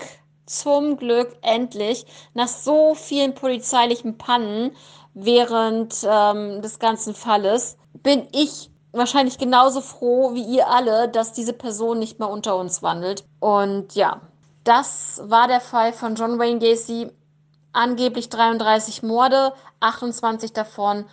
zum 0.47 0.97
Glück 0.97 1.37
endlich, 1.43 2.07
nach 2.35 2.47
so 2.47 2.95
vielen 2.95 3.35
polizeilichen 3.35 4.17
Pannen 4.17 4.71
während 5.13 6.07
ähm, 6.09 6.63
des 6.63 6.79
ganzen 6.79 7.17
Falles, 7.17 7.77
bin 8.05 8.29
ich 8.31 8.71
wahrscheinlich 8.93 9.39
genauso 9.39 9.81
froh 9.81 10.33
wie 10.35 10.45
ihr 10.45 10.69
alle, 10.69 11.09
dass 11.09 11.33
diese 11.33 11.53
Person 11.53 11.99
nicht 11.99 12.21
mehr 12.21 12.31
unter 12.31 12.57
uns 12.57 12.81
wandelt. 12.81 13.25
Und 13.41 13.97
ja, 13.97 14.21
das 14.63 15.21
war 15.25 15.49
der 15.49 15.61
Fall 15.61 15.93
von 15.93 16.15
John 16.15 16.39
Wayne 16.39 16.61
Gacy. 16.61 17.11
Angeblich 17.73 18.29
33 18.29 19.03
Morde, 19.03 19.53
28 19.81 20.53
davon 20.53 21.07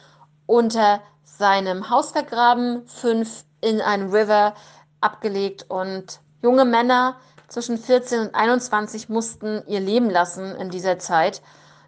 unter 0.45 1.01
seinem 1.23 1.89
Haus 1.89 2.11
vergraben, 2.11 2.85
fünf 2.85 3.45
in 3.61 3.81
einem 3.81 4.11
River 4.11 4.53
abgelegt 5.01 5.65
und 5.69 6.19
junge 6.41 6.65
Männer 6.65 7.17
zwischen 7.47 7.77
14 7.77 8.19
und 8.21 8.35
21 8.35 9.09
mussten 9.09 9.63
ihr 9.67 9.79
Leben 9.79 10.09
lassen 10.09 10.55
in 10.55 10.69
dieser 10.69 10.99
Zeit, 10.99 11.41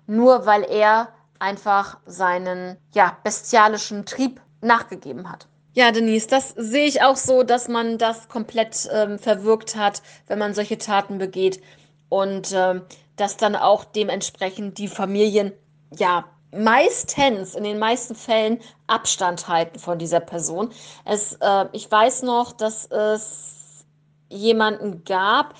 nur 0.07 0.45
weil 0.45 0.64
er 0.64 1.10
einfach 1.39 1.97
seinen 2.05 2.78
ja, 2.93 3.18
bestialischen 3.24 4.05
Trieb 4.05 4.41
nachgegeben 4.62 5.30
hat. 5.30 5.47
Ja, 5.74 5.91
Denise, 5.91 6.28
das 6.28 6.49
sehe 6.57 6.88
ich 6.88 7.01
auch 7.03 7.16
so, 7.16 7.43
dass 7.43 7.68
man 7.68 7.97
das 7.97 8.28
komplett 8.28 8.89
ähm, 8.91 9.20
verwirkt 9.20 9.76
hat, 9.76 10.01
wenn 10.28 10.39
man 10.39 10.53
solche 10.53 10.78
Taten 10.78 11.20
begeht 11.20 11.62
und 12.10 12.51
ähm, 12.53 12.82
dass 13.16 13.38
dann 13.38 13.55
auch 13.55 13.86
dementsprechend 13.86 14.78
die 14.78 14.88
Familien 14.88 15.53
ja 15.95 16.26
meistens, 16.52 17.56
in 17.56 17.64
den 17.64 17.80
meisten 17.80 18.16
Fällen 18.16 18.60
Abstand 18.88 19.47
halten 19.47 19.80
von 19.80 20.00
dieser 20.00 20.20
Person. 20.20 20.70
Es, 21.06 21.34
äh, 21.41 21.66
ich 21.72 21.91
weiß 21.91 22.24
noch, 22.24 22.52
dass 22.52 22.86
es 22.88 23.86
jemanden 24.30 25.04
gab, 25.04 25.54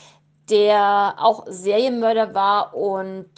der 0.50 1.16
auch 1.18 1.46
Serienmörder 1.48 2.34
war 2.34 2.76
und 2.76 3.30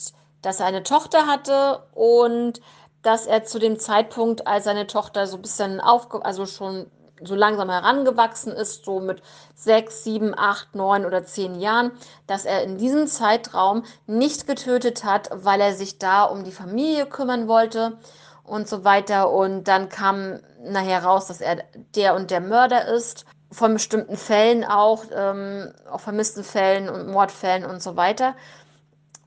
dass 0.42 0.60
er 0.60 0.66
eine 0.66 0.84
Tochter 0.84 1.28
hatte 1.28 1.84
und 1.94 2.62
dass 3.02 3.28
er 3.28 3.44
zu 3.44 3.60
dem 3.60 3.80
Zeitpunkt, 3.80 4.48
als 4.48 4.66
seine 4.66 4.88
Tochter 4.88 5.28
so 5.28 5.38
ein 5.38 5.42
bisschen 5.42 5.80
aufge 5.80 6.24
also 6.24 6.46
schon 6.46 6.90
so 7.24 7.36
langsam 7.36 7.70
herangewachsen 7.70 8.54
ist, 8.54 8.86
so 8.86 9.00
mit 9.00 9.22
sechs, 9.56 10.04
sieben, 10.04 10.34
acht, 10.38 10.76
neun 10.76 11.06
oder 11.06 11.24
zehn 11.24 11.60
Jahren, 11.60 11.92
dass 12.28 12.46
er 12.46 12.64
in 12.64 12.78
diesem 12.78 13.08
Zeitraum 13.08 13.84
nicht 14.08 14.48
getötet 14.48 15.04
hat, 15.04 15.30
weil 15.32 15.62
er 15.62 15.74
sich 15.74 16.00
da 16.00 16.24
um 16.24 16.44
die 16.44 16.52
Familie 16.52 17.06
kümmern 17.06 17.48
wollte 17.48 17.98
und 18.44 18.68
so 18.68 18.84
weiter. 18.84 19.32
Und 19.32 19.66
dann 19.66 19.90
kam 19.90 20.40
nachher 20.64 21.04
raus, 21.04 21.28
dass 21.28 21.42
er 21.42 21.64
der 21.96 22.16
und 22.16 22.32
der 22.32 22.42
Mörder 22.42 22.88
ist. 22.88 23.26
Von 23.54 23.74
bestimmten 23.74 24.16
Fällen 24.16 24.64
auch, 24.64 25.04
ähm, 25.14 25.74
auch 25.92 26.00
vermissten 26.00 26.44
Fällen 26.44 26.88
und 26.88 27.08
Mordfällen 27.08 27.66
und 27.66 27.84
so 27.84 27.98
weiter. 27.98 28.34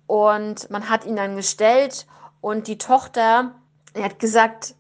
Und 0.07 0.71
man 0.71 0.89
hat 0.89 1.05
ihn 1.05 1.17
dann 1.17 1.37
gestellt 1.37 2.07
und 2.41 2.67
die 2.67 2.79
Tochter, 2.79 3.53
er 3.93 4.05
hat 4.05 4.19
gesagt, 4.19 4.75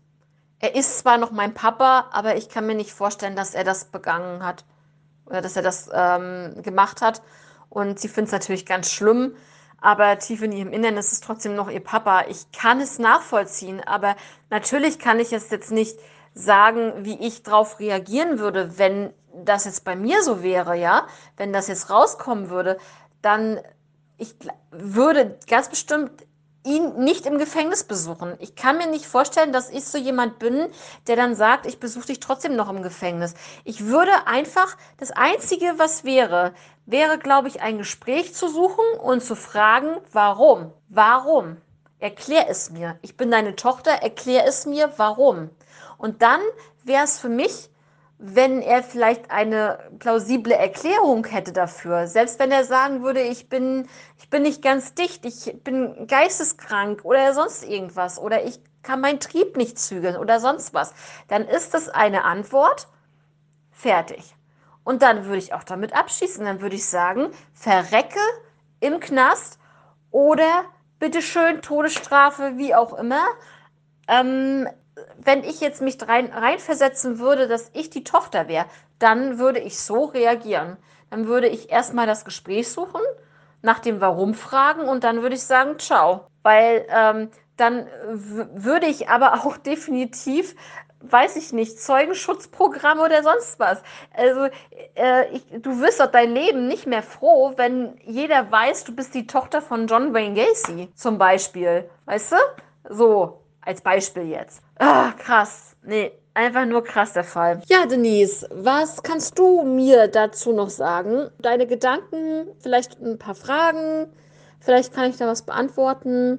er 0.65 0.75
ist 0.75 0.99
zwar 1.01 1.19
noch 1.19 1.31
mein 1.31 1.53
Papa, 1.53 2.09
aber 2.11 2.37
ich 2.37 2.49
kann 2.49 2.65
mir 2.65 2.75
nicht 2.75 2.93
vorstellen, 2.93 3.37
dass 3.37 3.55
er 3.55 3.65
das 3.65 3.85
begangen 3.85 4.43
hat 4.43 4.65
oder 5.27 5.43
dass 5.43 5.57
er 5.57 5.62
das 5.62 5.91
ähm, 5.93 6.55
gemacht 6.62 7.03
hat. 7.03 7.21
Und 7.69 8.01
sie 8.01 8.09
findet 8.09 8.29
es 8.29 8.33
natürlich 8.33 8.65
ganz 8.65 8.91
schlimm, 8.91 9.37
aber 9.79 10.19
tief 10.19 10.41
in 10.41 10.53
ihrem 10.53 10.73
Innern 10.73 10.97
ist 10.97 11.12
es 11.12 11.21
trotzdem 11.21 11.55
noch 11.55 11.69
ihr 11.69 11.85
Papa. 11.85 12.25
Ich 12.29 12.51
kann 12.53 12.81
es 12.81 12.99
nachvollziehen, 12.99 13.83
aber 13.87 14.17
natürlich 14.49 14.99
kann 14.99 15.21
ich 15.21 15.35
es 15.35 15.51
jetzt 15.51 15.71
nicht 15.71 15.99
sagen, 16.33 17.05
wie 17.05 17.19
ich 17.21 17.43
darauf 17.43 17.79
reagieren 17.79 18.39
würde, 18.39 18.79
wenn 18.79 19.12
das 19.35 19.67
jetzt 19.67 19.85
bei 19.85 19.97
mir 19.97 20.23
so 20.23 20.43
wäre, 20.43 20.79
ja, 20.79 21.07
wenn 21.37 21.53
das 21.53 21.69
jetzt 21.69 21.91
rauskommen 21.91 22.49
würde, 22.49 22.79
dann 23.21 23.61
ich 24.17 24.35
würde 24.71 25.39
ganz 25.47 25.69
bestimmt 25.69 26.11
ihn 26.65 26.97
nicht 26.97 27.27
im 27.27 27.39
Gefängnis 27.39 27.85
besuchen. 27.85 28.35
Ich 28.41 28.57
kann 28.57 28.79
mir 28.79 28.87
nicht 28.87 29.07
vorstellen, 29.07 29.53
dass 29.53 29.71
ich 29.71 29.85
so 29.85 29.99
jemand 29.99 30.39
bin, 30.39 30.69
der 31.07 31.17
dann 31.17 31.37
sagt, 31.37 31.67
ich 31.67 31.79
besuche 31.79 32.07
dich 32.07 32.21
trotzdem 32.21 32.57
noch 32.57 32.71
im 32.71 32.83
Gefängnis. 32.83 33.35
Ich 33.65 33.87
würde 33.87 34.27
einfach, 34.27 34.77
das 34.97 35.11
Einzige, 35.11 35.75
was 35.77 36.05
wäre, 36.05 36.55
wäre, 36.87 37.19
glaube 37.19 37.49
ich, 37.49 37.61
ein 37.61 37.79
Gespräch 37.79 38.35
zu 38.35 38.49
suchen 38.49 38.85
und 39.03 39.23
zu 39.23 39.37
fragen, 39.37 39.99
warum? 40.12 40.73
Warum? 40.89 41.59
Erklär 41.99 42.49
es 42.49 42.71
mir. 42.71 42.99
Ich 43.03 43.17
bin 43.17 43.31
deine 43.31 43.57
Tochter, 43.57 43.91
erklär 43.91 44.47
es 44.47 44.67
mir, 44.67 44.93
warum. 44.97 45.51
Und 45.99 46.23
dann 46.23 46.41
wäre 46.83 47.05
es 47.05 47.19
für 47.19 47.29
mich 47.29 47.71
wenn 48.27 48.62
er 48.62 48.83
vielleicht 48.83 49.31
eine 49.31 49.79
plausible 49.99 50.55
Erklärung 50.55 51.27
hätte 51.27 51.53
dafür. 51.53 52.07
Selbst 52.07 52.39
wenn 52.39 52.51
er 52.51 52.64
sagen 52.64 53.03
würde, 53.03 53.20
ich 53.20 53.51
bin, 53.51 53.87
ich 54.18 54.31
bin 54.31 54.43
nicht 54.43 54.62
ganz 54.62 54.95
dicht, 54.95 55.27
ich 55.27 55.62
bin 55.62 56.07
geisteskrank 56.07 57.05
oder 57.05 57.35
sonst 57.35 57.64
irgendwas 57.64 58.18
oder 58.18 58.43
ich 58.45 58.61
kann 58.83 59.03
meinen 59.03 59.20
Trieb 59.20 59.59
nicht 59.59 59.79
zügeln 59.79 60.16
oder 60.16 60.41
sonst 60.41 60.72
was, 60.72 60.95
dann 61.29 61.47
ist 61.47 61.75
das 61.75 61.91
eine 61.91 62.25
Antwort. 62.25 62.89
Fertig. 63.70 64.35
Und 64.85 65.03
dann 65.03 65.27
würde 65.27 65.39
ich 65.39 65.53
auch 65.53 65.64
damit 65.64 65.95
abschließen. 65.95 66.45
Dann 66.47 66.62
würde 66.62 66.77
ich 66.77 66.87
sagen, 66.87 67.31
verrecke 67.53 68.20
im 68.81 69.01
Knast 69.01 69.59
oder 70.11 70.64
bitteschön 70.99 71.61
Todesstrafe, 71.61 72.57
wie 72.57 72.75
auch 72.75 72.95
immer. 72.95 73.22
Ähm, 74.09 74.66
wenn 75.19 75.43
ich 75.45 75.61
jetzt 75.61 75.83
mich 75.83 75.97
rein, 76.07 76.33
reinversetzen 76.33 77.19
würde, 77.19 77.49
dass 77.49 77.71
ich 77.75 77.91
die 77.91 78.05
Tochter 78.05 78.49
wäre, 78.49 78.67
dann 78.99 79.39
würde 79.39 79.61
ich 79.61 79.79
so 79.79 80.05
reagieren. 80.05 80.77
Dann 81.11 81.27
würde 81.27 81.49
ich 81.49 81.71
erstmal 81.71 82.07
das 82.07 82.25
Gespräch 82.25 82.69
suchen, 82.71 83.01
nach 83.63 83.79
dem 83.79 84.01
Warum 84.01 84.35
fragen 84.35 84.83
und 84.83 85.05
dann 85.05 85.23
würde 85.23 85.35
ich 85.35 85.43
sagen, 85.43 85.79
ciao. 85.79 86.27
Weil 86.43 86.87
ähm, 86.89 87.31
dann 87.57 87.87
würde 88.07 88.87
ich 88.87 89.09
aber 89.09 89.35
auch 89.45 89.57
definitiv, 89.57 90.55
weiß 91.01 91.37
ich 91.37 91.53
nicht, 91.53 91.81
Zeugenschutzprogramm 91.81 93.01
oder 93.01 93.23
sonst 93.23 93.59
was. 93.59 93.83
Also 94.13 94.49
äh, 94.95 95.29
ich, 95.33 95.45
du 95.61 95.81
wirst 95.81 96.01
doch 96.01 96.11
dein 96.11 96.33
Leben 96.33 96.67
nicht 96.67 96.87
mehr 96.87 97.03
froh, 97.03 97.53
wenn 97.57 97.99
jeder 98.05 98.51
weiß, 98.51 98.85
du 98.85 98.95
bist 98.95 99.15
die 99.15 99.27
Tochter 99.27 99.61
von 99.61 99.87
John 99.87 100.15
Wayne 100.15 100.35
Gacy 100.35 100.91
zum 100.95 101.19
Beispiel. 101.19 101.89
Weißt 102.07 102.33
du? 102.33 102.37
So, 102.89 103.41
als 103.61 103.81
Beispiel 103.81 104.29
jetzt. 104.29 104.64
Ah, 104.79 105.12
krass. 105.12 105.77
Nee, 105.83 106.12
einfach 106.35 106.64
nur 106.66 106.83
krass 106.83 107.12
der 107.12 107.25
Fall. 107.25 107.61
Ja, 107.66 107.87
Denise, 107.87 108.49
was 108.51 109.03
kannst 109.03 109.39
du 109.39 109.62
mir 109.62 110.09
dazu 110.09 110.53
noch 110.53 110.70
sagen? 110.70 111.31
Deine 111.39 111.66
Gedanken, 111.66 112.49
vielleicht 112.61 113.01
ein 113.01 113.18
paar 113.18 113.35
Fragen, 113.35 114.07
vielleicht 114.61 114.93
kann 114.93 115.11
ich 115.11 115.16
da 115.16 115.27
was 115.27 115.43
beantworten. 115.43 116.39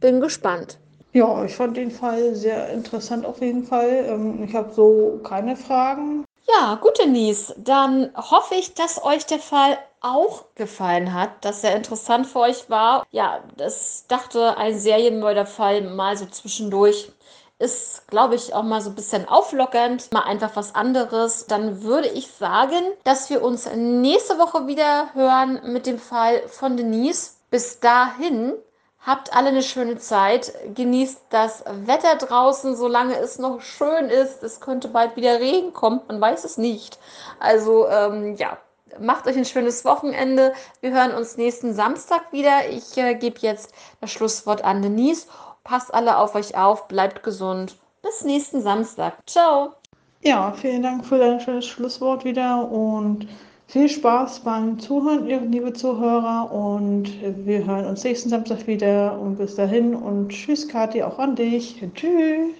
Bin 0.00 0.20
gespannt. 0.20 0.78
Ja, 1.12 1.44
ich 1.44 1.54
fand 1.54 1.76
den 1.76 1.90
Fall 1.90 2.34
sehr 2.34 2.70
interessant 2.70 3.24
auf 3.24 3.40
jeden 3.40 3.64
Fall. 3.64 4.06
Ähm, 4.08 4.42
ich 4.42 4.54
habe 4.54 4.72
so 4.72 5.20
keine 5.22 5.56
Fragen. 5.56 6.24
Ja, 6.46 6.74
gut, 6.74 6.98
Denise. 6.98 7.54
Dann 7.56 8.10
hoffe 8.16 8.54
ich, 8.56 8.74
dass 8.74 9.02
euch 9.02 9.24
der 9.24 9.38
Fall 9.38 9.78
auch 10.00 10.44
gefallen 10.56 11.14
hat, 11.14 11.44
dass 11.44 11.64
er 11.64 11.76
interessant 11.76 12.26
für 12.26 12.40
euch 12.40 12.68
war. 12.68 13.06
Ja, 13.12 13.42
das 13.56 14.04
dachte 14.08 14.56
ein 14.58 14.78
Serienmörderfall 14.78 15.82
mal 15.82 16.16
so 16.16 16.26
zwischendurch. 16.26 17.10
Ist, 17.58 18.08
glaube 18.08 18.34
ich, 18.34 18.52
auch 18.52 18.64
mal 18.64 18.80
so 18.80 18.90
ein 18.90 18.96
bisschen 18.96 19.28
auflockernd, 19.28 20.12
mal 20.12 20.24
einfach 20.24 20.56
was 20.56 20.74
anderes. 20.74 21.46
Dann 21.46 21.82
würde 21.82 22.08
ich 22.08 22.30
sagen, 22.32 22.82
dass 23.04 23.30
wir 23.30 23.42
uns 23.42 23.68
nächste 23.74 24.38
Woche 24.38 24.66
wieder 24.66 25.14
hören 25.14 25.60
mit 25.72 25.86
dem 25.86 25.98
Fall 25.98 26.46
von 26.48 26.76
Denise. 26.76 27.34
Bis 27.50 27.78
dahin 27.78 28.54
Habt 29.06 29.36
alle 29.36 29.50
eine 29.50 29.62
schöne 29.62 29.98
Zeit. 29.98 30.54
Genießt 30.74 31.26
das 31.28 31.62
Wetter 31.84 32.16
draußen, 32.16 32.74
solange 32.74 33.18
es 33.18 33.38
noch 33.38 33.60
schön 33.60 34.08
ist. 34.08 34.42
Es 34.42 34.60
könnte 34.60 34.88
bald 34.88 35.14
wieder 35.16 35.40
Regen 35.40 35.74
kommen, 35.74 36.00
man 36.08 36.22
weiß 36.22 36.44
es 36.44 36.56
nicht. 36.56 36.98
Also 37.38 37.86
ähm, 37.86 38.34
ja, 38.36 38.56
macht 38.98 39.26
euch 39.26 39.36
ein 39.36 39.44
schönes 39.44 39.84
Wochenende. 39.84 40.54
Wir 40.80 40.92
hören 40.92 41.12
uns 41.12 41.36
nächsten 41.36 41.74
Samstag 41.74 42.32
wieder. 42.32 42.70
Ich 42.70 42.96
äh, 42.96 43.14
gebe 43.14 43.40
jetzt 43.40 43.72
das 44.00 44.10
Schlusswort 44.10 44.64
an 44.64 44.80
Denise. 44.80 45.26
Passt 45.64 45.92
alle 45.94 46.18
auf 46.18 46.34
euch 46.34 46.56
auf, 46.56 46.88
bleibt 46.88 47.22
gesund. 47.22 47.76
Bis 48.02 48.22
nächsten 48.22 48.60
Samstag. 48.60 49.16
Ciao. 49.26 49.72
Ja, 50.22 50.52
vielen 50.52 50.82
Dank 50.82 51.04
für 51.04 51.18
dein 51.18 51.40
schönes 51.40 51.66
Schlusswort 51.66 52.24
wieder 52.24 52.70
und 52.70 53.26
viel 53.66 53.88
Spaß 53.88 54.40
beim 54.40 54.78
Zuhören, 54.78 55.26
liebe 55.50 55.72
Zuhörer. 55.72 56.52
Und 56.52 57.10
wir 57.46 57.66
hören 57.66 57.86
uns 57.86 58.04
nächsten 58.04 58.28
Samstag 58.28 58.66
wieder. 58.66 59.18
Und 59.18 59.36
bis 59.36 59.54
dahin 59.54 59.94
und 59.94 60.28
tschüss, 60.28 60.68
Kathi, 60.68 61.02
auch 61.02 61.18
an 61.18 61.34
dich. 61.34 61.82
Tschüss. 61.94 62.54